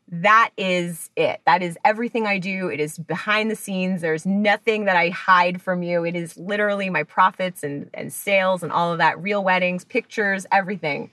that 0.08 0.50
is 0.56 1.10
it. 1.16 1.40
That 1.46 1.62
is 1.62 1.76
everything 1.84 2.26
I 2.26 2.38
do. 2.38 2.68
It 2.68 2.78
is 2.78 2.96
behind 2.98 3.50
the 3.50 3.56
scenes. 3.56 4.02
There's 4.02 4.24
nothing 4.24 4.84
that 4.84 4.96
I 4.96 5.08
hide 5.08 5.60
from 5.60 5.82
you. 5.82 6.04
It 6.04 6.14
is 6.14 6.36
literally 6.36 6.90
my 6.90 7.02
profits 7.02 7.64
and, 7.64 7.90
and 7.92 8.12
sales 8.12 8.62
and 8.62 8.70
all 8.70 8.92
of 8.92 8.98
that, 8.98 9.20
real 9.20 9.42
weddings, 9.42 9.84
pictures, 9.84 10.46
everything. 10.52 11.10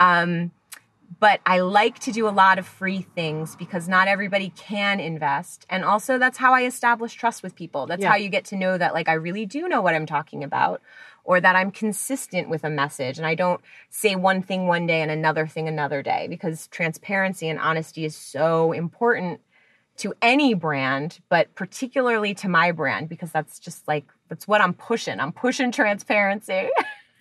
Um, 0.00 0.50
but 1.20 1.40
I 1.46 1.60
like 1.60 2.00
to 2.00 2.12
do 2.12 2.26
a 2.28 2.30
lot 2.30 2.58
of 2.58 2.66
free 2.66 3.06
things 3.14 3.54
because 3.54 3.88
not 3.88 4.08
everybody 4.08 4.52
can 4.56 4.98
invest. 4.98 5.64
And 5.70 5.84
also, 5.84 6.18
that's 6.18 6.38
how 6.38 6.52
I 6.52 6.64
establish 6.64 7.14
trust 7.14 7.42
with 7.42 7.54
people. 7.54 7.86
That's 7.86 8.02
yeah. 8.02 8.10
how 8.10 8.16
you 8.16 8.28
get 8.28 8.46
to 8.46 8.56
know 8.56 8.76
that, 8.76 8.94
like, 8.94 9.08
I 9.08 9.12
really 9.12 9.46
do 9.46 9.68
know 9.68 9.80
what 9.80 9.94
I'm 9.94 10.06
talking 10.06 10.42
about 10.42 10.82
or 11.24 11.40
that 11.40 11.56
I'm 11.56 11.70
consistent 11.70 12.48
with 12.48 12.64
a 12.64 12.70
message 12.70 13.18
and 13.18 13.26
I 13.26 13.34
don't 13.34 13.60
say 13.90 14.14
one 14.14 14.42
thing 14.42 14.66
one 14.66 14.86
day 14.86 15.00
and 15.00 15.10
another 15.10 15.46
thing 15.46 15.68
another 15.68 16.02
day 16.02 16.26
because 16.28 16.66
transparency 16.68 17.48
and 17.48 17.58
honesty 17.58 18.04
is 18.04 18.14
so 18.14 18.72
important 18.72 19.40
to 19.96 20.12
any 20.20 20.54
brand, 20.54 21.20
but 21.28 21.54
particularly 21.54 22.34
to 22.34 22.48
my 22.48 22.72
brand 22.72 23.08
because 23.08 23.30
that's 23.30 23.58
just 23.58 23.86
like 23.86 24.06
that's 24.28 24.48
what 24.48 24.60
I'm 24.60 24.74
pushing. 24.74 25.20
I'm 25.20 25.32
pushing 25.32 25.72
transparency. 25.72 26.68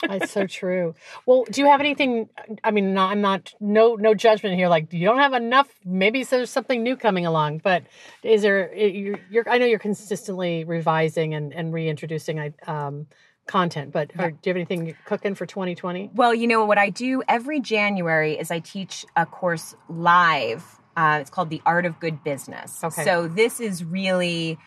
That's 0.07 0.31
so 0.31 0.47
true. 0.47 0.95
Well, 1.25 1.45
do 1.49 1.61
you 1.61 1.67
have 1.67 1.79
anything? 1.79 2.27
I 2.61 2.71
mean, 2.71 2.97
I'm 2.97 3.21
not 3.21 3.53
no 3.61 3.95
no 3.95 4.13
judgment 4.13 4.55
here. 4.55 4.67
Like 4.67 4.91
you 4.91 5.05
don't 5.05 5.19
have 5.19 5.31
enough. 5.31 5.69
Maybe 5.85 6.25
there's 6.25 6.49
something 6.49 6.83
new 6.83 6.97
coming 6.97 7.25
along. 7.25 7.59
But 7.59 7.83
is 8.21 8.41
there? 8.41 8.75
You're, 8.75 9.19
you're 9.29 9.49
I 9.49 9.57
know 9.59 9.65
you're 9.65 9.79
consistently 9.79 10.65
revising 10.65 11.33
and 11.33 11.53
and 11.53 11.73
reintroducing. 11.73 12.53
Um, 12.67 13.07
content, 13.47 13.91
but 13.91 14.09
do 14.09 14.15
you 14.23 14.23
have 14.23 14.55
anything 14.55 14.95
cooking 15.05 15.35
for 15.35 15.45
2020? 15.45 16.11
Well, 16.15 16.33
you 16.33 16.47
know 16.47 16.65
what 16.65 16.77
I 16.77 16.89
do 16.89 17.23
every 17.27 17.59
January 17.59 18.37
is 18.37 18.51
I 18.51 18.59
teach 18.59 19.05
a 19.15 19.25
course 19.25 19.75
live. 19.89 20.63
Uh, 20.95 21.19
it's 21.21 21.29
called 21.29 21.49
the 21.49 21.61
Art 21.65 21.85
of 21.85 21.99
Good 21.99 22.23
Business. 22.23 22.83
Okay. 22.83 23.03
So 23.03 23.27
this 23.27 23.59
is 23.59 23.83
really 23.83 24.57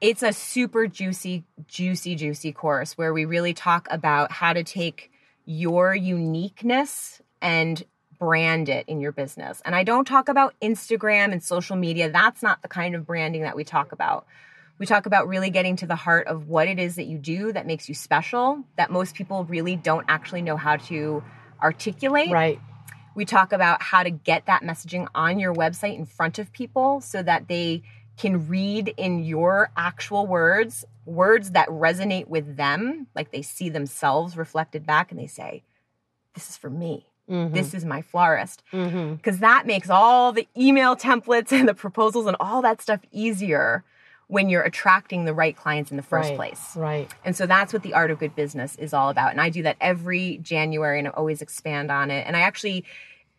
it's 0.00 0.22
a 0.22 0.32
super 0.32 0.86
juicy, 0.86 1.44
juicy, 1.66 2.14
juicy 2.14 2.52
course 2.52 2.96
where 2.96 3.12
we 3.12 3.24
really 3.24 3.52
talk 3.52 3.88
about 3.90 4.30
how 4.30 4.52
to 4.52 4.62
take 4.62 5.10
your 5.44 5.94
uniqueness 5.94 7.20
and 7.42 7.82
brand 8.18 8.68
it 8.68 8.84
in 8.88 9.00
your 9.00 9.12
business. 9.12 9.62
And 9.64 9.74
I 9.74 9.84
don't 9.84 10.06
talk 10.06 10.28
about 10.28 10.54
Instagram 10.60 11.32
and 11.32 11.42
social 11.42 11.76
media. 11.76 12.10
That's 12.10 12.42
not 12.42 12.62
the 12.62 12.68
kind 12.68 12.94
of 12.94 13.06
branding 13.06 13.42
that 13.42 13.56
we 13.56 13.64
talk 13.64 13.92
about. 13.92 14.26
We 14.78 14.86
talk 14.86 15.06
about 15.06 15.26
really 15.26 15.50
getting 15.50 15.76
to 15.76 15.86
the 15.86 15.96
heart 15.96 16.28
of 16.28 16.48
what 16.48 16.68
it 16.68 16.78
is 16.78 16.96
that 16.96 17.06
you 17.06 17.18
do 17.18 17.52
that 17.52 17.66
makes 17.66 17.88
you 17.88 17.94
special, 17.94 18.64
that 18.76 18.90
most 18.90 19.14
people 19.14 19.44
really 19.44 19.76
don't 19.76 20.06
actually 20.08 20.42
know 20.42 20.56
how 20.56 20.76
to 20.76 21.22
articulate. 21.60 22.30
Right. 22.30 22.60
We 23.14 23.24
talk 23.24 23.52
about 23.52 23.82
how 23.82 24.04
to 24.04 24.10
get 24.10 24.46
that 24.46 24.62
messaging 24.62 25.08
on 25.14 25.40
your 25.40 25.52
website 25.52 25.96
in 25.96 26.06
front 26.06 26.38
of 26.38 26.52
people 26.52 27.00
so 27.00 27.22
that 27.22 27.48
they 27.48 27.82
can 28.16 28.48
read 28.48 28.94
in 28.96 29.24
your 29.24 29.70
actual 29.76 30.26
words 30.26 30.84
words 31.08 31.52
that 31.52 31.68
resonate 31.68 32.28
with 32.28 32.56
them, 32.56 33.06
like 33.14 33.32
they 33.32 33.42
see 33.42 33.68
themselves 33.70 34.36
reflected 34.36 34.86
back 34.86 35.10
and 35.10 35.18
they 35.18 35.26
say, 35.26 35.64
This 36.34 36.50
is 36.50 36.56
for 36.56 36.70
me. 36.70 37.06
Mm-hmm. 37.28 37.54
This 37.54 37.74
is 37.74 37.84
my 37.84 38.02
florist. 38.02 38.62
Because 38.70 38.90
mm-hmm. 38.92 39.40
that 39.40 39.66
makes 39.66 39.90
all 39.90 40.32
the 40.32 40.46
email 40.56 40.96
templates 40.96 41.52
and 41.52 41.68
the 41.68 41.74
proposals 41.74 42.26
and 42.26 42.36
all 42.40 42.62
that 42.62 42.80
stuff 42.80 43.00
easier 43.10 43.84
when 44.28 44.50
you're 44.50 44.62
attracting 44.62 45.24
the 45.24 45.34
right 45.34 45.56
clients 45.56 45.90
in 45.90 45.96
the 45.96 46.02
first 46.02 46.28
right, 46.28 46.36
place. 46.36 46.76
Right. 46.76 47.10
And 47.24 47.34
so 47.34 47.46
that's 47.46 47.72
what 47.72 47.82
the 47.82 47.94
art 47.94 48.10
of 48.10 48.18
good 48.18 48.36
business 48.36 48.76
is 48.76 48.92
all 48.92 49.08
about. 49.08 49.32
And 49.32 49.40
I 49.40 49.48
do 49.48 49.62
that 49.62 49.76
every 49.80 50.38
January 50.38 50.98
and 50.98 51.08
I 51.08 51.10
always 51.12 51.42
expand 51.42 51.90
on 51.90 52.10
it. 52.10 52.26
And 52.26 52.36
I 52.36 52.40
actually, 52.40 52.84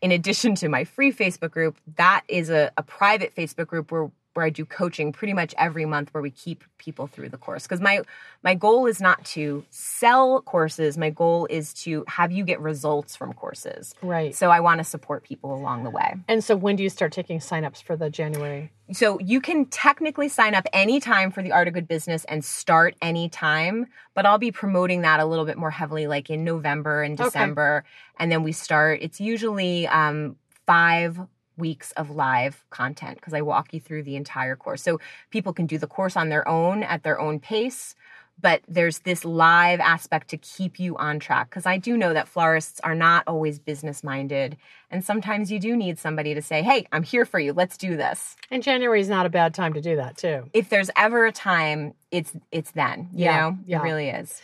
in 0.02 0.12
addition 0.12 0.56
to 0.56 0.68
my 0.68 0.84
free 0.84 1.14
Facebook 1.14 1.52
group, 1.52 1.78
that 1.96 2.24
is 2.28 2.50
a, 2.50 2.72
a 2.76 2.82
private 2.82 3.36
Facebook 3.36 3.68
group 3.68 3.92
where 3.92 4.10
where 4.40 4.46
I 4.46 4.50
do 4.50 4.64
coaching 4.64 5.12
pretty 5.12 5.34
much 5.34 5.54
every 5.58 5.86
month 5.86 6.14
where 6.14 6.24
we 6.24 6.32
keep 6.32 6.64
people 6.78 7.08
through 7.08 7.28
the 7.28 7.38
course. 7.38 7.64
Because 7.64 7.82
my 7.82 8.04
my 8.42 8.56
goal 8.56 8.86
is 8.86 9.02
not 9.02 9.26
to 9.26 9.66
sell 9.70 10.42
courses. 10.44 10.98
My 10.98 11.10
goal 11.10 11.46
is 11.50 11.74
to 11.84 12.06
have 12.08 12.32
you 12.32 12.46
get 12.46 12.62
results 12.62 13.18
from 13.18 13.34
courses. 13.34 13.94
Right. 14.02 14.34
So 14.34 14.50
I 14.50 14.62
want 14.62 14.78
to 14.78 14.86
support 14.86 15.26
people 15.26 15.54
along 15.54 15.84
the 15.84 15.90
way. 15.90 16.16
And 16.30 16.42
so 16.42 16.56
when 16.56 16.78
do 16.78 16.84
you 16.84 16.90
start 16.90 17.12
taking 17.12 17.40
signups 17.40 17.84
for 17.84 17.98
the 17.98 18.10
January? 18.10 18.72
So 18.94 19.20
you 19.20 19.42
can 19.42 19.66
technically 19.66 20.30
sign 20.30 20.56
up 20.56 20.66
anytime 20.72 21.32
for 21.32 21.44
the 21.44 21.52
art 21.52 21.68
of 21.68 21.74
good 21.74 21.88
business 21.88 22.24
and 22.26 22.44
start 22.44 22.96
anytime 23.02 23.88
but 24.16 24.26
I'll 24.26 24.40
be 24.40 24.52
promoting 24.52 25.02
that 25.02 25.20
a 25.20 25.26
little 25.26 25.46
bit 25.46 25.58
more 25.58 25.72
heavily 25.72 26.08
like 26.08 26.30
in 26.30 26.44
November 26.44 27.04
and 27.04 27.16
December. 27.16 27.86
Okay. 27.86 28.24
and 28.24 28.32
then 28.32 28.44
we 28.44 28.52
start 28.52 29.00
it's 29.02 29.22
usually 29.22 29.88
um, 29.88 30.38
five 30.66 31.20
weeks 31.60 31.92
of 31.92 32.10
live 32.10 32.64
content 32.70 33.16
because 33.16 33.34
I 33.34 33.42
walk 33.42 33.74
you 33.74 33.80
through 33.80 34.04
the 34.04 34.16
entire 34.16 34.56
course. 34.56 34.82
So 34.82 35.00
people 35.30 35.54
can 35.54 35.66
do 35.68 35.78
the 35.78 35.88
course 35.88 36.18
on 36.18 36.30
their 36.30 36.48
own 36.48 36.84
at 36.84 37.04
their 37.04 37.20
own 37.20 37.40
pace, 37.40 37.96
but 38.42 38.62
there's 38.68 39.00
this 39.00 39.26
live 39.26 39.80
aspect 39.80 40.30
to 40.30 40.38
keep 40.38 40.80
you 40.80 40.96
on 40.98 41.20
track 41.20 41.50
because 41.50 41.66
I 41.66 41.78
do 41.78 41.98
know 41.98 42.14
that 42.14 42.28
florists 42.28 42.80
are 42.82 42.96
not 42.96 43.24
always 43.28 43.60
business 43.60 44.04
minded. 44.04 44.58
And 44.90 45.04
sometimes 45.04 45.52
you 45.52 45.60
do 45.60 45.76
need 45.76 46.00
somebody 46.00 46.34
to 46.34 46.42
say, 46.42 46.64
hey, 46.64 46.88
I'm 46.92 47.04
here 47.04 47.26
for 47.26 47.40
you. 47.40 47.54
Let's 47.54 47.78
do 47.78 47.98
this. 47.98 48.36
And 48.50 48.64
January 48.64 49.02
is 49.02 49.10
not 49.10 49.26
a 49.26 49.30
bad 49.30 49.54
time 49.54 49.74
to 49.74 49.82
do 49.82 49.98
that, 49.98 50.18
too. 50.18 50.50
If 50.54 50.70
there's 50.70 50.90
ever 50.96 51.26
a 51.26 51.32
time, 51.32 51.94
it's 52.12 52.34
it's 52.52 52.72
then. 52.72 53.10
You 53.14 53.26
yeah, 53.26 53.38
know, 53.42 53.58
yeah. 53.66 53.80
it 53.80 53.84
really 53.84 54.10
is. 54.10 54.42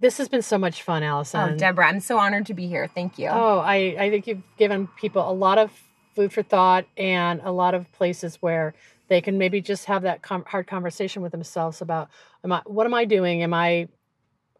This 0.00 0.18
has 0.18 0.28
been 0.28 0.42
so 0.42 0.58
much 0.58 0.82
fun, 0.82 1.02
Allison. 1.02 1.40
Oh, 1.40 1.56
Debra, 1.56 1.88
I'm 1.88 2.00
so 2.00 2.18
honored 2.18 2.46
to 2.46 2.54
be 2.54 2.68
here. 2.68 2.86
Thank 2.86 3.18
you. 3.18 3.28
Oh, 3.28 3.58
I, 3.58 3.96
I 3.98 4.10
think 4.10 4.28
you've 4.28 4.42
given 4.56 4.86
people 4.96 5.28
a 5.28 5.32
lot 5.32 5.58
of 5.58 5.72
food 6.18 6.32
for 6.32 6.42
thought 6.42 6.84
and 6.96 7.40
a 7.44 7.52
lot 7.52 7.74
of 7.74 7.90
places 7.92 8.38
where 8.40 8.74
they 9.06 9.20
can 9.20 9.38
maybe 9.38 9.60
just 9.60 9.84
have 9.84 10.02
that 10.02 10.20
com- 10.20 10.44
hard 10.48 10.66
conversation 10.66 11.22
with 11.22 11.30
themselves 11.30 11.80
about 11.80 12.08
am 12.42 12.50
I, 12.50 12.60
what 12.66 12.86
am 12.86 12.92
I 12.92 13.04
doing? 13.04 13.40
Am 13.44 13.54
I 13.54 13.86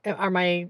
are 0.07 0.31
my 0.31 0.69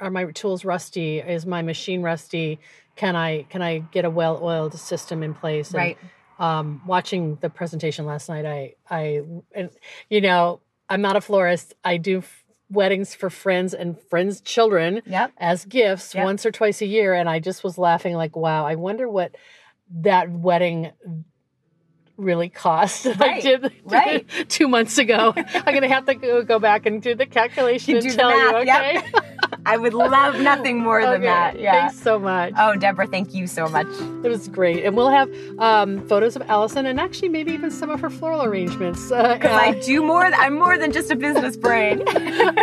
are 0.00 0.10
my 0.10 0.24
tools 0.32 0.64
rusty? 0.64 1.18
Is 1.18 1.44
my 1.44 1.60
machine 1.60 2.00
rusty? 2.00 2.58
Can 2.96 3.16
I 3.16 3.42
can 3.50 3.60
I 3.60 3.80
get 3.80 4.06
a 4.06 4.10
well 4.10 4.40
oiled 4.42 4.72
system 4.78 5.22
in 5.22 5.34
place? 5.34 5.68
And, 5.68 5.76
right. 5.76 5.98
Um, 6.38 6.80
watching 6.86 7.36
the 7.42 7.50
presentation 7.50 8.06
last 8.06 8.30
night, 8.30 8.46
I 8.46 8.76
I 8.88 9.24
and 9.54 9.68
you 10.08 10.22
know 10.22 10.60
I'm 10.88 11.02
not 11.02 11.16
a 11.16 11.20
florist. 11.20 11.74
I 11.84 11.98
do 11.98 12.18
f- 12.18 12.44
weddings 12.70 13.14
for 13.14 13.28
friends 13.28 13.74
and 13.74 14.00
friends' 14.00 14.40
children 14.40 15.02
yep. 15.04 15.32
as 15.36 15.66
gifts 15.66 16.14
yep. 16.14 16.24
once 16.24 16.46
or 16.46 16.50
twice 16.50 16.80
a 16.80 16.86
year, 16.86 17.12
and 17.12 17.28
I 17.28 17.40
just 17.40 17.62
was 17.62 17.76
laughing 17.76 18.14
like, 18.14 18.34
wow. 18.34 18.66
I 18.66 18.74
wonder 18.74 19.06
what 19.06 19.36
that 20.00 20.30
wedding 20.30 20.92
really 22.16 22.48
cost 22.48 23.06
right, 23.06 23.20
I 23.22 23.40
did, 23.40 23.72
right. 23.84 24.26
two 24.48 24.68
months 24.68 24.98
ago. 24.98 25.32
I'm 25.36 25.74
gonna 25.74 25.88
have 25.88 26.06
to 26.06 26.14
go, 26.14 26.42
go 26.42 26.58
back 26.58 26.86
and 26.86 27.02
do 27.02 27.14
the 27.14 27.26
calculation 27.26 27.96
and 27.96 28.10
tell 28.10 28.30
you. 28.30 28.56
Okay. 28.58 28.94
Yep. 28.94 29.60
I 29.66 29.76
would 29.76 29.94
love 29.94 30.40
nothing 30.40 30.80
more 30.80 31.00
okay. 31.00 31.12
than 31.12 31.22
that. 31.22 31.58
Yeah. 31.58 31.88
Thanks 31.88 32.02
so 32.02 32.18
much. 32.18 32.52
Oh, 32.56 32.76
Debra, 32.76 33.06
thank 33.06 33.34
you 33.34 33.46
so 33.46 33.66
much. 33.68 33.86
It 33.86 34.28
was 34.28 34.48
great, 34.48 34.84
and 34.84 34.96
we'll 34.96 35.08
have 35.08 35.30
um, 35.58 36.06
photos 36.06 36.36
of 36.36 36.42
Allison 36.42 36.86
and 36.86 37.00
actually 37.00 37.30
maybe 37.30 37.52
even 37.52 37.70
some 37.70 37.90
of 37.90 38.00
her 38.00 38.10
floral 38.10 38.44
arrangements. 38.44 39.08
Because 39.08 39.44
uh, 39.44 39.48
I 39.48 39.80
do 39.80 40.02
more. 40.02 40.24
I'm 40.24 40.58
more 40.58 40.76
than 40.76 40.92
just 40.92 41.10
a 41.10 41.16
business 41.16 41.56
brain. 41.56 42.02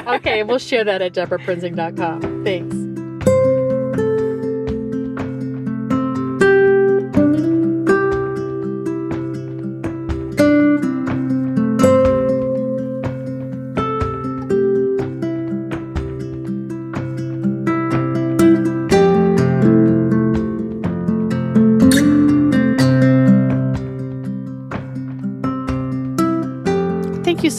okay, 0.08 0.44
we'll 0.44 0.60
share 0.60 0.84
that 0.84 1.02
at 1.02 1.14
debraprinzing.com. 1.14 2.44
Thanks. 2.44 2.91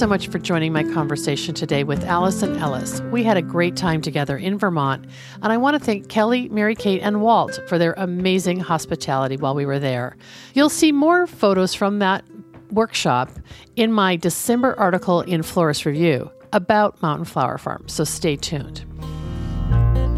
So 0.02 0.08
much 0.08 0.26
for 0.26 0.40
joining 0.40 0.72
my 0.72 0.82
conversation 0.82 1.54
today 1.54 1.84
with 1.84 2.02
Allison 2.06 2.56
Ellis. 2.56 3.00
We 3.12 3.22
had 3.22 3.36
a 3.36 3.42
great 3.42 3.76
time 3.76 4.00
together 4.00 4.36
in 4.36 4.58
Vermont, 4.58 5.06
and 5.40 5.52
I 5.52 5.56
want 5.56 5.78
to 5.78 5.78
thank 5.78 6.08
Kelly, 6.08 6.48
Mary 6.48 6.74
Kate, 6.74 7.00
and 7.02 7.22
Walt 7.22 7.60
for 7.68 7.78
their 7.78 7.94
amazing 7.96 8.58
hospitality 8.58 9.36
while 9.36 9.54
we 9.54 9.64
were 9.64 9.78
there. 9.78 10.16
You'll 10.54 10.70
see 10.70 10.90
more 10.90 11.28
photos 11.28 11.72
from 11.72 12.00
that 12.00 12.24
workshop 12.72 13.30
in 13.76 13.92
my 13.92 14.16
December 14.16 14.76
article 14.76 15.20
in 15.20 15.44
Florist 15.44 15.86
Review 15.86 16.32
about 16.52 17.00
Mountain 17.00 17.26
Flower 17.26 17.56
Farm, 17.56 17.84
so 17.86 18.02
stay 18.02 18.34
tuned. 18.34 18.84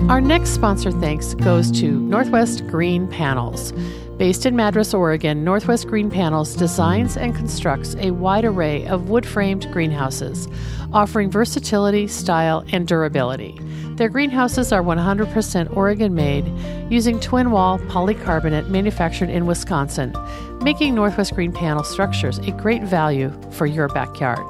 Our 0.09 0.23
next 0.23 0.55
sponsor 0.55 0.93
thanks 0.93 1.35
goes 1.35 1.71
to 1.73 1.91
Northwest 1.91 2.67
Green 2.69 3.07
Panels. 3.07 3.75
Based 4.17 4.47
in 4.47 4.55
Madras, 4.55 4.95
Oregon, 4.95 5.43
Northwest 5.43 5.89
Green 5.89 6.09
Panels 6.09 6.55
designs 6.55 7.17
and 7.17 7.35
constructs 7.35 7.97
a 7.99 8.13
wide 8.13 8.45
array 8.45 8.87
of 8.87 9.09
wood 9.09 9.27
framed 9.27 9.69
greenhouses, 9.73 10.47
offering 10.93 11.33
versatility, 11.33 12.07
style, 12.07 12.65
and 12.71 12.87
durability. 12.87 13.59
Their 13.97 14.09
greenhouses 14.09 14.71
are 14.71 14.85
100% 14.85 15.77
Oregon 15.77 16.15
made, 16.15 16.47
using 16.89 17.19
twin 17.19 17.51
wall 17.51 17.81
polycarbonate 17.81 18.69
manufactured 18.69 19.31
in 19.31 19.47
Wisconsin, 19.47 20.15
making 20.63 20.95
Northwest 20.95 21.35
Green 21.35 21.53
Panel 21.53 21.83
structures 21.83 22.39
a 22.39 22.53
great 22.53 22.83
value 22.83 23.33
for 23.51 23.67
your 23.67 23.89
backyard. 23.89 24.47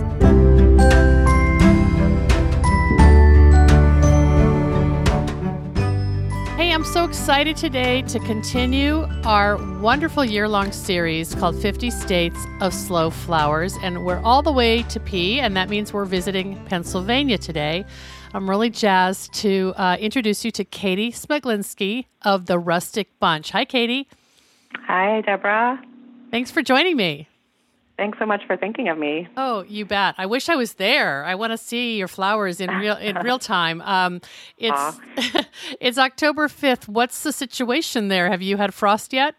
Hey, 6.56 6.72
I'm 6.72 6.84
so 6.84 7.04
excited 7.04 7.56
today 7.56 8.02
to 8.02 8.20
continue 8.20 9.08
our 9.24 9.56
wonderful 9.80 10.24
year 10.24 10.48
long 10.48 10.70
series 10.70 11.34
called 11.34 11.60
50 11.60 11.90
States 11.90 12.38
of 12.60 12.72
Slow 12.72 13.10
Flowers. 13.10 13.74
And 13.82 14.04
we're 14.04 14.20
all 14.20 14.40
the 14.40 14.52
way 14.52 14.84
to 14.84 15.00
P, 15.00 15.40
and 15.40 15.56
that 15.56 15.68
means 15.68 15.92
we're 15.92 16.04
visiting 16.04 16.64
Pennsylvania 16.66 17.38
today. 17.38 17.86
I'm 18.36 18.50
really 18.50 18.68
jazzed 18.68 19.32
to 19.36 19.72
uh, 19.78 19.96
introduce 19.98 20.44
you 20.44 20.50
to 20.50 20.64
Katie 20.64 21.10
Smuglinski 21.10 22.04
of 22.20 22.44
the 22.44 22.58
Rustic 22.58 23.08
Bunch. 23.18 23.52
Hi, 23.52 23.64
Katie. 23.64 24.10
Hi, 24.86 25.22
Debra. 25.22 25.82
Thanks 26.30 26.50
for 26.50 26.60
joining 26.60 26.98
me. 26.98 27.28
Thanks 27.96 28.18
so 28.18 28.26
much 28.26 28.42
for 28.46 28.54
thinking 28.54 28.90
of 28.90 28.98
me. 28.98 29.26
Oh, 29.38 29.62
you 29.62 29.86
bet. 29.86 30.16
I 30.18 30.26
wish 30.26 30.50
I 30.50 30.54
was 30.54 30.74
there. 30.74 31.24
I 31.24 31.34
want 31.34 31.52
to 31.52 31.56
see 31.56 31.96
your 31.96 32.08
flowers 32.08 32.60
in 32.60 32.68
real 32.68 32.96
in 32.96 33.16
real 33.16 33.38
time. 33.56 33.80
Um, 33.80 34.20
it's 34.58 35.00
it's 35.80 35.96
October 35.96 36.48
fifth. 36.48 36.90
What's 36.90 37.22
the 37.22 37.32
situation 37.32 38.08
there? 38.08 38.28
Have 38.28 38.42
you 38.42 38.58
had 38.58 38.74
frost 38.74 39.14
yet? 39.14 39.34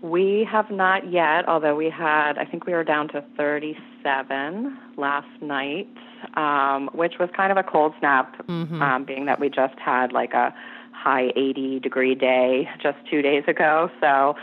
We 0.00 0.48
have 0.50 0.70
not 0.70 1.12
yet, 1.12 1.46
although 1.46 1.76
we 1.76 1.90
had. 1.90 2.38
I 2.38 2.46
think 2.46 2.64
we 2.64 2.72
were 2.72 2.84
down 2.84 3.08
to 3.08 3.22
thirty-seven 3.36 4.78
last 4.96 5.42
night 5.42 5.88
um, 6.36 6.90
which 6.92 7.14
was 7.18 7.28
kind 7.36 7.50
of 7.50 7.58
a 7.58 7.62
cold 7.62 7.94
snap, 7.98 8.46
mm-hmm. 8.46 8.80
um, 8.80 9.04
being 9.04 9.26
that 9.26 9.40
we 9.40 9.48
just 9.48 9.78
had 9.78 10.12
like 10.12 10.32
a 10.34 10.54
high 10.92 11.32
80 11.36 11.80
degree 11.80 12.14
day 12.14 12.68
just 12.82 12.98
two 13.10 13.22
days 13.22 13.44
ago. 13.46 13.90
So 14.00 14.36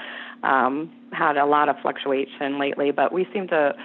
um, 0.43 0.91
had 1.11 1.37
a 1.37 1.45
lot 1.45 1.69
of 1.69 1.75
fluctuation 1.81 2.59
lately, 2.59 2.91
but 2.91 3.13
we 3.13 3.27
seem 3.33 3.47
to 3.49 3.75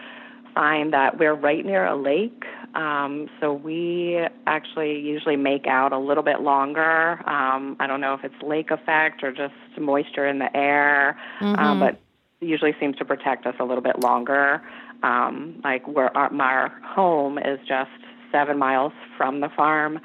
find 0.54 0.92
that 0.92 1.18
we're 1.18 1.34
right 1.34 1.64
near 1.64 1.86
a 1.86 1.96
lake. 1.96 2.44
Um, 2.74 3.28
so 3.40 3.52
we 3.52 4.18
actually 4.46 4.98
usually 5.00 5.36
make 5.36 5.66
out 5.66 5.92
a 5.92 5.98
little 5.98 6.22
bit 6.22 6.40
longer. 6.40 7.12
Um, 7.28 7.76
I 7.80 7.86
don't 7.86 8.00
know 8.00 8.14
if 8.14 8.24
it's 8.24 8.34
lake 8.42 8.70
effect 8.70 9.22
or 9.22 9.32
just 9.32 9.54
moisture 9.78 10.26
in 10.26 10.38
the 10.38 10.54
air, 10.56 11.18
mm-hmm. 11.40 11.58
um, 11.58 11.80
but 11.80 11.98
usually 12.40 12.74
seems 12.78 12.96
to 12.96 13.04
protect 13.04 13.46
us 13.46 13.54
a 13.58 13.64
little 13.64 13.82
bit 13.82 14.00
longer. 14.00 14.62
Um, 15.02 15.60
like 15.62 15.86
where 15.86 16.14
our, 16.16 16.32
our 16.40 16.68
home 16.84 17.38
is 17.38 17.58
just 17.66 17.90
seven 18.32 18.58
miles 18.58 18.92
from 19.16 19.40
the 19.40 19.48
farm, 19.48 20.00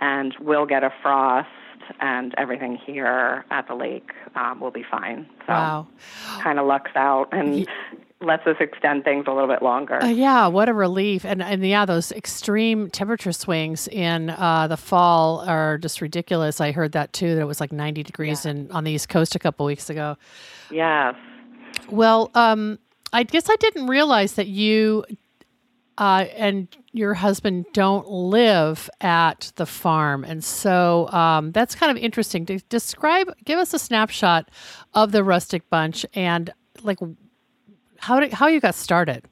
and 0.00 0.34
we'll 0.40 0.66
get 0.66 0.84
a 0.84 0.90
frost, 1.02 1.48
and 2.00 2.34
everything 2.36 2.76
here 2.76 3.44
at 3.50 3.66
the 3.68 3.74
lake 3.74 4.10
um, 4.34 4.60
will 4.60 4.70
be 4.70 4.84
fine. 4.90 5.26
So, 5.46 5.52
wow. 5.52 5.86
kind 6.42 6.58
of 6.58 6.66
lucks 6.66 6.92
out 6.94 7.28
and. 7.32 7.66
lets 8.20 8.46
us 8.46 8.56
extend 8.58 9.04
things 9.04 9.24
a 9.28 9.32
little 9.32 9.48
bit 9.48 9.60
longer. 9.60 10.02
Uh, 10.02 10.06
yeah, 10.06 10.46
what 10.46 10.68
a 10.68 10.72
relief! 10.72 11.26
And 11.26 11.42
and 11.42 11.66
yeah, 11.66 11.84
those 11.84 12.10
extreme 12.12 12.88
temperature 12.88 13.32
swings 13.32 13.86
in 13.88 14.30
uh, 14.30 14.66
the 14.66 14.78
fall 14.78 15.40
are 15.40 15.76
just 15.76 16.00
ridiculous. 16.00 16.58
I 16.58 16.72
heard 16.72 16.92
that 16.92 17.12
too. 17.12 17.34
That 17.34 17.42
it 17.42 17.46
was 17.46 17.60
like 17.60 17.70
ninety 17.70 18.02
degrees 18.02 18.46
yeah. 18.46 18.52
in 18.52 18.70
on 18.72 18.84
the 18.84 18.92
East 18.92 19.10
Coast 19.10 19.34
a 19.34 19.38
couple 19.38 19.66
weeks 19.66 19.90
ago. 19.90 20.16
Yes. 20.70 21.16
Well, 21.90 22.30
um, 22.34 22.78
I 23.14 23.22
guess 23.22 23.48
I 23.48 23.54
didn't 23.56 23.86
realize 23.86 24.32
that 24.32 24.48
you 24.48 25.04
uh, 25.98 26.26
and 26.36 26.66
your 26.90 27.14
husband 27.14 27.66
don't 27.72 28.08
live 28.08 28.90
at 29.00 29.52
the 29.54 29.66
farm, 29.66 30.24
and 30.24 30.42
so 30.42 31.08
um, 31.10 31.52
that's 31.52 31.76
kind 31.76 31.96
of 31.96 32.02
interesting. 32.02 32.44
To 32.46 32.58
describe, 32.68 33.32
give 33.44 33.60
us 33.60 33.72
a 33.72 33.78
snapshot 33.78 34.50
of 34.94 35.12
the 35.12 35.22
rustic 35.22 35.70
bunch 35.70 36.04
and 36.14 36.52
like 36.82 36.98
how 37.98 38.18
did, 38.18 38.32
how 38.32 38.48
you 38.48 38.60
got 38.60 38.74
started. 38.74 39.24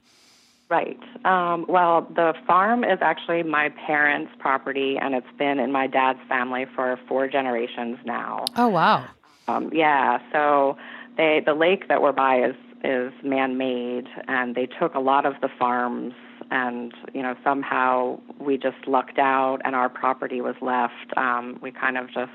Right. 0.68 1.01
Um, 1.24 1.66
well, 1.68 2.07
the 2.14 2.35
farm 2.47 2.85
is 2.85 3.01
actually 3.03 3.43
my 3.43 3.70
parents' 3.85 4.30
property, 4.39 4.97
and 4.97 5.16
it's 5.16 5.26
been 5.37 5.59
in 5.59 5.72
my 5.72 5.89
dad's 5.89 6.20
family 6.28 6.66
for 6.76 7.01
four 7.09 7.26
generations 7.26 7.99
now. 8.05 8.45
Oh 8.57 8.68
wow! 8.68 9.07
Um, 9.49 9.70
yeah. 9.72 10.20
So 10.30 10.76
they 11.16 11.43
the 11.45 11.55
lake 11.55 11.89
that 11.89 12.01
we're 12.01 12.12
by 12.12 12.45
is 12.45 12.55
is 12.85 13.12
man-made, 13.22 14.09
and 14.28 14.55
they 14.55 14.66
took 14.66 14.95
a 14.95 15.01
lot 15.01 15.24
of 15.26 15.35
the 15.41 15.49
farms, 15.59 16.14
and 16.51 16.93
you 17.14 17.22
know 17.22 17.35
somehow 17.45 18.18
we 18.39 18.57
just 18.57 18.87
lucked 18.87 19.18
out, 19.18 19.59
and 19.64 19.74
our 19.74 19.89
property 19.89 20.41
was 20.41 20.57
left. 20.61 21.16
Um, 21.16 21.59
we 21.62 21.70
kind 21.70 21.97
of 21.97 22.09
just 22.09 22.30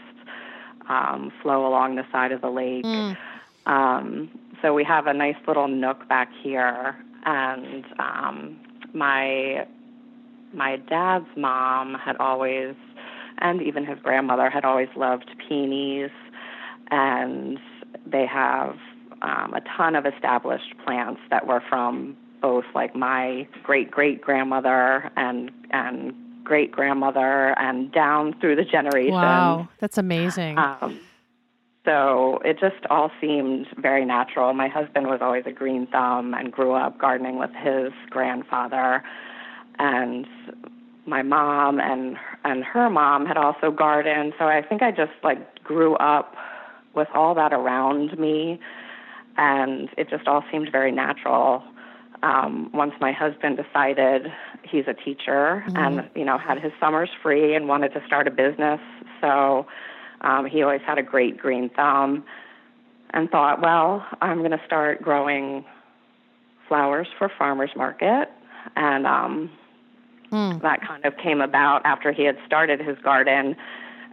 um, 0.90 1.32
flow 1.42 1.68
along 1.68 1.96
the 1.96 2.06
side 2.12 2.32
of 2.32 2.42
the 2.42 2.50
lake. 2.50 2.86
Mm. 2.86 3.18
Um, 3.66 4.30
so 4.62 4.74
we 4.74 4.84
have 4.86 5.08
a 5.08 5.14
nice 5.14 5.36
little 5.48 5.68
nook 5.68 6.08
back 6.08 6.30
here, 6.42 6.96
and 7.26 7.86
um, 8.00 8.60
my 8.94 9.68
my 10.54 10.78
dad's 10.78 11.28
mom 11.36 11.96
had 11.96 12.16
always, 12.18 12.76
and 13.40 13.62
even 13.62 13.86
his 13.86 14.00
grandmother 14.00 14.50
had 14.50 14.64
always 14.64 14.90
loved 14.96 15.30
peonies, 15.48 16.12
and 16.90 17.60
they 18.06 18.26
have 18.26 18.78
um, 19.22 19.54
a 19.54 19.62
ton 19.76 19.96
of 19.96 20.06
established 20.06 20.76
plants 20.86 21.22
that 21.30 21.48
were 21.48 21.62
from 21.70 22.16
both 22.42 22.66
like 22.76 22.96
my 22.96 23.48
great 23.64 23.90
great 23.90 24.22
grandmother 24.22 25.12
and 25.16 25.52
and 25.72 26.14
great 26.44 26.72
grandmother 26.72 27.60
and 27.60 27.92
down 27.92 28.40
through 28.40 28.56
the 28.56 28.64
generations. 28.64 29.14
Wow, 29.14 29.68
that's 29.80 29.98
amazing. 29.98 30.58
Um, 30.58 31.00
so 31.84 32.40
it 32.44 32.60
just 32.60 32.86
all 32.90 33.12
seemed 33.22 33.68
very 33.78 34.06
natural. 34.06 34.54
My 34.54 34.68
husband 34.68 35.08
was 35.08 35.20
always 35.22 35.44
a 35.46 35.52
green 35.52 35.88
thumb 35.88 36.34
and 36.34 36.52
grew 36.52 36.74
up 36.74 36.98
gardening 36.98 37.38
with 37.38 37.52
his 37.52 37.92
grandfather, 38.10 39.04
and 39.80 40.28
my 41.06 41.22
mom 41.22 41.80
and 41.80 42.18
and 42.44 42.64
her 42.64 42.90
mom 42.90 43.26
had 43.26 43.38
also 43.38 43.72
gardened. 43.72 44.34
So 44.38 44.46
I 44.46 44.62
think 44.62 44.82
I 44.82 44.92
just 44.92 45.14
like 45.24 45.64
grew 45.64 45.96
up 45.96 46.36
with 46.94 47.08
all 47.14 47.36
that 47.36 47.54
around 47.54 48.18
me, 48.20 48.60
and 49.38 49.90
it 49.98 50.10
just 50.10 50.28
all 50.28 50.44
seemed 50.52 50.72
very 50.72 50.92
natural. 50.92 51.64
Um, 52.24 52.72
once 52.74 52.94
my 53.00 53.12
husband 53.12 53.58
decided 53.58 54.32
he's 54.64 54.86
a 54.88 54.94
teacher 54.94 55.64
mm-hmm. 55.68 55.78
and 55.78 56.10
you 56.16 56.26
know 56.26 56.38
had 56.38 56.60
his 56.60 56.72
summers 56.80 57.10
free 57.22 57.56
and 57.56 57.68
wanted 57.68 57.94
to 57.94 58.04
start 58.06 58.28
a 58.28 58.32
business, 58.32 58.80
so 59.22 59.68
um, 60.22 60.46
he 60.46 60.64
always 60.64 60.82
had 60.82 60.98
a 60.98 61.04
great 61.04 61.38
green 61.38 61.70
thumb, 61.70 62.26
and 63.12 63.30
thought, 63.30 63.62
well, 63.62 64.06
I'm 64.22 64.40
going 64.40 64.52
to 64.52 64.62
start 64.66 65.02
growing 65.02 65.64
flowers 66.68 67.08
for 67.18 67.32
farmers 67.38 67.70
market, 67.76 68.30
and 68.76 69.06
um, 69.06 69.52
mm. 70.32 70.62
that 70.62 70.82
kind 70.82 71.06
of 71.06 71.16
came 71.18 71.42
about 71.42 71.86
after 71.86 72.12
he 72.12 72.24
had 72.24 72.38
started 72.46 72.82
his 72.82 72.98
garden 73.00 73.56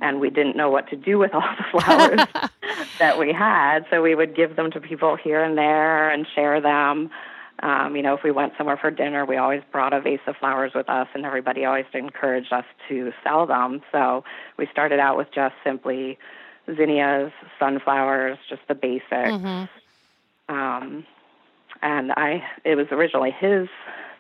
and 0.01 0.20
we 0.20 0.30
didn't 0.30 0.57
know 0.57 0.70
what 0.70 0.88
to 0.90 0.97
do 0.97 1.18
with 1.18 1.34
all 1.34 1.42
the 1.59 1.80
flowers 1.80 2.51
that 2.99 3.18
we 3.18 3.32
had. 3.32 3.86
So 3.90 4.03
we 4.03 4.14
would 4.14 4.34
give 4.34 4.57
them 4.57 4.70
to 4.72 4.80
people 4.80 5.16
here 5.16 5.42
and 5.42 5.57
there 5.57 6.11
and 6.11 6.26
share 6.34 6.61
them. 6.61 7.11
Um, 7.61 7.95
you 7.95 8.03
know, 8.03 8.14
if 8.14 8.22
we 8.24 8.30
went 8.30 8.55
somewhere 8.59 8.76
for 8.76 8.90
dinner, 8.90 9.24
we 9.24 9.36
always 9.36 9.62
brought 9.70 9.92
a 9.92 10.01
vase 10.01 10.20
of 10.26 10.36
flowers 10.36 10.72
with 10.74 10.88
us, 10.88 11.07
and 11.14 11.24
everybody 11.24 11.64
always 11.64 11.86
encouraged 11.95 12.53
us 12.53 12.64
to 12.88 13.12
sell 13.22 13.47
them. 13.47 13.80
So 13.92 14.24
we 14.59 14.66
started 14.72 14.99
out 14.99 15.16
with 15.16 15.28
just 15.32 15.55
simply 15.62 16.18
zinnias, 16.66 17.32
sunflowers, 17.59 18.38
just 18.49 18.62
the 18.68 18.74
basics. 18.74 19.07
Mm-hmm. 19.11 20.55
Um, 20.55 21.07
and 21.82 22.12
I, 22.12 22.42
it 22.64 22.74
was 22.74 22.86
originally 22.90 23.30
his 23.30 23.68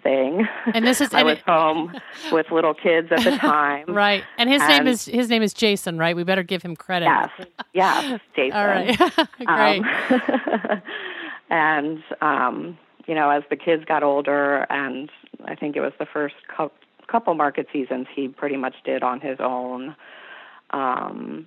thing. 0.04 0.46
And 0.72 0.86
this 0.86 1.00
is 1.00 1.08
I 1.12 1.24
was 1.24 1.38
it, 1.38 1.44
home 1.46 1.92
with 2.30 2.52
little 2.52 2.74
kids 2.74 3.08
at 3.10 3.24
the 3.24 3.36
time. 3.38 3.86
right. 3.88 4.22
And 4.38 4.48
his 4.48 4.62
and, 4.62 4.84
name 4.84 4.86
is 4.86 5.06
his 5.06 5.28
name 5.28 5.42
is 5.42 5.52
Jason, 5.52 5.98
right? 5.98 6.14
We 6.14 6.22
better 6.22 6.44
give 6.44 6.62
him 6.62 6.76
credit. 6.76 7.06
Yes. 7.06 7.30
Yes, 7.72 8.20
Jason. 8.36 8.56
All 8.56 8.66
right. 8.66 8.96
Great. 8.96 9.82
Um, 9.82 10.82
and 11.50 12.02
um, 12.20 12.78
you 13.06 13.14
know, 13.16 13.30
as 13.30 13.42
the 13.50 13.56
kids 13.56 13.84
got 13.84 14.04
older 14.04 14.66
and 14.70 15.10
I 15.46 15.56
think 15.56 15.74
it 15.74 15.80
was 15.80 15.92
the 15.98 16.06
first 16.06 16.36
couple 17.08 17.34
market 17.34 17.66
seasons 17.72 18.06
he 18.14 18.28
pretty 18.28 18.56
much 18.56 18.74
did 18.84 19.02
on 19.02 19.20
his 19.20 19.38
own. 19.40 19.96
Um, 20.70 21.46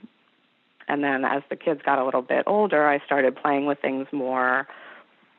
and 0.87 1.03
then 1.03 1.25
as 1.25 1.43
the 1.49 1.55
kids 1.55 1.81
got 1.83 1.99
a 1.99 2.05
little 2.05 2.21
bit 2.21 2.43
older, 2.47 2.87
I 2.87 3.03
started 3.05 3.35
playing 3.35 3.65
with 3.65 3.79
things 3.79 4.07
more 4.11 4.67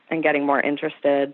and 0.09 0.21
getting 0.21 0.45
more 0.45 0.59
interested 0.59 1.33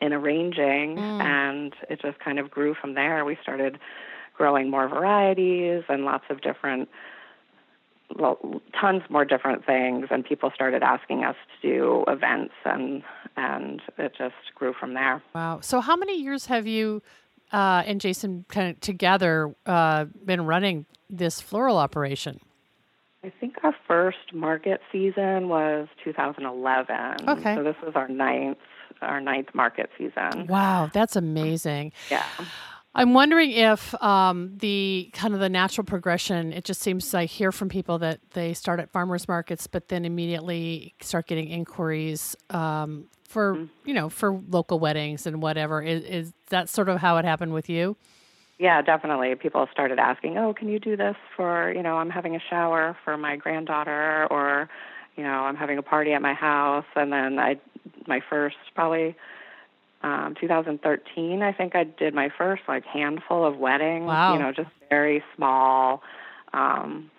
in 0.00 0.12
arranging, 0.12 0.96
mm. 0.96 1.22
and 1.22 1.74
it 1.90 2.00
just 2.00 2.18
kind 2.20 2.38
of 2.38 2.50
grew 2.50 2.74
from 2.74 2.94
there. 2.94 3.24
We 3.24 3.36
started 3.42 3.78
growing 4.34 4.70
more 4.70 4.88
varieties 4.88 5.82
and 5.88 6.04
lots 6.04 6.24
of 6.30 6.40
different, 6.40 6.88
well, 8.16 8.38
tons 8.80 9.02
more 9.10 9.24
different 9.24 9.66
things, 9.66 10.06
and 10.10 10.24
people 10.24 10.50
started 10.54 10.82
asking 10.82 11.24
us 11.24 11.36
to 11.60 11.68
do 11.68 12.04
events, 12.08 12.54
and 12.64 13.02
and 13.36 13.80
it 13.98 14.12
just 14.16 14.54
grew 14.54 14.72
from 14.78 14.94
there. 14.94 15.22
Wow! 15.34 15.60
So, 15.60 15.80
how 15.80 15.96
many 15.96 16.20
years 16.20 16.46
have 16.46 16.66
you 16.66 17.02
uh, 17.52 17.82
and 17.86 18.00
Jason 18.00 18.44
kind 18.48 18.70
of 18.70 18.80
together 18.80 19.54
uh, 19.66 20.04
been 20.24 20.46
running 20.46 20.86
this 21.08 21.40
floral 21.40 21.78
operation? 21.78 22.40
I 23.24 23.32
think 23.40 23.56
our 23.64 23.74
first 23.86 24.32
market 24.32 24.80
season 24.92 25.48
was 25.48 25.88
2011. 26.04 27.28
Okay. 27.28 27.54
So 27.56 27.64
this 27.64 27.74
was 27.82 27.92
our 27.96 28.08
ninth 28.08 28.58
our 29.00 29.20
ninth 29.20 29.54
market 29.54 29.90
season. 29.96 30.46
Wow, 30.46 30.90
that's 30.92 31.16
amazing. 31.16 31.92
Yeah. 32.10 32.24
I'm 32.94 33.14
wondering 33.14 33.52
if 33.52 33.94
um, 34.02 34.56
the 34.58 35.10
kind 35.12 35.34
of 35.34 35.40
the 35.40 35.48
natural 35.48 35.84
progression. 35.84 36.52
It 36.52 36.64
just 36.64 36.80
seems 36.80 37.14
I 37.14 37.26
hear 37.26 37.52
from 37.52 37.68
people 37.68 37.98
that 37.98 38.18
they 38.32 38.54
start 38.54 38.80
at 38.80 38.90
farmers 38.90 39.28
markets, 39.28 39.66
but 39.66 39.88
then 39.88 40.04
immediately 40.04 40.94
start 41.00 41.28
getting 41.28 41.48
inquiries 41.48 42.34
um, 42.50 43.04
for 43.28 43.54
mm-hmm. 43.54 43.66
you 43.84 43.94
know 43.94 44.08
for 44.08 44.40
local 44.48 44.80
weddings 44.80 45.26
and 45.26 45.40
whatever. 45.40 45.82
Is, 45.82 46.02
is 46.04 46.32
that 46.48 46.68
sort 46.68 46.88
of 46.88 46.98
how 46.98 47.18
it 47.18 47.24
happened 47.24 47.52
with 47.52 47.68
you? 47.68 47.96
Yeah, 48.58 48.82
definitely. 48.82 49.34
People 49.36 49.68
started 49.70 50.00
asking, 50.00 50.36
"Oh, 50.38 50.52
can 50.52 50.68
you 50.68 50.80
do 50.80 50.96
this 50.96 51.14
for 51.36 51.72
you 51.72 51.82
know 51.82 51.98
I'm 51.98 52.10
having 52.10 52.34
a 52.34 52.40
shower 52.50 52.96
for 53.04 53.16
my 53.16 53.36
granddaughter 53.36 54.26
or." 54.30 54.68
You 55.18 55.24
know, 55.24 55.40
I'm 55.40 55.56
having 55.56 55.78
a 55.78 55.82
party 55.82 56.12
at 56.12 56.22
my 56.22 56.32
house, 56.32 56.86
and 56.94 57.12
then 57.12 57.40
I, 57.40 57.56
my 58.06 58.20
first 58.30 58.56
probably 58.74 59.16
um, 60.02 60.36
2013, 60.40 61.42
I 61.42 61.52
think 61.52 61.74
I 61.74 61.82
did 61.82 62.14
my 62.14 62.30
first 62.38 62.62
like 62.68 62.84
handful 62.84 63.44
of 63.44 63.58
weddings. 63.58 64.06
Wow. 64.06 64.34
You 64.34 64.38
know, 64.38 64.52
just 64.52 64.70
very 64.88 65.24
small, 65.34 66.02
um, 66.52 67.10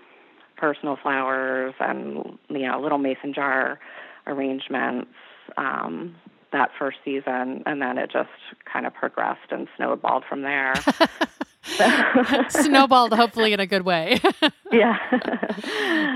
personal 0.55 0.97
flowers 1.01 1.73
and 1.79 2.37
you 2.49 2.67
know 2.67 2.79
little 2.81 2.97
mason 2.97 3.33
jar 3.33 3.79
arrangements. 4.25 5.11
Um, 5.57 6.15
that 6.51 6.71
first 6.79 6.97
season, 7.05 7.61
and 7.67 7.79
then 7.79 7.99
it 7.99 8.09
just 8.11 8.29
kind 8.71 8.87
of 8.87 8.93
progressed 8.93 9.51
and 9.51 9.67
snowballed 9.77 10.23
from 10.27 10.41
there. 10.41 10.73
snowballed, 12.49 13.13
hopefully 13.13 13.53
in 13.53 13.59
a 13.59 13.67
good 13.67 13.83
way. 13.83 14.19
yeah. 14.71 14.97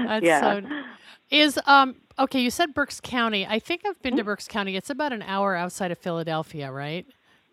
That's 0.08 0.26
yeah. 0.26 0.42
so 0.42 0.68
is 1.34 1.60
um 1.66 1.96
okay, 2.18 2.40
you 2.40 2.50
said 2.50 2.74
Berks 2.74 3.02
County. 3.02 3.46
I 3.46 3.60
think 3.60 3.82
I've 3.86 4.02
been 4.02 4.16
to 4.16 4.22
mm-hmm. 4.22 4.28
Berks 4.28 4.48
County. 4.48 4.78
It's 4.78 4.90
about 4.90 5.12
an 5.12 5.24
hour 5.24 5.56
outside 5.56 5.92
of 5.92 5.98
Philadelphia, 5.98 6.72
right? 6.72 7.06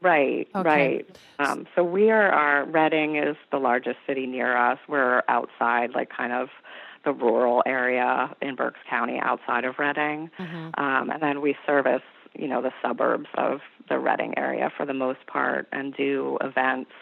Right, 0.02 0.48
okay. 0.54 0.68
right. 0.68 1.18
Um, 1.38 1.66
so 1.74 1.84
we 1.84 2.10
are 2.10 2.30
our 2.30 2.64
Reading 2.64 3.16
is 3.16 3.36
the 3.50 3.58
largest 3.58 3.98
city 4.06 4.26
near 4.26 4.56
us. 4.56 4.78
We're 4.88 5.22
outside, 5.28 5.90
like 5.94 6.08
kind 6.08 6.32
of 6.32 6.48
the 7.04 7.12
rural 7.12 7.62
area 7.66 8.34
in 8.40 8.54
Berks 8.56 8.80
County, 8.88 9.18
outside 9.22 9.64
of 9.64 9.78
Reading, 9.78 10.30
mm-hmm. 10.38 10.82
um, 10.82 11.10
and 11.10 11.22
then 11.22 11.40
we 11.40 11.56
service 11.66 12.02
you 12.34 12.48
know 12.48 12.62
the 12.62 12.72
suburbs 12.82 13.28
of 13.36 13.60
the 13.88 13.98
Reading 13.98 14.34
area 14.38 14.70
for 14.74 14.86
the 14.86 14.94
most 14.94 15.26
part, 15.26 15.66
and 15.72 15.94
do 15.94 16.38
events 16.40 16.92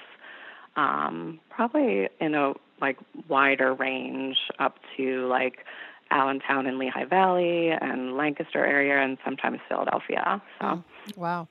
um, 0.77 1.41
probably 1.51 2.09
in 2.21 2.35
a 2.35 2.55
like 2.81 2.99
wider 3.29 3.75
range 3.75 4.39
up 4.59 4.79
to 4.97 5.27
like 5.27 5.65
Allentown 6.11 6.67
and 6.67 6.79
Lehigh 6.79 7.05
Valley 7.05 7.71
and 7.71 8.17
Lancaster 8.17 8.65
area 8.65 8.99
and 8.99 9.19
sometimes 9.25 9.61
Philadelphia. 9.69 10.43
So 10.61 10.67
oh, 10.67 10.85
wow. 11.17 11.49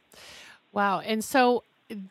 Wow. 0.72 1.00
And 1.00 1.24
so 1.24 1.64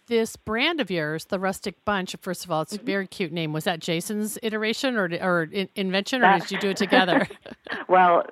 this 0.07 0.37
brand 0.37 0.81
of 0.81 0.91
yours, 0.91 1.27
the 1.27 1.39
Rustic 1.39 1.85
Bunch, 1.85 2.17
first 2.21 2.45
of 2.45 2.51
all, 2.51 2.63
it's 2.63 2.73
a 2.73 2.79
mm-hmm. 2.79 2.87
very 2.87 3.07
cute 3.07 3.33
name. 3.33 3.53
Was 3.53 3.65
that 3.65 3.81
Jason's 3.81 4.39
iteration 4.43 4.97
or 4.97 5.09
or 5.21 5.49
in, 5.53 5.69
invention 5.75 6.23
or 6.23 6.39
did 6.39 6.51
you 6.51 6.59
do 6.59 6.71
it 6.71 6.77
together? 6.77 7.29
well, 7.89 8.25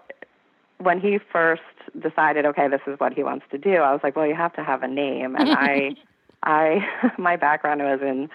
when 0.78 1.00
he 1.00 1.18
first 1.32 1.62
decided, 2.00 2.46
okay, 2.46 2.68
this 2.68 2.80
is 2.86 2.98
what 2.98 3.12
he 3.12 3.22
wants 3.22 3.46
to 3.50 3.58
do, 3.58 3.76
I 3.76 3.92
was 3.92 4.00
like, 4.02 4.16
well, 4.16 4.26
you 4.26 4.34
have 4.34 4.54
to 4.54 4.64
have 4.64 4.82
a 4.82 4.88
name. 4.88 5.36
And 5.36 5.50
I 5.50 5.90
I 6.42 7.12
my 7.18 7.36
background 7.36 7.82
was 7.82 8.00
in 8.02 8.30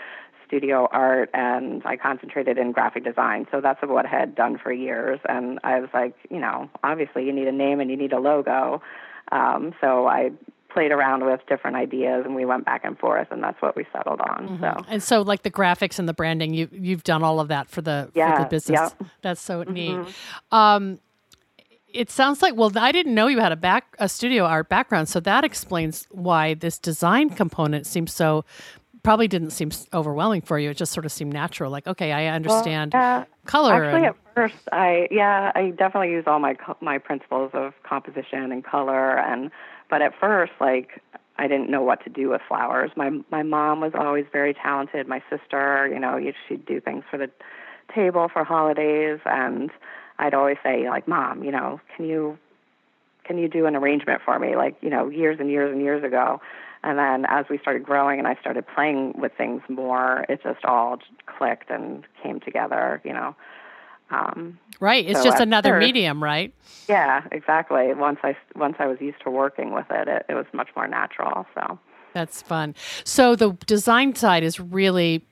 studio 0.49 0.89
art 0.91 1.29
and 1.33 1.81
I 1.85 1.95
concentrated 1.95 2.57
in 2.57 2.71
graphic 2.71 3.03
design. 3.03 3.45
So 3.51 3.61
that's 3.61 3.79
what 3.83 4.05
I 4.05 4.09
had 4.09 4.35
done 4.35 4.57
for 4.57 4.73
years. 4.73 5.19
And 5.29 5.59
I 5.63 5.79
was 5.79 5.89
like, 5.93 6.15
you 6.29 6.39
know, 6.39 6.69
obviously 6.83 7.23
you 7.23 7.31
need 7.31 7.47
a 7.47 7.51
name 7.51 7.79
and 7.79 7.89
you 7.89 7.95
need 7.95 8.13
a 8.13 8.19
logo. 8.19 8.81
Um, 9.31 9.73
so 9.79 10.07
I 10.07 10.31
played 10.73 10.91
around 10.91 11.23
with 11.23 11.39
different 11.47 11.77
ideas 11.77 12.23
and 12.25 12.35
we 12.35 12.45
went 12.45 12.65
back 12.65 12.83
and 12.83 12.97
forth 12.97 13.27
and 13.31 13.43
that's 13.43 13.61
what 13.61 13.75
we 13.75 13.85
settled 13.93 14.21
on. 14.21 14.47
Mm-hmm. 14.47 14.63
So 14.63 14.85
And 14.87 15.03
so 15.03 15.21
like 15.21 15.43
the 15.43 15.51
graphics 15.51 15.99
and 15.99 16.09
the 16.09 16.13
branding, 16.13 16.53
you 16.53 16.67
you've 16.71 17.03
done 17.03 17.23
all 17.23 17.39
of 17.39 17.47
that 17.49 17.69
for 17.69 17.81
the 17.81 18.09
yeah, 18.15 18.35
for 18.35 18.43
the 18.43 18.49
business. 18.49 18.79
Yep. 18.99 19.09
That's 19.21 19.41
so 19.41 19.63
mm-hmm. 19.63 19.73
neat. 19.73 20.15
Um, 20.51 20.99
it 21.91 22.11
sounds 22.11 22.43
like 22.43 22.55
well 22.55 22.71
i 22.75 22.91
didn't 22.91 23.15
know 23.15 23.25
you 23.25 23.39
had 23.39 23.51
a 23.51 23.55
back 23.55 23.95
a 23.97 24.07
studio 24.07 24.43
art 24.43 24.69
background 24.69 25.09
so 25.09 25.19
that 25.19 25.43
explains 25.43 26.07
why 26.11 26.53
this 26.53 26.77
design 26.77 27.31
component 27.31 27.87
seems 27.87 28.13
so 28.13 28.45
probably 29.03 29.27
didn't 29.27 29.51
seem 29.51 29.71
overwhelming 29.93 30.41
for 30.41 30.59
you. 30.59 30.69
It 30.69 30.77
just 30.77 30.91
sort 30.91 31.05
of 31.05 31.11
seemed 31.11 31.33
natural. 31.33 31.71
Like, 31.71 31.87
okay, 31.87 32.11
I 32.11 32.27
understand 32.27 32.93
well, 32.93 33.21
uh, 33.21 33.25
color. 33.45 33.85
Actually, 33.85 34.05
and... 34.05 34.05
at 34.07 34.15
first, 34.35 34.69
I 34.71 35.07
yeah, 35.11 35.51
I 35.55 35.71
definitely 35.71 36.11
use 36.11 36.25
all 36.27 36.39
my 36.39 36.55
my 36.81 36.97
principles 36.97 37.51
of 37.53 37.73
composition 37.83 38.51
and 38.51 38.63
color, 38.63 39.17
and 39.17 39.51
but 39.89 40.01
at 40.01 40.13
first, 40.19 40.53
like, 40.59 41.01
I 41.37 41.47
didn't 41.47 41.69
know 41.69 41.81
what 41.81 42.03
to 42.03 42.09
do 42.09 42.29
with 42.29 42.41
flowers. 42.47 42.91
My 42.95 43.11
my 43.31 43.43
mom 43.43 43.81
was 43.81 43.93
always 43.95 44.25
very 44.31 44.53
talented. 44.53 45.07
My 45.07 45.23
sister, 45.29 45.89
you 45.91 45.99
know, 45.99 46.19
she'd 46.47 46.65
do 46.65 46.79
things 46.79 47.03
for 47.09 47.17
the 47.17 47.29
table 47.93 48.29
for 48.31 48.43
holidays, 48.43 49.19
and 49.25 49.71
I'd 50.19 50.33
always 50.33 50.57
say, 50.63 50.89
like, 50.89 51.07
Mom, 51.07 51.43
you 51.43 51.51
know, 51.51 51.79
can 51.95 52.05
you 52.05 52.37
can 53.23 53.37
you 53.37 53.47
do 53.47 53.65
an 53.65 53.75
arrangement 53.75 54.21
for 54.25 54.37
me? 54.39 54.55
Like, 54.55 54.75
you 54.81 54.89
know, 54.89 55.07
years 55.07 55.37
and 55.39 55.49
years 55.49 55.71
and 55.71 55.81
years 55.81 56.03
ago 56.03 56.41
and 56.83 56.97
then 56.97 57.25
as 57.27 57.45
we 57.49 57.57
started 57.57 57.83
growing 57.83 58.19
and 58.19 58.27
I 58.27 58.35
started 58.39 58.65
playing 58.73 59.13
with 59.17 59.31
things 59.37 59.61
more, 59.67 60.25
it 60.29 60.41
just 60.43 60.63
all 60.65 60.99
clicked 61.25 61.69
and 61.69 62.05
came 62.23 62.39
together, 62.39 63.01
you 63.03 63.13
know. 63.13 63.35
Um, 64.11 64.57
right. 64.79 65.05
It's 65.05 65.19
so 65.19 65.25
just 65.25 65.39
another 65.39 65.73
first, 65.73 65.85
medium, 65.85 66.23
right? 66.23 66.53
Yeah, 66.87 67.23
exactly. 67.31 67.93
Once 67.93 68.19
I 68.23 68.35
once 68.55 68.77
I 68.79 68.87
was 68.87 68.99
used 68.99 69.21
to 69.23 69.29
working 69.29 69.73
with 69.73 69.85
it, 69.91 70.07
it, 70.07 70.25
it 70.29 70.33
was 70.33 70.45
much 70.53 70.69
more 70.75 70.87
natural. 70.87 71.45
So 71.53 71.77
that's 72.13 72.41
fun. 72.41 72.75
So 73.03 73.35
the 73.35 73.51
design 73.67 74.15
side 74.15 74.43
is 74.43 74.59
really 74.59 75.23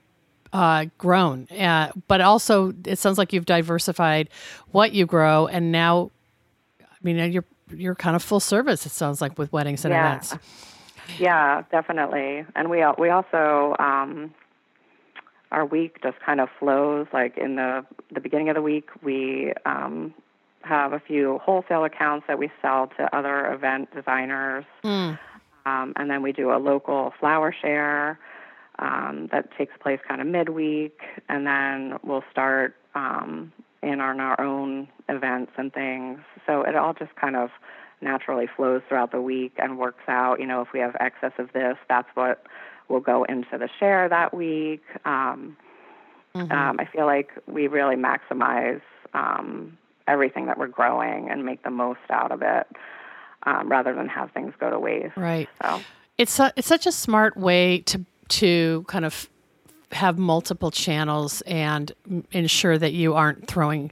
uh, 0.54 0.86
grown. 0.98 1.48
Uh, 1.48 1.92
but 2.08 2.22
also, 2.22 2.74
it 2.86 3.00
sounds 3.00 3.18
like 3.18 3.34
you've 3.34 3.46
diversified 3.46 4.30
what 4.72 4.94
you 4.94 5.06
grow, 5.06 5.48
and 5.48 5.72
now, 5.72 6.12
I 6.82 6.86
mean, 7.02 7.32
you're 7.32 7.46
you're 7.76 7.96
kind 7.96 8.16
of 8.16 8.24
full 8.24 8.40
service. 8.40 8.86
It 8.86 8.92
sounds 8.92 9.22
like 9.22 9.38
with 9.38 9.52
weddings 9.52 9.86
and 9.86 9.92
yeah. 9.92 10.08
events. 10.08 10.36
Yeah, 11.18 11.64
definitely. 11.72 12.46
And 12.56 12.70
we 12.70 12.84
we 12.98 13.10
also 13.10 13.76
um, 13.80 14.34
our 15.52 15.66
week 15.66 16.02
just 16.04 16.20
kind 16.20 16.40
of 16.40 16.50
flows. 16.60 17.08
Like 17.14 17.38
in 17.38 17.56
the 17.56 17.86
the 18.12 18.20
beginning 18.20 18.50
of 18.50 18.56
the 18.56 18.62
week, 18.62 18.90
we 19.02 19.54
um, 19.66 20.14
have 20.62 20.94
a 20.94 21.00
few 21.00 21.40
wholesale 21.40 21.86
accounts 21.86 22.26
that 22.28 22.38
we 22.38 22.52
sell 22.62 22.88
to 22.98 23.16
other 23.16 23.52
event 23.54 23.94
designers, 23.96 24.66
mm. 24.84 25.18
um, 25.66 25.94
and 25.96 26.10
then 26.10 26.22
we 26.22 26.32
do 26.32 26.52
a 26.52 26.58
local 26.58 27.14
flower 27.20 27.54
share 27.62 28.20
um, 28.80 29.30
that 29.32 29.50
takes 29.58 29.74
place 29.82 30.00
kind 30.08 30.22
of 30.22 30.28
midweek, 30.28 31.00
and 31.30 31.48
then 31.48 31.98
we'll 32.04 32.24
start 32.32 32.76
um, 32.96 33.52
in 33.82 34.02
on 34.02 34.20
our 34.20 34.40
own 34.42 34.88
events 35.10 35.52
and 35.58 35.74
things. 35.74 36.20
So 36.46 36.62
it 36.62 36.76
all 36.76 36.94
just 36.94 37.16
kind 37.16 37.36
of 37.36 37.50
naturally 38.02 38.48
flows 38.56 38.82
throughout 38.88 39.12
the 39.12 39.22
week 39.22 39.54
and 39.58 39.78
works 39.78 40.04
out. 40.08 40.40
You 40.40 40.48
know, 40.48 40.62
if 40.62 40.74
we 40.74 40.80
have 40.80 40.96
excess 41.00 41.34
of 41.38 41.52
this, 41.54 41.78
that's 41.90 42.08
what 42.14 42.46
will 42.90 43.00
go 43.00 43.24
into 43.24 43.58
the 43.58 43.70
share 43.80 44.08
that 44.10 44.34
week. 44.34 44.84
Um, 45.06 45.58
mm-hmm. 46.36 46.52
um, 46.52 46.80
I 46.80 46.86
feel 46.86 47.06
like 47.06 47.32
we 47.48 47.68
really 47.68 47.96
maximize 47.96 48.82
um, 49.14 49.78
everything 50.08 50.46
that 50.46 50.58
we're 50.58 50.68
growing 50.68 51.30
and 51.30 51.46
make 51.46 51.64
the 51.64 51.72
most 51.72 52.00
out 52.10 52.32
of 52.32 52.42
it, 52.42 52.68
um, 53.44 53.70
rather 53.70 53.94
than 53.94 54.08
have 54.08 54.32
things 54.32 54.54
go 54.60 54.70
to 54.70 54.80
waste. 54.80 55.18
Right. 55.18 55.50
So. 55.62 55.82
It's 56.18 56.40
a, 56.40 56.52
it's 56.56 56.68
such 56.68 56.88
a 56.88 56.92
smart 56.92 57.38
way 57.38 57.80
to 57.82 58.04
to 58.30 58.84
kind 58.88 59.06
of 59.06 59.30
have 59.92 60.18
multiple 60.18 60.72
channels 60.72 61.42
and 61.42 61.94
ensure 62.32 62.78
that 62.78 62.94
you 62.94 63.14
aren't 63.14 63.48
throwing 63.48 63.92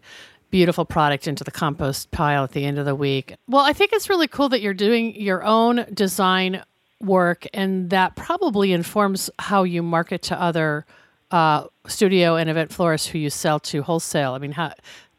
beautiful 0.55 0.85
product 0.85 1.27
into 1.27 1.43
the 1.43 1.51
compost 1.51 2.11
pile 2.11 2.45
at 2.45 2.53
the 2.53 2.63
end 2.63 2.79
of 2.79 2.85
the 2.85 2.95
week. 2.95 3.35
Well, 3.49 3.65
I 3.65 3.73
think 3.73 3.91
it's 3.91 4.07
really 4.07 4.29
cool 4.29 4.47
that 4.47 4.61
you're 4.61 4.73
doing 4.73 5.13
your 5.19 5.43
own 5.43 5.85
design 5.93 6.63
work, 7.01 7.45
and 7.53 7.89
that 7.89 8.15
probably 8.15 8.71
informs 8.71 9.29
how 9.37 9.63
you 9.63 9.83
market 9.83 10.21
to 10.21 10.41
other 10.41 10.85
uh, 11.29 11.65
studio 11.87 12.37
and 12.37 12.49
event 12.49 12.71
florists 12.71 13.05
who 13.05 13.17
you 13.17 13.29
sell 13.29 13.59
to 13.59 13.83
wholesale. 13.83 14.31
I 14.31 14.37
mean, 14.37 14.53
how, 14.53 14.71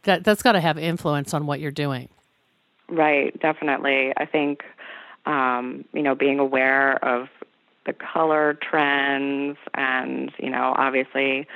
that 0.05 0.25
that's 0.25 0.43
got 0.43 0.53
to 0.53 0.61
have 0.63 0.79
influence 0.79 1.35
on 1.35 1.45
what 1.45 1.61
you're 1.61 1.71
doing. 1.71 2.09
Right, 2.89 3.39
definitely. 3.39 4.15
I 4.17 4.25
think 4.25 4.63
um, 5.27 5.85
you 5.93 6.01
know 6.01 6.15
being 6.15 6.39
aware 6.39 7.05
of 7.05 7.29
the 7.85 7.93
color 7.93 8.55
trends 8.55 9.59
and, 9.75 10.33
you 10.39 10.49
know, 10.49 10.73
obviously 10.77 11.47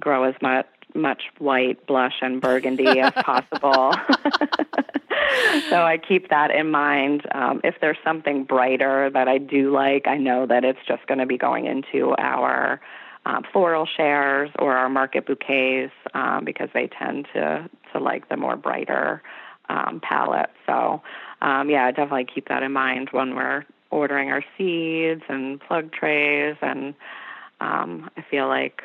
grow 0.00 0.22
as 0.22 0.34
much 0.40 0.66
much 0.94 1.22
white, 1.38 1.86
blush, 1.86 2.14
and 2.20 2.40
burgundy 2.40 3.00
as 3.00 3.12
possible. 3.24 3.94
so 5.68 5.82
I 5.82 5.98
keep 6.06 6.28
that 6.30 6.50
in 6.50 6.70
mind. 6.70 7.22
Um, 7.32 7.60
if 7.64 7.76
there's 7.80 7.98
something 8.04 8.44
brighter 8.44 9.10
that 9.10 9.28
I 9.28 9.38
do 9.38 9.72
like, 9.72 10.06
I 10.06 10.16
know 10.16 10.46
that 10.46 10.64
it's 10.64 10.78
just 10.86 11.06
going 11.06 11.18
to 11.18 11.26
be 11.26 11.38
going 11.38 11.66
into 11.66 12.14
our 12.18 12.80
um, 13.24 13.44
floral 13.52 13.86
shares 13.86 14.50
or 14.58 14.76
our 14.76 14.88
market 14.88 15.26
bouquets 15.26 15.92
um, 16.14 16.44
because 16.44 16.68
they 16.74 16.88
tend 16.88 17.26
to 17.34 17.68
to 17.92 18.00
like 18.00 18.28
the 18.28 18.36
more 18.36 18.56
brighter 18.56 19.22
um, 19.68 20.00
palette. 20.02 20.50
So 20.66 21.02
um, 21.40 21.70
yeah, 21.70 21.86
I 21.86 21.90
definitely 21.90 22.26
keep 22.32 22.48
that 22.48 22.62
in 22.62 22.72
mind 22.72 23.08
when 23.12 23.34
we're 23.34 23.64
ordering 23.90 24.30
our 24.30 24.42
seeds 24.56 25.22
and 25.28 25.60
plug 25.60 25.92
trays, 25.92 26.56
and 26.62 26.94
um, 27.60 28.10
I 28.16 28.22
feel 28.22 28.48
like 28.48 28.82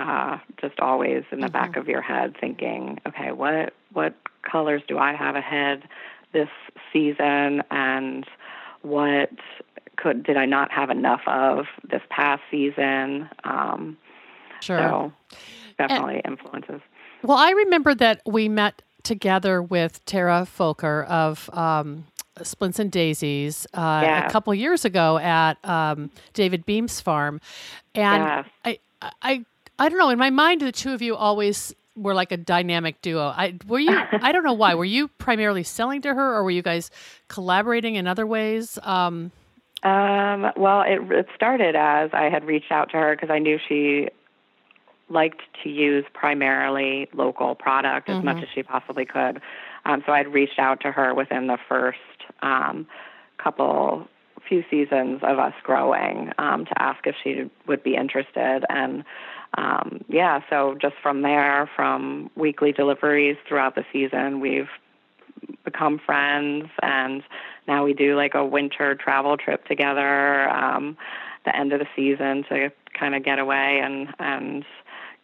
uh, 0.00 0.38
just 0.60 0.80
always 0.80 1.24
in 1.30 1.40
the 1.40 1.46
mm-hmm. 1.46 1.52
back 1.52 1.76
of 1.76 1.88
your 1.88 2.00
head 2.00 2.36
thinking, 2.40 2.98
okay, 3.06 3.32
what 3.32 3.74
what 3.92 4.14
colors 4.42 4.82
do 4.88 4.98
I 4.98 5.14
have 5.14 5.36
ahead 5.36 5.82
this 6.32 6.48
season, 6.92 7.62
and 7.70 8.26
what 8.82 9.30
could 9.96 10.22
did 10.22 10.36
I 10.36 10.46
not 10.46 10.72
have 10.72 10.90
enough 10.90 11.22
of 11.26 11.66
this 11.88 12.02
past 12.08 12.42
season? 12.50 13.28
Um, 13.44 13.98
sure. 14.60 14.78
So 14.78 15.12
definitely 15.78 16.20
and, 16.24 16.38
influences. 16.38 16.80
Well, 17.22 17.38
I 17.38 17.50
remember 17.50 17.94
that 17.96 18.22
we 18.26 18.48
met 18.48 18.82
together 19.02 19.62
with 19.62 20.04
Tara 20.06 20.46
Folker 20.46 21.04
of 21.04 21.50
um, 21.52 22.06
Splints 22.42 22.78
and 22.78 22.90
Daisies 22.90 23.66
uh, 23.76 24.22
a 24.26 24.30
couple 24.30 24.54
years 24.54 24.84
ago 24.84 25.18
at 25.18 25.62
um, 25.64 26.10
David 26.32 26.64
Beam's 26.64 27.00
farm, 27.00 27.40
and. 27.94 28.46
I, 28.64 28.78
I, 29.22 29.44
I 29.80 29.88
don't 29.88 29.98
know. 29.98 30.10
In 30.10 30.18
my 30.18 30.28
mind, 30.28 30.60
the 30.60 30.72
two 30.72 30.92
of 30.92 31.00
you 31.00 31.16
always 31.16 31.74
were 31.96 32.12
like 32.12 32.32
a 32.32 32.36
dynamic 32.36 33.00
duo. 33.00 33.32
I 33.34 33.54
were 33.66 33.78
you. 33.78 33.98
I 34.12 34.30
don't 34.30 34.44
know 34.44 34.52
why. 34.52 34.74
Were 34.74 34.84
you 34.84 35.08
primarily 35.08 35.62
selling 35.62 36.02
to 36.02 36.14
her, 36.14 36.34
or 36.36 36.44
were 36.44 36.50
you 36.50 36.62
guys 36.62 36.90
collaborating 37.28 37.94
in 37.94 38.06
other 38.06 38.26
ways? 38.26 38.78
Um, 38.82 39.32
um, 39.82 40.52
well, 40.56 40.82
it, 40.82 41.00
it 41.10 41.26
started 41.34 41.74
as 41.74 42.10
I 42.12 42.24
had 42.24 42.44
reached 42.44 42.70
out 42.70 42.90
to 42.90 42.98
her 42.98 43.16
because 43.16 43.30
I 43.30 43.38
knew 43.38 43.58
she 43.68 44.08
liked 45.08 45.40
to 45.64 45.70
use 45.70 46.04
primarily 46.12 47.08
local 47.14 47.54
product 47.54 48.10
as 48.10 48.16
mm-hmm. 48.16 48.26
much 48.26 48.42
as 48.42 48.48
she 48.54 48.62
possibly 48.62 49.06
could. 49.06 49.40
Um, 49.86 50.02
so 50.04 50.12
I'd 50.12 50.28
reached 50.28 50.58
out 50.58 50.80
to 50.82 50.92
her 50.92 51.14
within 51.14 51.46
the 51.46 51.58
first 51.68 51.98
um, 52.42 52.86
couple 53.42 54.06
few 54.46 54.62
seasons 54.70 55.20
of 55.22 55.38
us 55.38 55.54
growing 55.62 56.32
um, 56.38 56.64
to 56.66 56.82
ask 56.82 57.06
if 57.06 57.14
she 57.22 57.50
would 57.66 57.82
be 57.82 57.94
interested 57.94 58.64
and 58.68 59.04
um, 59.56 60.04
yeah 60.08 60.40
so 60.48 60.76
just 60.80 60.94
from 61.02 61.22
there 61.22 61.68
from 61.74 62.30
weekly 62.36 62.72
deliveries 62.72 63.36
throughout 63.48 63.74
the 63.74 63.84
season 63.92 64.40
we've 64.40 64.68
become 65.64 65.98
friends 66.04 66.66
and 66.82 67.22
now 67.66 67.84
we 67.84 67.92
do 67.92 68.16
like 68.16 68.34
a 68.34 68.44
winter 68.44 68.94
travel 68.94 69.36
trip 69.36 69.64
together 69.66 70.48
um, 70.50 70.96
the 71.44 71.56
end 71.56 71.72
of 71.72 71.80
the 71.80 71.86
season 71.96 72.44
to 72.48 72.70
kind 72.98 73.14
of 73.14 73.24
get 73.24 73.38
away 73.38 73.80
and 73.82 74.08
and 74.18 74.64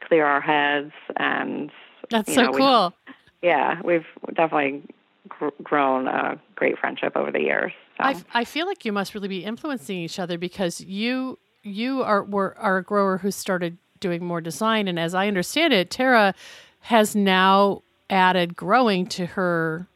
clear 0.07 0.25
our 0.25 0.41
heads 0.41 0.93
and 1.17 1.71
that's 2.11 2.33
so 2.35 2.43
know, 2.43 2.53
cool 2.53 2.95
we, 3.07 3.49
yeah 3.49 3.81
we've 3.83 4.07
definitely 4.35 4.83
gr- 5.29 5.49
grown 5.63 6.09
a 6.09 6.41
great 6.55 6.79
friendship 6.79 7.17
over 7.17 7.31
the 7.31 7.41
years. 7.41 7.73
So. 7.99 8.05
I, 8.05 8.23
I 8.33 8.45
feel 8.45 8.67
like 8.67 8.85
you 8.85 8.93
must 8.93 9.15
really 9.15 9.29
be 9.29 9.45
influencing 9.45 9.99
each 9.99 10.19
other 10.19 10.39
because 10.39 10.81
you 10.81 11.39
you 11.63 12.03
are 12.03 12.23
were 12.23 12.57
are 12.59 12.79
a 12.79 12.83
grower 12.83 13.19
who 13.19 13.31
started 13.31 13.79
doing 14.01 14.25
more 14.25 14.41
design, 14.41 14.89
and 14.89 14.99
as 14.99 15.15
I 15.15 15.29
understand 15.29 15.73
it, 15.73 15.91
Tara 15.91 16.35
has 16.81 17.17
now 17.17 17.83
added 18.11 18.57
growing 18.57 19.07
to 19.07 19.27
her 19.27 19.87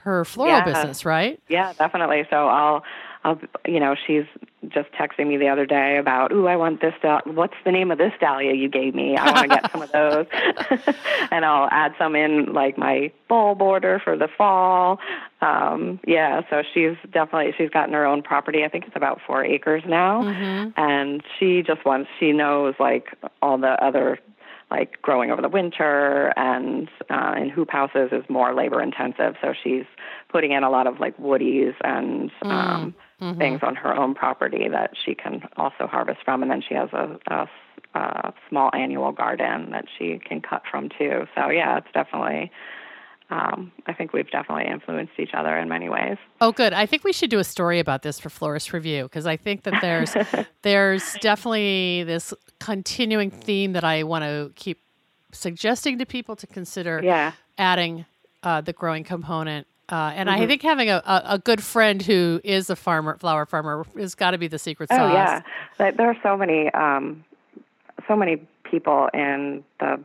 her 0.00 0.24
floral 0.24 0.58
yeah. 0.58 0.64
business, 0.64 1.04
right? 1.04 1.40
Yeah, 1.48 1.72
definitely. 1.74 2.26
So 2.30 2.48
I'll 2.48 2.82
I'll 3.24 3.40
you 3.66 3.80
know 3.80 3.94
she's 4.06 4.24
just 4.68 4.90
texting 4.92 5.28
me 5.28 5.36
the 5.36 5.48
other 5.48 5.66
day 5.66 5.98
about, 5.98 6.32
"Ooh, 6.32 6.46
I 6.46 6.56
want 6.56 6.80
this. 6.80 6.94
What's 7.24 7.54
the 7.64 7.72
name 7.72 7.90
of 7.90 7.98
this 7.98 8.12
dahlia 8.20 8.54
you 8.54 8.68
gave 8.68 8.94
me? 8.94 9.16
I 9.16 9.30
want 9.30 9.38
to 9.42 9.48
get 9.48 9.70
some 9.72 9.82
of 9.82 9.92
those." 9.92 10.26
and 11.30 11.44
I'll 11.44 11.68
add 11.70 11.94
some 11.98 12.16
in 12.16 12.52
like 12.52 12.76
my 12.76 13.12
fall 13.28 13.54
border 13.54 14.00
for 14.02 14.16
the 14.16 14.28
fall. 14.28 14.98
Um, 15.40 16.00
yeah, 16.06 16.42
so 16.50 16.62
she's 16.74 16.96
definitely 17.10 17.54
she's 17.56 17.70
gotten 17.70 17.94
her 17.94 18.04
own 18.04 18.22
property. 18.22 18.64
I 18.64 18.68
think 18.68 18.86
it's 18.86 18.96
about 18.96 19.20
four 19.26 19.44
acres 19.44 19.84
now, 19.86 20.22
mm-hmm. 20.22 20.70
and 20.76 21.22
she 21.38 21.62
just 21.62 21.84
wants. 21.84 22.10
She 22.18 22.32
knows 22.32 22.74
like 22.80 23.14
all 23.40 23.58
the 23.58 23.82
other 23.84 24.18
like 24.70 25.00
growing 25.00 25.30
over 25.30 25.40
the 25.40 25.48
winter 25.48 26.32
and 26.36 26.88
uh, 27.10 27.34
in 27.36 27.48
hoop 27.48 27.70
houses 27.70 28.10
is 28.12 28.24
more 28.28 28.54
labor 28.54 28.82
intensive. 28.82 29.34
So 29.40 29.54
she's 29.62 29.84
putting 30.28 30.52
in 30.52 30.62
a 30.62 30.70
lot 30.70 30.86
of 30.86 31.00
like 31.00 31.16
woodies 31.18 31.74
and 31.82 32.30
mm. 32.42 32.50
um, 32.50 32.94
mm-hmm. 33.20 33.38
things 33.38 33.60
on 33.62 33.76
her 33.76 33.94
own 33.94 34.14
property 34.14 34.68
that 34.68 34.92
she 35.04 35.14
can 35.14 35.42
also 35.56 35.86
harvest 35.86 36.20
from. 36.24 36.42
And 36.42 36.50
then 36.50 36.62
she 36.66 36.74
has 36.74 36.90
a, 36.92 37.18
a, 37.28 37.48
a 37.98 38.34
small 38.48 38.70
annual 38.74 39.12
garden 39.12 39.70
that 39.70 39.86
she 39.98 40.18
can 40.18 40.42
cut 40.42 40.62
from 40.70 40.90
too. 40.90 41.26
So 41.34 41.48
yeah, 41.48 41.78
it's 41.78 41.92
definitely. 41.94 42.50
Um, 43.30 43.72
I 43.86 43.92
think 43.92 44.14
we've 44.14 44.30
definitely 44.30 44.66
influenced 44.72 45.12
each 45.18 45.34
other 45.34 45.56
in 45.58 45.68
many 45.68 45.90
ways. 45.90 46.16
Oh, 46.40 46.50
good. 46.50 46.72
I 46.72 46.86
think 46.86 47.04
we 47.04 47.12
should 47.12 47.28
do 47.28 47.38
a 47.38 47.44
story 47.44 47.78
about 47.78 48.02
this 48.02 48.18
for 48.18 48.30
Florist 48.30 48.72
Review 48.72 49.02
because 49.02 49.26
I 49.26 49.36
think 49.36 49.64
that 49.64 49.82
there's 49.82 50.16
there's 50.62 51.14
definitely 51.20 52.04
this 52.04 52.32
continuing 52.58 53.30
theme 53.30 53.74
that 53.74 53.84
I 53.84 54.02
want 54.02 54.24
to 54.24 54.50
keep 54.56 54.80
suggesting 55.32 55.98
to 55.98 56.06
people 56.06 56.36
to 56.36 56.46
consider 56.46 57.02
yeah. 57.04 57.32
adding 57.58 58.06
uh, 58.42 58.62
the 58.62 58.72
growing 58.72 59.04
component 59.04 59.66
uh, 59.90 60.12
and 60.14 60.28
mm-hmm. 60.28 60.42
I 60.42 60.46
think 60.46 60.60
having 60.60 60.90
a, 60.90 61.02
a, 61.06 61.22
a, 61.24 61.38
good 61.38 61.62
friend 61.62 62.02
who 62.02 62.42
is 62.44 62.68
a 62.68 62.76
farmer, 62.76 63.16
flower 63.16 63.46
farmer, 63.46 63.86
has 63.96 64.14
got 64.14 64.32
to 64.32 64.38
be 64.38 64.46
the 64.46 64.58
secret 64.58 64.90
sauce. 64.90 65.00
Oh 65.00 65.12
yeah, 65.12 65.40
there 65.78 66.10
are 66.10 66.16
so 66.22 66.36
many, 66.36 66.70
um, 66.74 67.24
so 68.06 68.14
many 68.14 68.36
people 68.64 69.08
in 69.14 69.64
the 69.80 69.98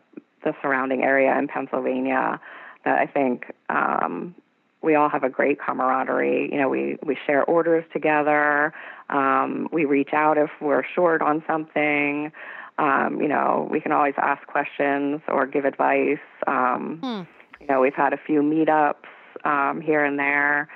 the 0.46 0.54
surrounding 0.62 1.04
area 1.04 1.38
in 1.38 1.50
Pennsylvania 1.50 2.40
that 2.86 3.00
I 3.00 3.06
think 3.06 3.52
um, 3.70 4.36
we 4.82 4.96
all 4.96 5.10
have 5.10 5.24
a 5.24 5.30
great 5.30 5.60
camaraderie. 5.60 6.50
You 6.52 6.60
know, 6.60 6.70
we 6.70 6.98
we 7.04 7.18
share 7.26 7.44
orders 7.46 7.86
together. 7.94 8.74
Um, 9.10 9.70
we 9.72 9.86
reach 9.86 10.14
out 10.14 10.38
if 10.38 10.50
we're 10.62 10.84
short 10.94 11.22
on 11.22 11.44
something. 11.48 12.32
Um, 12.78 13.22
you 13.22 13.28
know, 13.28 13.68
we 13.72 13.80
can 13.80 13.92
always 13.92 14.16
ask 14.18 14.46
questions 14.48 15.22
or 15.28 15.46
give 15.46 15.66
advice. 15.66 16.18
Um, 16.48 17.00
hmm. 17.02 17.22
You 17.62 17.68
know, 17.68 17.82
we've 17.82 17.94
had 17.94 18.14
a 18.14 18.18
few 18.18 18.42
meetups 18.42 19.06
um, 19.46 19.80
here 19.80 20.04
and 20.04 20.20
there. 20.20 20.68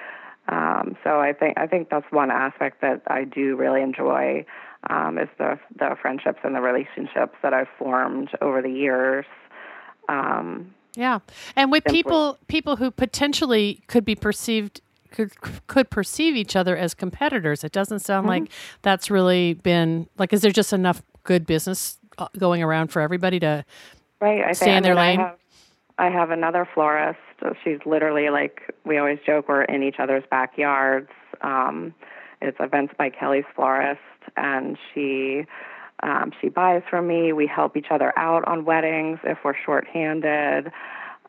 Um, 0.47 0.95
so 1.03 1.19
I 1.19 1.33
think 1.33 1.57
I 1.57 1.67
think 1.67 1.89
that's 1.89 2.09
one 2.11 2.31
aspect 2.31 2.81
that 2.81 3.01
I 3.07 3.25
do 3.25 3.55
really 3.57 3.81
enjoy 3.81 4.45
um, 4.89 5.17
is 5.17 5.27
the 5.37 5.59
the 5.77 5.95
friendships 6.01 6.39
and 6.43 6.55
the 6.55 6.61
relationships 6.61 7.35
that 7.43 7.53
I've 7.53 7.67
formed 7.77 8.29
over 8.41 8.61
the 8.61 8.71
years. 8.71 9.25
Um, 10.07 10.73
yeah, 10.97 11.19
and 11.55 11.71
with 11.71 11.83
simply. 11.83 12.01
people 12.01 12.37
people 12.47 12.75
who 12.77 12.89
potentially 12.89 13.83
could 13.85 14.03
be 14.03 14.15
perceived 14.15 14.81
could 15.11 15.31
could 15.67 15.91
perceive 15.91 16.35
each 16.35 16.55
other 16.55 16.75
as 16.75 16.95
competitors. 16.95 17.63
It 17.63 17.71
doesn't 17.71 17.99
sound 17.99 18.23
mm-hmm. 18.23 18.43
like 18.43 18.51
that's 18.81 19.11
really 19.11 19.53
been 19.53 20.07
like. 20.17 20.33
Is 20.33 20.41
there 20.41 20.49
just 20.49 20.73
enough 20.73 21.03
good 21.23 21.45
business 21.45 21.99
uh, 22.17 22.27
going 22.39 22.63
around 22.63 22.87
for 22.87 22.99
everybody 22.99 23.39
to 23.41 23.63
right? 24.19 24.43
I 24.43 24.53
stay 24.53 24.65
think, 24.65 24.77
in 24.77 24.83
their 24.83 24.97
I 24.97 25.07
lane. 25.07 25.19
I 25.19 25.23
have, 25.23 25.37
I 25.99 26.09
have 26.09 26.31
another 26.31 26.67
florist. 26.73 27.19
She's 27.63 27.79
literally 27.85 28.31
like 28.31 28.73
we 28.83 28.97
always 28.97 29.19
joke 29.23 29.47
we're 29.47 29.65
in 29.65 29.83
each 29.83 29.99
other's 29.99 30.23
backyards. 30.31 31.11
Um, 31.41 31.93
it's 32.41 32.57
Events 32.59 32.95
by 32.97 33.11
Kelly's 33.11 33.45
Florist, 33.55 34.01
and 34.35 34.79
she 34.93 35.45
um, 36.03 36.31
she 36.39 36.49
buys 36.49 36.83
from 36.89 37.07
me. 37.07 37.33
We 37.33 37.47
help 37.47 37.75
each 37.75 37.87
other 37.89 38.17
out 38.17 38.47
on 38.47 38.65
weddings 38.65 39.19
if 39.23 39.39
we're 39.43 39.55
shorthanded. 39.65 40.71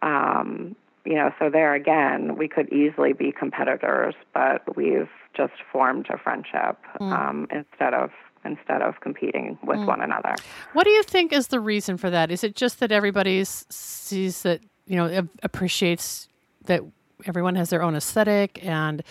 Um, 0.02 0.76
you 1.04 1.14
know, 1.14 1.32
so 1.38 1.48
there 1.48 1.74
again, 1.74 2.36
we 2.36 2.48
could 2.48 2.70
easily 2.72 3.14
be 3.14 3.32
competitors, 3.32 4.14
but 4.34 4.76
we've 4.76 5.08
just 5.34 5.54
formed 5.72 6.06
a 6.10 6.18
friendship 6.18 6.76
mm. 7.00 7.12
um, 7.12 7.46
instead 7.50 7.94
of 7.94 8.10
instead 8.44 8.82
of 8.82 9.00
competing 9.00 9.58
with 9.64 9.78
mm. 9.78 9.86
one 9.86 10.00
another. 10.00 10.34
What 10.72 10.84
do 10.84 10.90
you 10.90 11.02
think 11.02 11.32
is 11.32 11.48
the 11.48 11.60
reason 11.60 11.96
for 11.96 12.10
that? 12.10 12.30
Is 12.30 12.44
it 12.44 12.54
just 12.54 12.80
that 12.80 12.92
everybody 12.92 13.42
sees 13.44 14.42
that 14.42 14.60
you 14.86 14.96
know 14.96 15.28
appreciates 15.42 16.28
that 16.66 16.82
everyone 17.24 17.54
has 17.56 17.70
their 17.70 17.82
own 17.82 17.96
aesthetic 17.96 18.64
and 18.64 19.02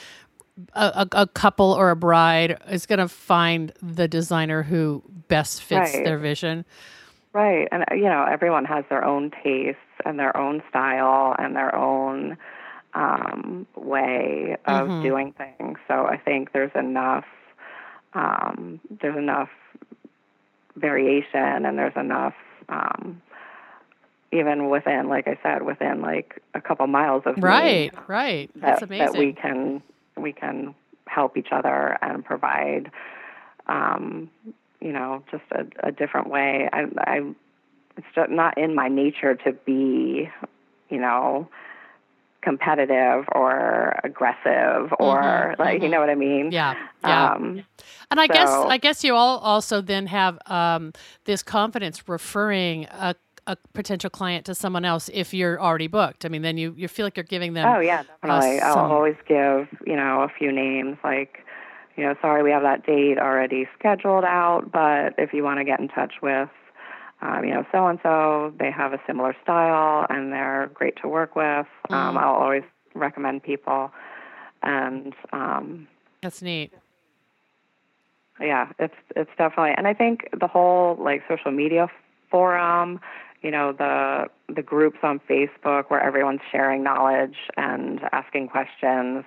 a, 0.74 1.08
a, 1.12 1.28
couple 1.28 1.72
or 1.72 1.92
a 1.92 1.96
bride 1.96 2.58
is 2.70 2.86
going 2.86 3.00
to 3.00 3.08
find 3.08 3.72
the 3.82 4.08
designer 4.08 4.64
who 4.64 5.04
best 5.28 5.64
fits 5.64 5.94
right. 5.94 6.04
their 6.04 6.18
vision. 6.18 6.66
Right. 7.34 7.68
And, 7.72 7.86
you 7.92 8.06
know, 8.06 8.26
everyone 8.30 8.66
has 8.66 8.86
their 8.90 9.04
own 9.04 9.32
tastes 9.44 9.80
and 10.06 10.18
their 10.18 10.36
own 10.36 10.64
style 10.70 11.36
and 11.38 11.56
their 11.56 11.76
own 11.76 12.38
um, 12.94 13.68
way 13.76 14.58
of 14.66 14.88
mm-hmm. 14.88 15.04
doing 15.04 15.34
things. 15.34 15.78
So 15.88 16.06
I 16.06 16.18
think 16.18 16.52
there's 16.54 16.72
enough, 16.74 17.26
um, 18.14 18.80
there's 19.02 19.18
enough 19.18 19.50
variation 20.76 21.66
and 21.66 21.78
there's 21.78 21.96
enough, 21.96 22.34
um, 22.70 23.22
even 24.32 24.70
within, 24.70 25.08
like 25.08 25.28
I 25.28 25.38
said, 25.44 25.62
within 25.62 26.02
like 26.02 26.42
a 26.56 26.62
couple 26.62 26.88
miles 26.88 27.24
of 27.26 27.36
right, 27.38 27.94
me, 27.94 28.00
right. 28.08 28.50
That's 28.56 28.80
that, 28.80 28.88
amazing. 28.88 29.14
That 29.14 29.20
we 29.20 29.34
can 29.34 29.84
we 30.20 30.34
can 30.34 30.76
help 31.08 31.38
each 31.38 31.50
other 31.52 31.98
and 32.02 32.24
provide, 32.24 32.92
um, 33.68 34.30
you 34.80 34.92
know, 34.92 35.24
just 35.32 35.44
a, 35.52 35.88
a 35.88 35.92
different 35.92 36.30
way. 36.30 36.70
I, 36.72 36.84
I, 36.98 37.34
it's 37.98 38.08
just 38.14 38.30
not 38.30 38.58
in 38.58 38.76
my 38.76 38.88
nature 38.88 39.36
to 39.36 39.54
be, 39.54 40.30
you 40.90 41.00
know, 41.00 41.48
competitive 42.42 43.26
or 43.34 44.00
aggressive 44.04 44.94
or 45.00 45.20
mm-hmm, 45.20 45.62
like 45.62 45.76
mm-hmm. 45.76 45.84
you 45.84 45.90
know 45.90 46.00
what 46.00 46.10
I 46.10 46.16
mean? 46.16 46.52
Yeah. 46.52 46.76
Yeah. 47.04 47.34
Um, 47.34 47.64
and 48.10 48.20
I 48.20 48.28
so, 48.28 48.34
guess 48.34 48.50
I 48.50 48.78
guess 48.78 49.04
you 49.04 49.16
all 49.16 49.40
also 49.40 49.82
then 49.82 50.08
have 50.08 50.40
um, 50.46 50.94
this 51.26 51.44
confidence 51.44 52.08
referring 52.08 52.86
a 52.86 53.16
a 53.48 53.56
potential 53.74 54.10
client 54.10 54.46
to 54.46 54.54
someone 54.54 54.86
else 54.86 55.10
if 55.14 55.34
you're 55.34 55.60
already 55.60 55.88
booked. 55.88 56.26
I 56.26 56.30
mean, 56.30 56.42
then 56.42 56.58
you, 56.58 56.74
you 56.78 56.88
feel 56.88 57.06
like 57.06 57.16
you're 57.16 57.24
giving 57.24 57.54
them. 57.54 57.66
Oh 57.66 57.80
yeah, 57.80 58.04
definitely. 58.04 58.60
Uh, 58.60 58.76
I'll 58.76 58.92
always 58.92 59.16
give 59.28 59.68
you 59.86 59.96
know 59.96 60.22
a 60.22 60.30
few 60.38 60.52
names 60.52 60.98
like, 61.04 61.40
you 61.96 62.04
know, 62.04 62.14
sorry 62.22 62.44
we 62.44 62.52
have 62.52 62.64
that 62.64 62.86
date 62.86 63.18
already 63.18 63.68
scheduled 63.80 64.26
out, 64.26 64.72
but 64.72 65.16
if 65.18 65.34
you 65.34 65.44
want 65.44 65.60
to 65.60 65.64
get 65.64 65.80
in 65.80 65.88
touch 65.88 66.16
with, 66.22 66.50
um, 67.22 67.44
you 67.46 67.54
know, 67.54 67.66
so 67.72 67.88
and 67.88 68.00
so, 68.04 68.54
they 68.60 68.70
have 68.70 68.94
a 68.94 69.00
similar 69.08 69.36
style 69.42 70.06
and 70.10 70.32
they're 70.32 70.70
great 70.74 70.96
to 71.02 71.08
work 71.08 71.36
with. 71.36 71.66
Um, 71.90 72.16
mm. 72.16 72.20
I'll 72.20 72.36
always 72.36 72.64
recommend 72.94 73.44
people, 73.44 73.92
and 74.62 75.14
um, 75.32 75.88
that's 76.22 76.42
neat. 76.42 76.74
Yeah, 78.40 78.72
it's 78.78 78.94
it's 79.16 79.32
definitely, 79.38 79.74
and 79.78 79.88
I 79.88 79.94
think 79.94 80.28
the 80.38 80.48
whole 80.48 80.98
like 81.02 81.24
social 81.28 81.52
media 81.52 81.88
forum 82.30 83.00
you 83.42 83.52
know 83.52 83.72
the 83.72 84.28
the 84.54 84.62
groups 84.62 85.00
on 85.04 85.20
Facebook 85.30 85.90
where 85.90 86.02
everyone's 86.02 86.42
sharing 86.52 86.84
knowledge 86.84 87.38
and 87.56 88.02
asking 88.12 88.50
questions. 88.50 89.26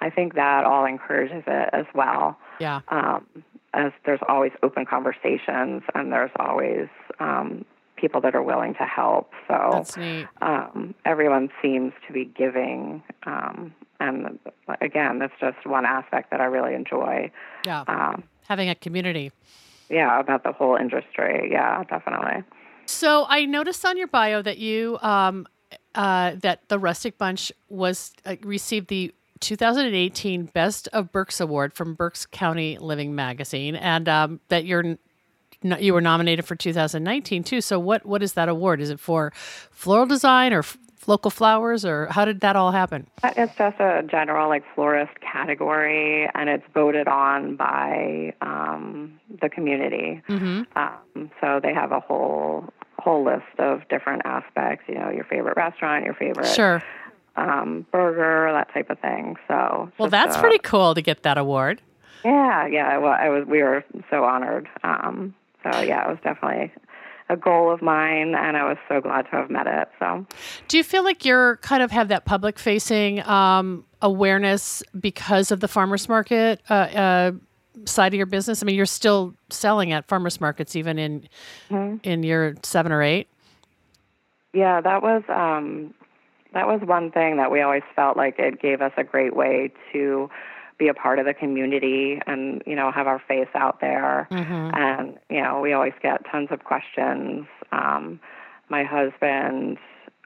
I 0.00 0.10
think 0.10 0.34
that 0.34 0.64
all 0.64 0.84
encourages 0.84 1.44
it 1.46 1.70
as 1.72 1.86
well. 1.94 2.38
Yeah. 2.60 2.80
Um, 2.88 3.26
as 3.72 3.92
there's 4.04 4.20
always 4.28 4.52
open 4.62 4.86
conversations 4.86 5.82
and 5.94 6.12
there's 6.12 6.30
always 6.36 6.88
um, 7.20 7.64
people 7.96 8.20
that 8.22 8.34
are 8.34 8.42
willing 8.42 8.74
to 8.74 8.84
help. 8.84 9.32
So 9.48 9.70
That's 9.72 9.96
neat. 9.96 10.26
Um, 10.40 10.94
everyone 11.04 11.50
seems 11.62 11.92
to 12.06 12.12
be 12.12 12.24
giving. 12.24 13.02
Um, 13.24 13.74
and 14.00 14.38
again, 14.80 15.18
that's 15.18 15.32
just 15.40 15.66
one 15.66 15.84
aspect 15.86 16.30
that 16.30 16.40
I 16.40 16.44
really 16.44 16.74
enjoy. 16.74 17.30
Yeah. 17.64 17.84
Um, 17.86 18.24
Having 18.48 18.68
a 18.70 18.74
community. 18.74 19.32
Yeah, 19.88 20.20
about 20.20 20.42
the 20.42 20.52
whole 20.52 20.76
industry. 20.76 21.48
Yeah, 21.50 21.82
definitely. 21.84 22.44
So 22.86 23.26
I 23.28 23.44
noticed 23.44 23.84
on 23.84 23.96
your 23.96 24.06
bio 24.06 24.42
that 24.42 24.58
you 24.58 24.98
um, 25.02 25.46
uh, 25.94 26.32
that 26.40 26.68
the 26.68 26.78
Rustic 26.78 27.18
Bunch 27.18 27.52
was 27.68 28.12
uh, 28.24 28.36
received 28.42 28.88
the 28.88 29.12
2018 29.40 30.46
Best 30.46 30.88
of 30.88 31.12
Berks 31.12 31.40
Award 31.40 31.74
from 31.74 31.94
Berks 31.94 32.26
County 32.26 32.78
Living 32.78 33.14
Magazine, 33.14 33.76
and 33.76 34.08
um, 34.08 34.40
that 34.48 34.64
you're 34.64 34.96
you 35.62 35.94
were 35.94 36.00
nominated 36.00 36.44
for 36.44 36.54
2019 36.54 37.42
too. 37.42 37.60
So 37.60 37.78
what 37.78 38.06
what 38.06 38.22
is 38.22 38.34
that 38.34 38.48
award? 38.48 38.80
Is 38.80 38.90
it 38.90 39.00
for 39.00 39.32
floral 39.70 40.06
design 40.06 40.52
or 40.52 40.60
f- 40.60 40.78
local 41.06 41.30
flowers, 41.30 41.84
or 41.84 42.06
how 42.06 42.24
did 42.24 42.40
that 42.40 42.56
all 42.56 42.72
happen? 42.72 43.06
It's 43.24 43.54
just 43.56 43.80
a 43.80 44.02
general 44.08 44.48
like 44.48 44.64
florist 44.74 45.20
category, 45.20 46.28
and 46.34 46.48
it's 46.48 46.64
voted 46.74 47.08
on 47.08 47.56
by 47.56 48.34
um, 48.40 49.18
the 49.40 49.48
community. 49.48 50.22
Mm-hmm. 50.28 50.62
Um, 50.76 51.30
so 51.40 51.60
they 51.62 51.72
have 51.74 51.92
a 51.92 52.00
whole 52.00 52.72
whole 52.98 53.24
list 53.24 53.58
of 53.58 53.88
different 53.88 54.22
aspects. 54.24 54.84
You 54.88 54.96
know, 54.96 55.10
your 55.10 55.24
favorite 55.24 55.56
restaurant, 55.56 56.04
your 56.04 56.14
favorite 56.14 56.48
sure. 56.48 56.82
um, 57.36 57.86
burger, 57.92 58.52
that 58.52 58.72
type 58.72 58.90
of 58.90 58.98
thing. 59.00 59.36
So, 59.48 59.90
well, 59.98 60.10
that's 60.10 60.36
pretty 60.36 60.58
cool 60.58 60.94
to 60.94 61.02
get 61.02 61.22
that 61.22 61.38
award. 61.38 61.80
Yeah, 62.24 62.66
yeah. 62.66 62.98
Well, 62.98 63.12
I 63.12 63.28
was. 63.28 63.46
We 63.46 63.62
were 63.62 63.84
so 64.10 64.24
honored. 64.24 64.68
Um, 64.82 65.34
so 65.62 65.80
yeah, 65.80 66.06
it 66.06 66.10
was 66.10 66.18
definitely 66.22 66.72
a 67.28 67.36
goal 67.36 67.72
of 67.72 67.82
mine, 67.82 68.34
and 68.34 68.56
I 68.56 68.64
was 68.64 68.76
so 68.88 69.00
glad 69.00 69.22
to 69.22 69.30
have 69.32 69.50
met 69.50 69.66
it. 69.66 69.88
So, 69.98 70.26
do 70.68 70.76
you 70.76 70.84
feel 70.84 71.02
like 71.02 71.24
you're 71.24 71.56
kind 71.58 71.82
of 71.82 71.90
have 71.90 72.08
that 72.08 72.24
public 72.24 72.58
facing 72.58 73.22
um, 73.26 73.84
awareness 74.00 74.82
because 74.98 75.50
of 75.50 75.60
the 75.60 75.68
farmers 75.68 76.08
market 76.08 76.60
uh, 76.70 76.74
uh, 76.74 77.32
side 77.84 78.12
of 78.12 78.16
your 78.16 78.26
business? 78.26 78.62
I 78.62 78.66
mean, 78.66 78.76
you're 78.76 78.86
still 78.86 79.34
selling 79.50 79.92
at 79.92 80.06
farmers 80.06 80.40
markets 80.40 80.76
even 80.76 80.98
in 80.98 81.28
mm-hmm. 81.68 81.96
in 82.02 82.22
your 82.22 82.54
seven 82.62 82.92
or 82.92 83.02
eight. 83.02 83.28
Yeah, 84.52 84.80
that 84.80 85.02
was 85.02 85.22
um, 85.28 85.94
that 86.52 86.66
was 86.66 86.80
one 86.82 87.10
thing 87.10 87.36
that 87.38 87.50
we 87.50 87.60
always 87.60 87.82
felt 87.94 88.16
like 88.16 88.38
it 88.38 88.60
gave 88.62 88.80
us 88.80 88.92
a 88.96 89.04
great 89.04 89.34
way 89.34 89.72
to 89.92 90.30
be 90.78 90.88
a 90.88 90.94
part 90.94 91.18
of 91.18 91.26
the 91.26 91.34
community 91.34 92.20
and 92.26 92.62
you 92.66 92.76
know 92.76 92.90
have 92.90 93.06
our 93.06 93.22
face 93.26 93.48
out 93.54 93.80
there. 93.80 94.28
Mm-hmm. 94.30 94.70
And 94.74 95.18
you 95.30 95.42
know, 95.42 95.60
we 95.60 95.72
always 95.72 95.94
get 96.02 96.24
tons 96.30 96.48
of 96.50 96.64
questions. 96.64 97.46
Um, 97.72 98.20
my 98.68 98.84
husband, 98.84 99.78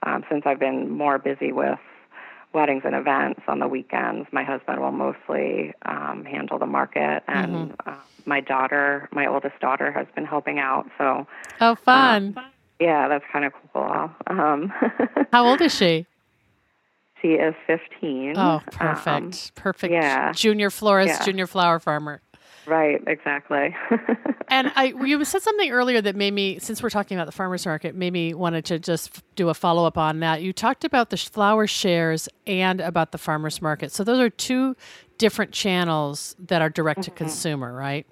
um, 0.03 0.25
since 0.31 0.43
I've 0.47 0.59
been 0.59 0.91
more 0.91 1.19
busy 1.19 1.53
with 1.53 1.79
weddings 2.53 2.83
and 2.85 2.95
events 2.95 3.41
on 3.49 3.59
the 3.59 3.69
weekends. 3.69 4.29
My 4.33 4.43
husband 4.43 4.81
will 4.81 4.93
mostly 4.93 5.73
um, 5.83 6.25
handle 6.25 6.59
the 6.59 6.67
market, 6.67 7.23
and 7.29 7.71
mm-hmm. 7.71 7.89
uh, 7.89 7.95
my 8.27 8.41
daughter, 8.41 9.09
my 9.13 9.27
oldest 9.27 9.59
daughter, 9.61 9.93
has 9.93 10.07
been 10.15 10.25
helping 10.25 10.59
out. 10.59 10.91
So, 10.99 11.27
oh, 11.61 11.75
fun! 11.77 12.35
Uh, 12.37 12.43
yeah, 12.81 13.09
that's 13.09 13.25
kind 13.33 13.45
of 13.45 13.53
cool. 13.73 14.11
Um, 14.27 14.73
How 15.33 15.47
old 15.47 15.61
is 15.61 15.75
she? 15.75 16.07
She 17.21 17.29
is 17.29 17.55
15. 17.67 18.35
Oh, 18.37 18.61
perfect. 18.73 19.07
Um, 19.09 19.33
perfect. 19.55 19.93
Yeah. 19.93 20.33
Junior 20.33 20.71
florist, 20.71 21.21
yeah. 21.21 21.25
junior 21.25 21.47
flower 21.47 21.79
farmer. 21.79 22.23
Right, 22.67 23.03
exactly. 23.07 23.75
and 24.49 24.71
I, 24.77 24.93
you 25.05 25.25
said 25.25 25.43
something 25.43 25.71
earlier 25.71 26.01
that 26.01 26.15
made 26.15 26.33
me, 26.33 26.59
since 26.59 26.83
we're 26.83 26.91
talking 26.91 27.17
about 27.17 27.27
the 27.27 27.33
farmers 27.33 27.67
market, 27.67 27.95
made 27.95 28.13
me 28.13 28.33
wanted 28.33 28.65
to 28.67 28.79
just 28.79 29.23
do 29.35 29.49
a 29.49 29.55
follow 29.55 29.87
up 29.87 29.99
on 29.99 30.21
that. 30.21 30.43
You 30.43 30.53
talked 30.53 30.85
about 30.85 31.11
the 31.11 31.17
flower 31.17 31.67
shares 31.67 32.29
and 32.47 32.81
about 32.81 33.13
the 33.13 33.19
farmers 33.19 33.61
market. 33.61 33.93
So 33.93 34.05
those 34.05 34.21
are 34.21 34.31
two 34.31 34.77
different 35.19 35.53
channels 35.53 36.37
that 36.39 36.63
are 36.63 36.71
direct 36.71 37.03
to 37.03 37.11
mm-hmm. 37.11 37.17
consumer, 37.17 37.75
right? 37.75 38.07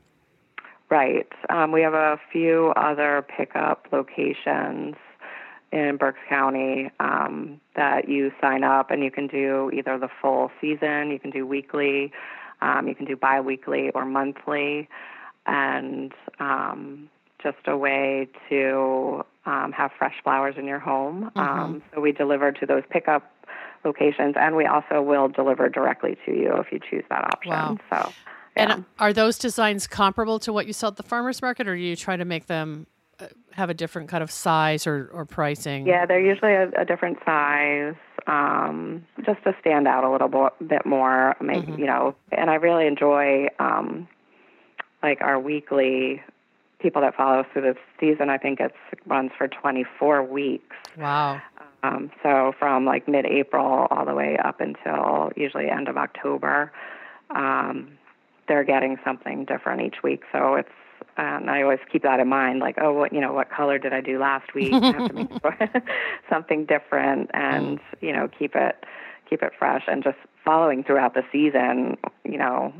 Right. 0.90 1.28
Um, 1.50 1.70
we 1.70 1.82
have 1.82 1.94
a 1.94 2.18
few 2.32 2.72
other 2.76 3.24
pickup 3.36 3.86
locations 3.92 4.96
in 5.72 5.96
Berks 5.98 6.20
County 6.28 6.90
um, 7.00 7.60
that 7.76 8.08
you 8.08 8.32
sign 8.40 8.64
up 8.64 8.90
and 8.90 9.02
you 9.02 9.10
can 9.10 9.26
do 9.26 9.70
either 9.74 9.98
the 9.98 10.08
full 10.20 10.50
season, 10.60 11.10
you 11.10 11.18
can 11.18 11.30
do 11.30 11.46
weekly, 11.46 12.12
um, 12.60 12.88
you 12.88 12.94
can 12.94 13.04
do 13.04 13.16
biweekly 13.16 13.90
or 13.90 14.04
monthly, 14.04 14.88
and 15.46 16.12
um, 16.40 17.08
just 17.42 17.58
a 17.66 17.76
way 17.76 18.28
to 18.48 19.24
um, 19.46 19.72
have 19.72 19.90
fresh 19.98 20.14
flowers 20.22 20.54
in 20.58 20.66
your 20.66 20.78
home. 20.78 21.30
Mm-hmm. 21.36 21.38
Um, 21.38 21.82
so 21.94 22.00
we 22.00 22.12
deliver 22.12 22.52
to 22.52 22.66
those 22.66 22.82
pickup 22.90 23.30
locations, 23.84 24.34
and 24.38 24.56
we 24.56 24.66
also 24.66 25.02
will 25.02 25.28
deliver 25.28 25.68
directly 25.68 26.16
to 26.26 26.32
you 26.32 26.54
if 26.56 26.72
you 26.72 26.80
choose 26.80 27.04
that 27.10 27.24
option. 27.24 27.52
Wow. 27.52 27.78
So. 27.90 28.12
Yeah. 28.56 28.72
And 28.72 28.84
are 28.98 29.12
those 29.12 29.38
designs 29.38 29.86
comparable 29.86 30.40
to 30.40 30.52
what 30.52 30.66
you 30.66 30.72
sell 30.72 30.88
at 30.88 30.96
the 30.96 31.04
farmers 31.04 31.40
market, 31.40 31.68
or 31.68 31.76
do 31.76 31.82
you 31.82 31.94
try 31.94 32.16
to 32.16 32.24
make 32.24 32.46
them 32.46 32.86
have 33.52 33.70
a 33.70 33.74
different 33.74 34.08
kind 34.08 34.22
of 34.22 34.30
size 34.30 34.86
or, 34.86 35.10
or 35.12 35.24
pricing? 35.24 35.86
Yeah, 35.86 36.06
they're 36.06 36.20
usually 36.20 36.52
a, 36.52 36.70
a 36.80 36.84
different 36.84 37.18
size, 37.24 37.94
um, 38.26 39.04
just 39.24 39.42
to 39.44 39.54
stand 39.60 39.88
out 39.88 40.04
a 40.04 40.10
little 40.10 40.28
bo- 40.28 40.54
bit 40.66 40.86
more. 40.86 41.36
Make 41.40 41.64
mm-hmm. 41.64 41.80
you 41.80 41.86
know, 41.86 42.14
and 42.32 42.50
I 42.50 42.54
really 42.54 42.86
enjoy 42.86 43.48
um, 43.58 44.08
like 45.02 45.20
our 45.20 45.38
weekly 45.38 46.22
people 46.78 47.02
that 47.02 47.16
follow 47.16 47.40
us 47.40 47.46
through 47.52 47.62
the 47.62 47.76
season. 47.98 48.30
I 48.30 48.38
think 48.38 48.60
it 48.60 48.72
runs 49.06 49.32
for 49.36 49.48
24 49.48 50.22
weeks. 50.22 50.76
Wow. 50.96 51.42
Um, 51.82 52.10
so 52.22 52.52
from 52.58 52.84
like 52.84 53.08
mid-April 53.08 53.86
all 53.90 54.04
the 54.04 54.14
way 54.14 54.36
up 54.36 54.60
until 54.60 55.30
usually 55.36 55.68
end 55.68 55.88
of 55.88 55.96
October. 55.96 56.72
Um, 57.30 57.98
they're 58.48 58.64
getting 58.64 58.96
something 59.04 59.44
different 59.44 59.82
each 59.82 60.02
week. 60.02 60.22
So 60.32 60.54
it's 60.54 60.68
and 61.18 61.50
I 61.50 61.62
always 61.62 61.80
keep 61.90 62.04
that 62.04 62.20
in 62.20 62.28
mind, 62.28 62.60
like, 62.60 62.76
oh, 62.80 62.92
what 62.92 63.12
you 63.12 63.20
know, 63.20 63.32
what 63.32 63.50
color 63.50 63.78
did 63.78 63.92
I 63.92 64.00
do 64.00 64.18
last 64.18 64.54
week? 64.54 64.72
I 64.72 64.92
have 64.92 65.08
to 65.08 65.12
make 65.12 65.30
something 66.30 66.64
different, 66.64 67.30
and 67.34 67.80
you 68.00 68.12
know, 68.12 68.28
keep 68.38 68.54
it 68.54 68.84
keep 69.28 69.42
it 69.42 69.52
fresh, 69.58 69.82
and 69.88 70.02
just 70.02 70.16
following 70.44 70.84
throughout 70.84 71.14
the 71.14 71.24
season. 71.32 71.98
You 72.24 72.38
know, 72.38 72.72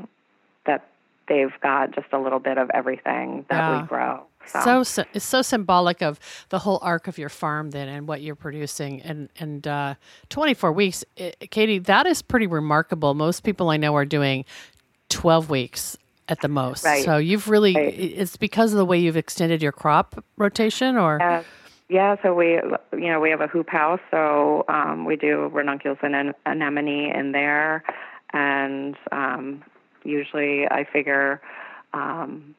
that 0.65 0.87
they've 1.27 1.53
got 1.61 1.93
just 1.93 2.07
a 2.13 2.19
little 2.19 2.39
bit 2.39 2.57
of 2.57 2.69
everything 2.73 3.45
that 3.49 3.57
yeah. 3.57 3.81
we 3.81 3.87
grow. 3.87 4.23
So. 4.45 4.83
so 4.83 5.03
it's 5.13 5.25
so 5.25 5.41
symbolic 5.41 6.01
of 6.01 6.19
the 6.47 6.59
whole 6.59 6.79
arc 6.81 7.07
of 7.07 7.17
your 7.17 7.29
farm 7.29 7.71
then 7.71 7.87
and 7.87 8.07
what 8.07 8.21
you're 8.21 8.35
producing 8.35 9.01
and 9.01 9.29
and 9.37 9.67
uh, 9.67 9.95
24 10.29 10.71
weeks 10.71 11.03
it, 11.17 11.51
Katie 11.51 11.77
that 11.77 12.07
is 12.07 12.23
pretty 12.23 12.47
remarkable 12.47 13.13
most 13.13 13.43
people 13.43 13.69
I 13.69 13.77
know 13.77 13.95
are 13.95 14.05
doing 14.05 14.45
12 15.09 15.51
weeks 15.51 15.97
at 16.29 16.41
the 16.41 16.47
most. 16.47 16.85
Right. 16.85 17.03
So 17.03 17.17
you've 17.17 17.49
really, 17.49 17.75
right. 17.75 17.93
it's 17.93 18.37
because 18.37 18.71
of 18.71 18.77
the 18.77 18.85
way 18.85 18.99
you've 18.99 19.17
extended 19.17 19.61
your 19.61 19.71
crop 19.71 20.23
rotation 20.37 20.95
or? 20.95 21.17
Yeah. 21.19 21.43
Yeah, 21.91 22.17
so 22.21 22.35
we, 22.35 22.59
you 22.93 23.09
know, 23.11 23.19
we 23.19 23.31
have 23.31 23.41
a 23.41 23.47
hoop 23.47 23.67
house, 23.67 23.99
so 24.11 24.63
um, 24.67 25.05
we 25.05 25.15
do 25.15 25.49
ranunculus 25.51 25.97
and 26.03 26.35
anemone 26.45 27.11
in 27.17 27.31
there, 27.31 27.83
and 28.31 28.95
um, 29.11 29.63
usually 30.03 30.67
I 30.67 30.83
figure 30.83 31.41
um, 31.95 32.53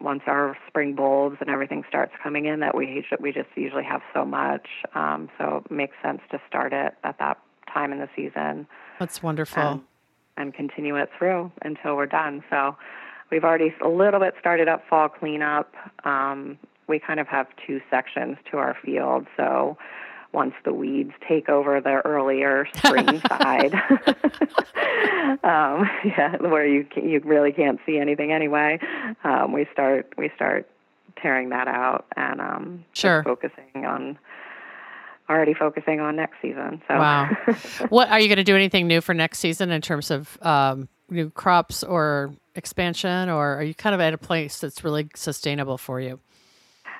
once 0.00 0.22
our 0.26 0.58
spring 0.66 0.96
bulbs 0.96 1.36
and 1.40 1.48
everything 1.48 1.84
starts 1.88 2.12
coming 2.24 2.46
in 2.46 2.58
that 2.58 2.76
we 2.76 3.06
we 3.20 3.30
just 3.30 3.50
usually 3.54 3.84
have 3.84 4.00
so 4.12 4.24
much, 4.24 4.66
um, 4.96 5.30
so 5.38 5.62
it 5.64 5.70
makes 5.70 5.94
sense 6.02 6.20
to 6.32 6.40
start 6.48 6.72
it 6.72 6.94
at 7.04 7.20
that 7.20 7.38
time 7.72 7.92
in 7.92 8.00
the 8.00 8.08
season. 8.16 8.66
That's 8.98 9.22
wonderful 9.22 9.80
and 10.36 10.52
continue 10.54 10.96
it 10.96 11.10
through 11.16 11.52
until 11.62 11.96
we're 11.96 12.06
done. 12.06 12.42
So 12.50 12.76
we've 13.32 13.42
already 13.42 13.74
a 13.82 13.88
little 13.88 14.20
bit 14.20 14.34
started 14.38 14.68
up 14.68 14.84
fall 14.88 15.08
cleanup. 15.08 15.72
Um, 16.04 16.58
we 16.86 17.00
kind 17.00 17.18
of 17.18 17.26
have 17.26 17.46
two 17.66 17.80
sections 17.90 18.36
to 18.50 18.58
our 18.58 18.76
field. 18.84 19.26
So 19.36 19.78
once 20.32 20.54
the 20.64 20.72
weeds 20.72 21.12
take 21.26 21.48
over 21.48 21.80
the 21.80 22.02
earlier 22.04 22.66
spring 22.76 23.20
side, 23.28 23.74
um, 25.42 25.88
yeah, 26.04 26.36
where 26.40 26.66
you 26.66 26.86
you 26.94 27.20
really 27.24 27.52
can't 27.52 27.80
see 27.84 27.98
anything 27.98 28.32
anyway, 28.32 28.78
um, 29.24 29.52
we 29.52 29.66
start 29.72 30.12
we 30.16 30.30
start 30.36 30.68
tearing 31.20 31.48
that 31.50 31.68
out 31.68 32.06
and 32.16 32.40
um, 32.40 32.84
sure. 32.92 33.22
focusing 33.24 33.86
on 33.86 34.18
already 35.30 35.54
focusing 35.54 36.00
on 36.00 36.16
next 36.16 36.36
season. 36.42 36.82
So, 36.88 36.94
wow. 36.94 37.30
what 37.88 38.08
are 38.08 38.20
you 38.20 38.28
going 38.28 38.36
to 38.36 38.44
do 38.44 38.56
anything 38.56 38.86
new 38.86 39.00
for 39.00 39.14
next 39.14 39.38
season 39.38 39.70
in 39.70 39.80
terms 39.80 40.10
of 40.10 40.36
um, 40.42 40.88
new 41.12 41.30
crops 41.30 41.82
or 41.82 42.32
expansion, 42.54 43.28
or 43.28 43.56
are 43.56 43.62
you 43.62 43.74
kind 43.74 43.94
of 43.94 44.00
at 44.00 44.14
a 44.14 44.18
place 44.18 44.58
that's 44.58 44.84
really 44.84 45.08
sustainable 45.14 45.78
for 45.78 46.00
you? 46.00 46.20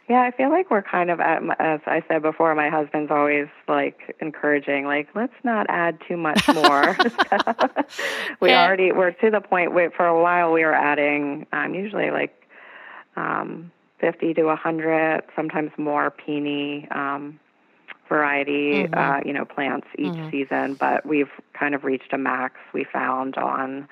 Yeah, 0.09 0.23
I 0.23 0.31
feel 0.33 0.51
like 0.51 0.71
we're 0.71 0.83
kind 0.83 1.11
of 1.11 1.21
at, 1.21 1.43
as 1.61 1.81
I 1.87 2.03
said 2.09 2.23
before, 2.23 2.55
my 2.55 2.69
husband's 2.69 3.11
always 3.11 3.47
like 3.69 4.17
encouraging, 4.21 4.85
like, 4.85 5.09
let's 5.15 5.33
not 5.45 5.67
add 5.69 5.99
too 6.09 6.17
much 6.17 6.47
more. 6.55 6.97
we 8.41 8.51
yeah. 8.51 8.65
already, 8.65 8.91
we're 8.93 9.13
to 9.13 9.31
the 9.31 9.41
point 9.41 9.73
where 9.73 9.91
for 9.91 10.07
a 10.07 10.21
while 10.21 10.53
we 10.53 10.65
were 10.65 10.75
adding, 10.75 11.47
um, 11.53 11.75
usually 11.75 12.11
like, 12.11 12.35
um, 13.17 13.71
50 14.01 14.35
to 14.35 14.43
100, 14.43 15.23
sometimes 15.37 15.71
more 15.79 16.11
peony, 16.11 16.89
um, 16.91 17.39
variety, 18.13 18.85
mm-hmm. 18.85 18.95
uh, 18.95 19.21
you 19.25 19.33
know, 19.33 19.45
plants 19.45 19.87
each 19.99 20.13
mm-hmm. 20.13 20.31
season, 20.31 20.75
but 20.75 21.07
we've 21.07 21.31
kind 21.59 21.75
of 21.75 21.85
reached 21.85 22.13
a 22.13 22.19
max 22.19 22.57
we 22.75 22.85
found 22.85 23.37
on 23.37 23.89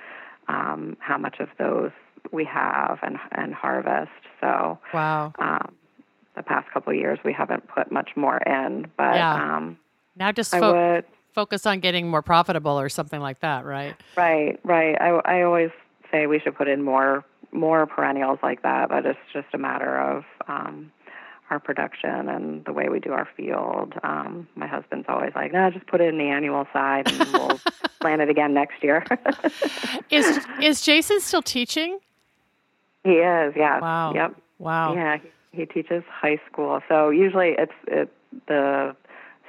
um, 0.48 0.96
how 1.00 1.16
much 1.16 1.36
of 1.40 1.48
those 1.58 1.90
we 2.32 2.44
have 2.44 2.98
and 3.02 3.16
and 3.32 3.54
harvest. 3.54 4.10
So 4.40 4.78
wow. 4.92 5.32
Um, 5.38 5.74
the 6.36 6.42
past 6.42 6.70
couple 6.72 6.92
of 6.92 6.98
years 6.98 7.18
we 7.24 7.32
haven't 7.32 7.66
put 7.68 7.90
much 7.90 8.10
more 8.14 8.38
in, 8.38 8.90
but 8.96 9.14
yeah. 9.14 9.56
um, 9.56 9.78
now 10.16 10.30
just 10.32 10.50
fo- 10.50 10.94
would, 10.94 11.04
focus 11.32 11.66
on 11.66 11.80
getting 11.80 12.08
more 12.08 12.22
profitable 12.22 12.78
or 12.78 12.88
something 12.88 13.20
like 13.20 13.40
that, 13.40 13.64
right? 13.64 13.94
Right, 14.16 14.60
right. 14.64 14.96
I 15.00 15.08
I 15.24 15.42
always 15.42 15.70
say 16.10 16.26
we 16.26 16.40
should 16.40 16.56
put 16.56 16.68
in 16.68 16.82
more 16.82 17.24
more 17.52 17.86
perennials 17.86 18.38
like 18.42 18.62
that, 18.62 18.90
but 18.90 19.06
it's 19.06 19.18
just 19.32 19.48
a 19.54 19.58
matter 19.58 19.98
of 19.98 20.24
um, 20.46 20.92
our 21.50 21.58
production 21.58 22.28
and 22.28 22.64
the 22.64 22.72
way 22.72 22.88
we 22.88 23.00
do 23.00 23.12
our 23.12 23.28
field. 23.36 23.94
Um, 24.02 24.48
my 24.54 24.66
husband's 24.66 25.06
always 25.08 25.32
like, 25.34 25.52
"No, 25.52 25.70
just 25.70 25.86
put 25.86 26.00
it 26.00 26.08
in 26.08 26.18
the 26.18 26.24
annual 26.24 26.66
side, 26.72 27.10
and 27.10 27.18
we'll 27.32 27.60
plan 28.00 28.20
it 28.20 28.28
again 28.28 28.54
next 28.54 28.82
year." 28.82 29.04
is 30.10 30.40
is 30.62 30.80
Jason 30.82 31.20
still 31.20 31.42
teaching? 31.42 31.98
He 33.04 33.10
is. 33.10 33.54
Yeah. 33.56 33.80
Wow. 33.80 34.14
Yep. 34.14 34.36
Wow. 34.58 34.94
Yeah, 34.94 35.18
he, 35.18 35.60
he 35.60 35.66
teaches 35.66 36.04
high 36.08 36.40
school. 36.50 36.80
So 36.88 37.10
usually 37.10 37.54
it's 37.58 37.72
it, 37.88 38.12
the 38.46 38.94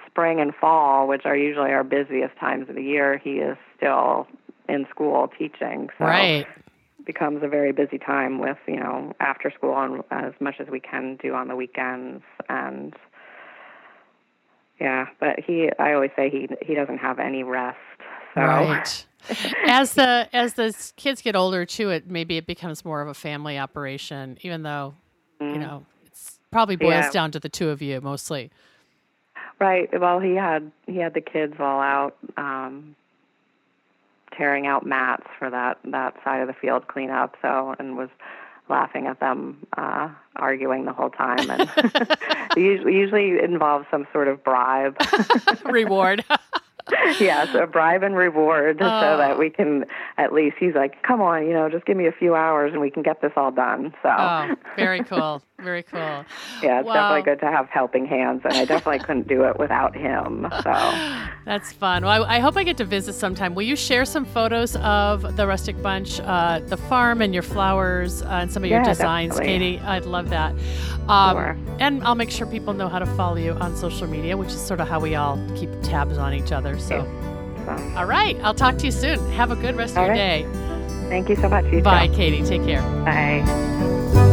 spring 0.08 0.40
and 0.40 0.54
fall, 0.56 1.08
which 1.08 1.26
are 1.26 1.36
usually 1.38 1.72
our 1.72 1.84
busiest 1.84 2.36
times 2.38 2.68
of 2.68 2.76
the 2.76 2.84
year. 2.84 3.18
He 3.18 3.36
is 3.36 3.58
still 3.78 4.28
in 4.68 4.88
school 4.90 5.30
teaching. 5.38 5.90
So 5.98 6.06
right 6.06 6.48
becomes 7.12 7.44
a 7.44 7.48
very 7.48 7.74
busy 7.74 7.98
time 7.98 8.40
with 8.40 8.58
you 8.68 8.80
know 8.80 9.12
after 9.20 9.52
school 9.52 9.76
and 9.78 10.02
as 10.12 10.34
much 10.40 10.56
as 10.60 10.68
we 10.70 10.80
can 10.80 11.18
do 11.22 11.34
on 11.34 11.50
the 11.50 11.56
weekends 11.58 12.24
and 12.48 12.96
yeah 14.80 15.08
but 15.20 15.38
he 15.46 15.70
i 15.78 15.92
always 15.92 16.12
say 16.16 16.30
he 16.30 16.48
he 16.66 16.74
doesn't 16.74 17.00
have 17.00 17.20
any 17.20 17.44
rest 17.44 17.78
so 18.34 18.42
right 18.42 19.06
as 19.68 19.94
the 19.96 20.30
as 20.32 20.54
the 20.54 20.74
kids 20.96 21.22
get 21.22 21.36
older 21.36 21.66
too 21.66 21.90
it 21.90 22.10
maybe 22.10 22.38
it 22.38 22.48
becomes 22.48 22.86
more 22.86 23.02
of 23.02 23.10
a 23.10 23.14
family 23.14 23.58
operation 23.60 24.38
even 24.42 24.64
though 24.64 24.94
mm. 25.42 25.54
you 25.54 25.60
know 25.60 25.86
it's 26.06 26.40
probably 26.50 26.78
boils 26.78 26.92
yeah. 26.92 27.12
down 27.12 27.30
to 27.30 27.42
the 27.42 27.50
two 27.50 27.70
of 27.70 27.82
you 27.82 28.00
mostly 28.00 28.50
right 29.60 29.90
well 30.00 30.22
he 30.22 30.34
had 30.34 30.72
he 30.88 30.96
had 30.96 31.14
the 31.14 31.22
kids 31.22 31.56
all 31.60 31.82
out 31.82 32.16
um 32.38 32.96
tearing 34.42 34.66
out 34.66 34.84
mats 34.84 35.28
for 35.38 35.52
that 35.52 35.78
that 35.84 36.16
side 36.24 36.42
of 36.42 36.48
the 36.48 36.54
field 36.54 36.88
cleanup. 36.88 37.36
So 37.44 37.76
and 37.78 37.96
was 37.96 38.10
laughing 38.70 39.06
at 39.06 39.20
them 39.20 39.68
uh, 39.78 40.10
arguing 40.36 40.86
the 40.86 40.94
whole 40.94 41.12
time, 41.12 41.48
and 41.52 41.70
usually, 42.58 42.96
usually 42.96 43.40
involves 43.44 43.86
some 43.92 44.08
sort 44.12 44.28
of 44.28 44.44
bribe 44.44 44.98
reward. 45.66 46.26
yes, 47.20 47.50
a 47.56 47.68
bribe 47.68 48.04
and 48.04 48.16
reward 48.16 48.78
oh. 48.82 49.02
so 49.02 49.18
that 49.18 49.38
we 49.38 49.50
can 49.50 49.86
at 50.18 50.34
least 50.34 50.58
he's 50.60 50.76
like, 50.76 51.02
come 51.04 51.22
on, 51.22 51.46
you 51.48 51.54
know, 51.54 51.70
just 51.70 51.86
give 51.86 51.98
me 51.98 52.08
a 52.08 52.12
few 52.12 52.36
hours 52.36 52.72
and 52.74 52.82
we 52.82 52.90
can 52.90 53.04
get 53.04 53.22
this 53.22 53.32
all 53.36 53.52
done. 53.52 53.94
So 54.02 54.10
oh, 54.10 54.56
very 54.76 55.04
cool. 55.04 55.42
Very 55.60 55.84
cool. 55.84 56.00
Yeah, 56.00 56.80
it's 56.80 56.88
wow. 56.88 56.94
definitely 56.94 57.32
good 57.34 57.40
to 57.42 57.52
have 57.52 57.70
helping 57.70 58.06
hands, 58.06 58.42
and 58.44 58.54
I 58.54 58.66
definitely 58.66 59.00
couldn't 59.06 59.28
do 59.28 59.44
it 59.44 59.60
without 59.60 59.96
him. 59.96 60.48
So 60.64 60.72
that's 61.46 61.72
fun. 61.72 62.04
Well, 62.04 62.26
I, 62.26 62.38
I, 62.38 62.40
hope 62.40 62.58
I 62.58 62.64
get 62.64 62.78
to 62.78 62.86
visit 62.86 63.14
sometime. 63.14 63.54
Will 63.54 63.64
you 63.64 63.76
share 63.76 64.06
some 64.06 64.26
photos 64.26 64.76
of 64.78 65.36
the 65.36 65.46
rustic 65.46 65.80
bunch, 65.82 66.20
uh, 66.22 66.60
the 66.66 66.78
farm, 66.78 67.22
and 67.22 67.34
your 67.34 67.44
flowers, 67.44 68.24
uh, 68.24 68.30
and 68.42 68.52
some 68.52 68.64
of 68.64 68.70
your 68.70 68.80
yeah, 68.80 68.86
designs, 68.86 69.36
definitely. 69.36 69.76
Katie? 69.76 69.80
I'd 69.86 70.06
love 70.06 70.30
that. 70.30 70.56
Um, 71.08 71.36
sure. 71.36 71.58
And 71.80 72.04
I'll 72.04 72.16
make 72.16 72.32
sure 72.32 72.48
people 72.48 72.74
know 72.74 72.88
how 72.88 73.00
to 73.00 73.06
follow 73.06 73.38
you 73.38 73.54
on 73.54 73.76
social 73.76 74.08
media, 74.08 74.38
which 74.38 74.50
is 74.50 74.62
sort 74.62 74.80
of 74.80 74.88
how 74.88 75.00
we 75.00 75.16
all 75.16 75.40
keep 75.56 75.70
tabs 75.84 76.18
on 76.18 76.34
each 76.34 76.52
other. 76.52 76.71
So, 76.78 77.06
yeah. 77.66 77.96
all 77.98 78.06
right, 78.06 78.38
I'll 78.42 78.54
talk 78.54 78.78
to 78.78 78.86
you 78.86 78.92
soon. 78.92 79.20
Have 79.32 79.52
a 79.52 79.56
good 79.56 79.76
rest 79.76 79.98
all 79.98 80.04
of 80.10 80.16
your 80.16 80.26
right. 80.26 80.44
day. 80.44 81.08
Thank 81.10 81.30
you 81.30 81.36
so 81.36 81.50
much. 81.50 81.66
You 81.66 81.82
Bye, 81.82 82.08
too. 82.08 82.14
Katie. 82.14 82.44
Take 82.44 82.64
care. 82.64 82.82
Bye. 83.04 84.28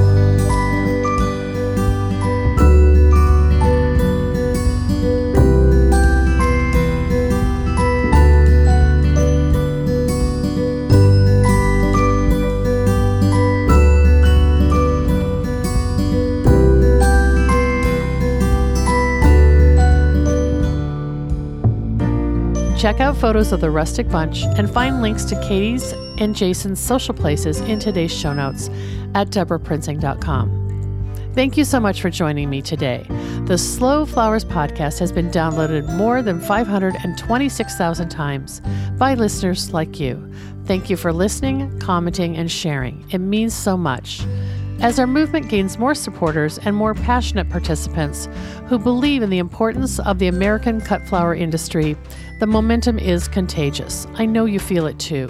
Check 22.89 23.01
out 23.01 23.19
photos 23.19 23.52
of 23.52 23.60
the 23.60 23.70
rustic 23.70 24.09
bunch 24.09 24.44
and 24.44 24.73
find 24.73 25.02
links 25.02 25.27
to 25.27 25.39
Katie's 25.43 25.93
and 26.16 26.35
Jason's 26.35 26.81
social 26.81 27.12
places 27.12 27.60
in 27.60 27.78
today's 27.78 28.10
show 28.10 28.32
notes 28.32 28.70
at 29.15 29.28
debraprinzing.com. 29.28 31.32
Thank 31.35 31.59
you 31.59 31.66
so 31.66 31.81
much 31.81 32.01
for 32.01 32.09
joining 32.09 32.48
me 32.48 32.62
today. 32.62 33.05
The 33.44 33.59
Slow 33.59 34.06
Flowers 34.06 34.43
podcast 34.43 35.01
has 35.01 35.12
been 35.12 35.31
downloaded 35.31 35.94
more 35.98 36.23
than 36.23 36.40
526,000 36.40 38.09
times 38.09 38.62
by 38.97 39.12
listeners 39.12 39.74
like 39.74 40.01
you. 40.01 40.32
Thank 40.65 40.89
you 40.89 40.97
for 40.97 41.12
listening, 41.12 41.78
commenting, 41.81 42.39
and 42.39 42.51
sharing. 42.51 43.05
It 43.10 43.19
means 43.19 43.52
so 43.52 43.77
much. 43.77 44.23
As 44.81 45.01
our 45.01 45.09
movement 45.09 45.49
gains 45.49 45.77
more 45.77 45.95
supporters 45.95 46.59
and 46.59 46.77
more 46.77 46.95
passionate 46.95 47.51
participants 47.51 48.29
who 48.69 48.79
believe 48.79 49.23
in 49.23 49.31
the 49.31 49.39
importance 49.39 49.99
of 49.99 50.21
the 50.21 50.29
American 50.29 50.81
cut 50.81 51.05
flower 51.09 51.35
industry, 51.35 51.97
the 52.39 52.47
momentum 52.47 52.97
is 52.97 53.27
contagious. 53.27 54.07
I 54.15 54.25
know 54.25 54.45
you 54.45 54.61
feel 54.61 54.87
it 54.87 55.01
too. 55.01 55.29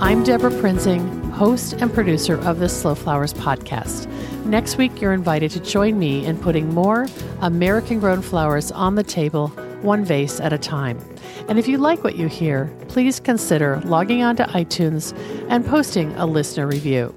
I'm 0.00 0.24
Debra 0.24 0.50
Prinzing, 0.50 1.30
host 1.30 1.74
and 1.74 1.94
producer 1.94 2.38
of 2.40 2.58
the 2.58 2.68
Slow 2.68 2.94
Flowers 2.94 3.32
podcast. 3.32 4.10
Next 4.44 4.76
week, 4.76 5.00
you're 5.00 5.14
invited 5.14 5.50
to 5.52 5.60
join 5.60 5.98
me 5.98 6.26
in 6.26 6.38
putting 6.38 6.74
more 6.74 7.06
American 7.40 7.98
grown 7.98 8.20
flowers 8.20 8.70
on 8.70 8.94
the 8.94 9.02
table, 9.02 9.48
one 9.80 10.04
vase 10.04 10.38
at 10.38 10.52
a 10.52 10.58
time. 10.58 10.98
And 11.48 11.58
if 11.58 11.66
you 11.66 11.78
like 11.78 12.04
what 12.04 12.16
you 12.16 12.28
hear, 12.28 12.70
please 12.88 13.20
consider 13.20 13.80
logging 13.86 14.22
on 14.22 14.36
to 14.36 14.44
iTunes 14.44 15.16
and 15.48 15.64
posting 15.64 16.12
a 16.16 16.26
listener 16.26 16.66
review. 16.66 17.14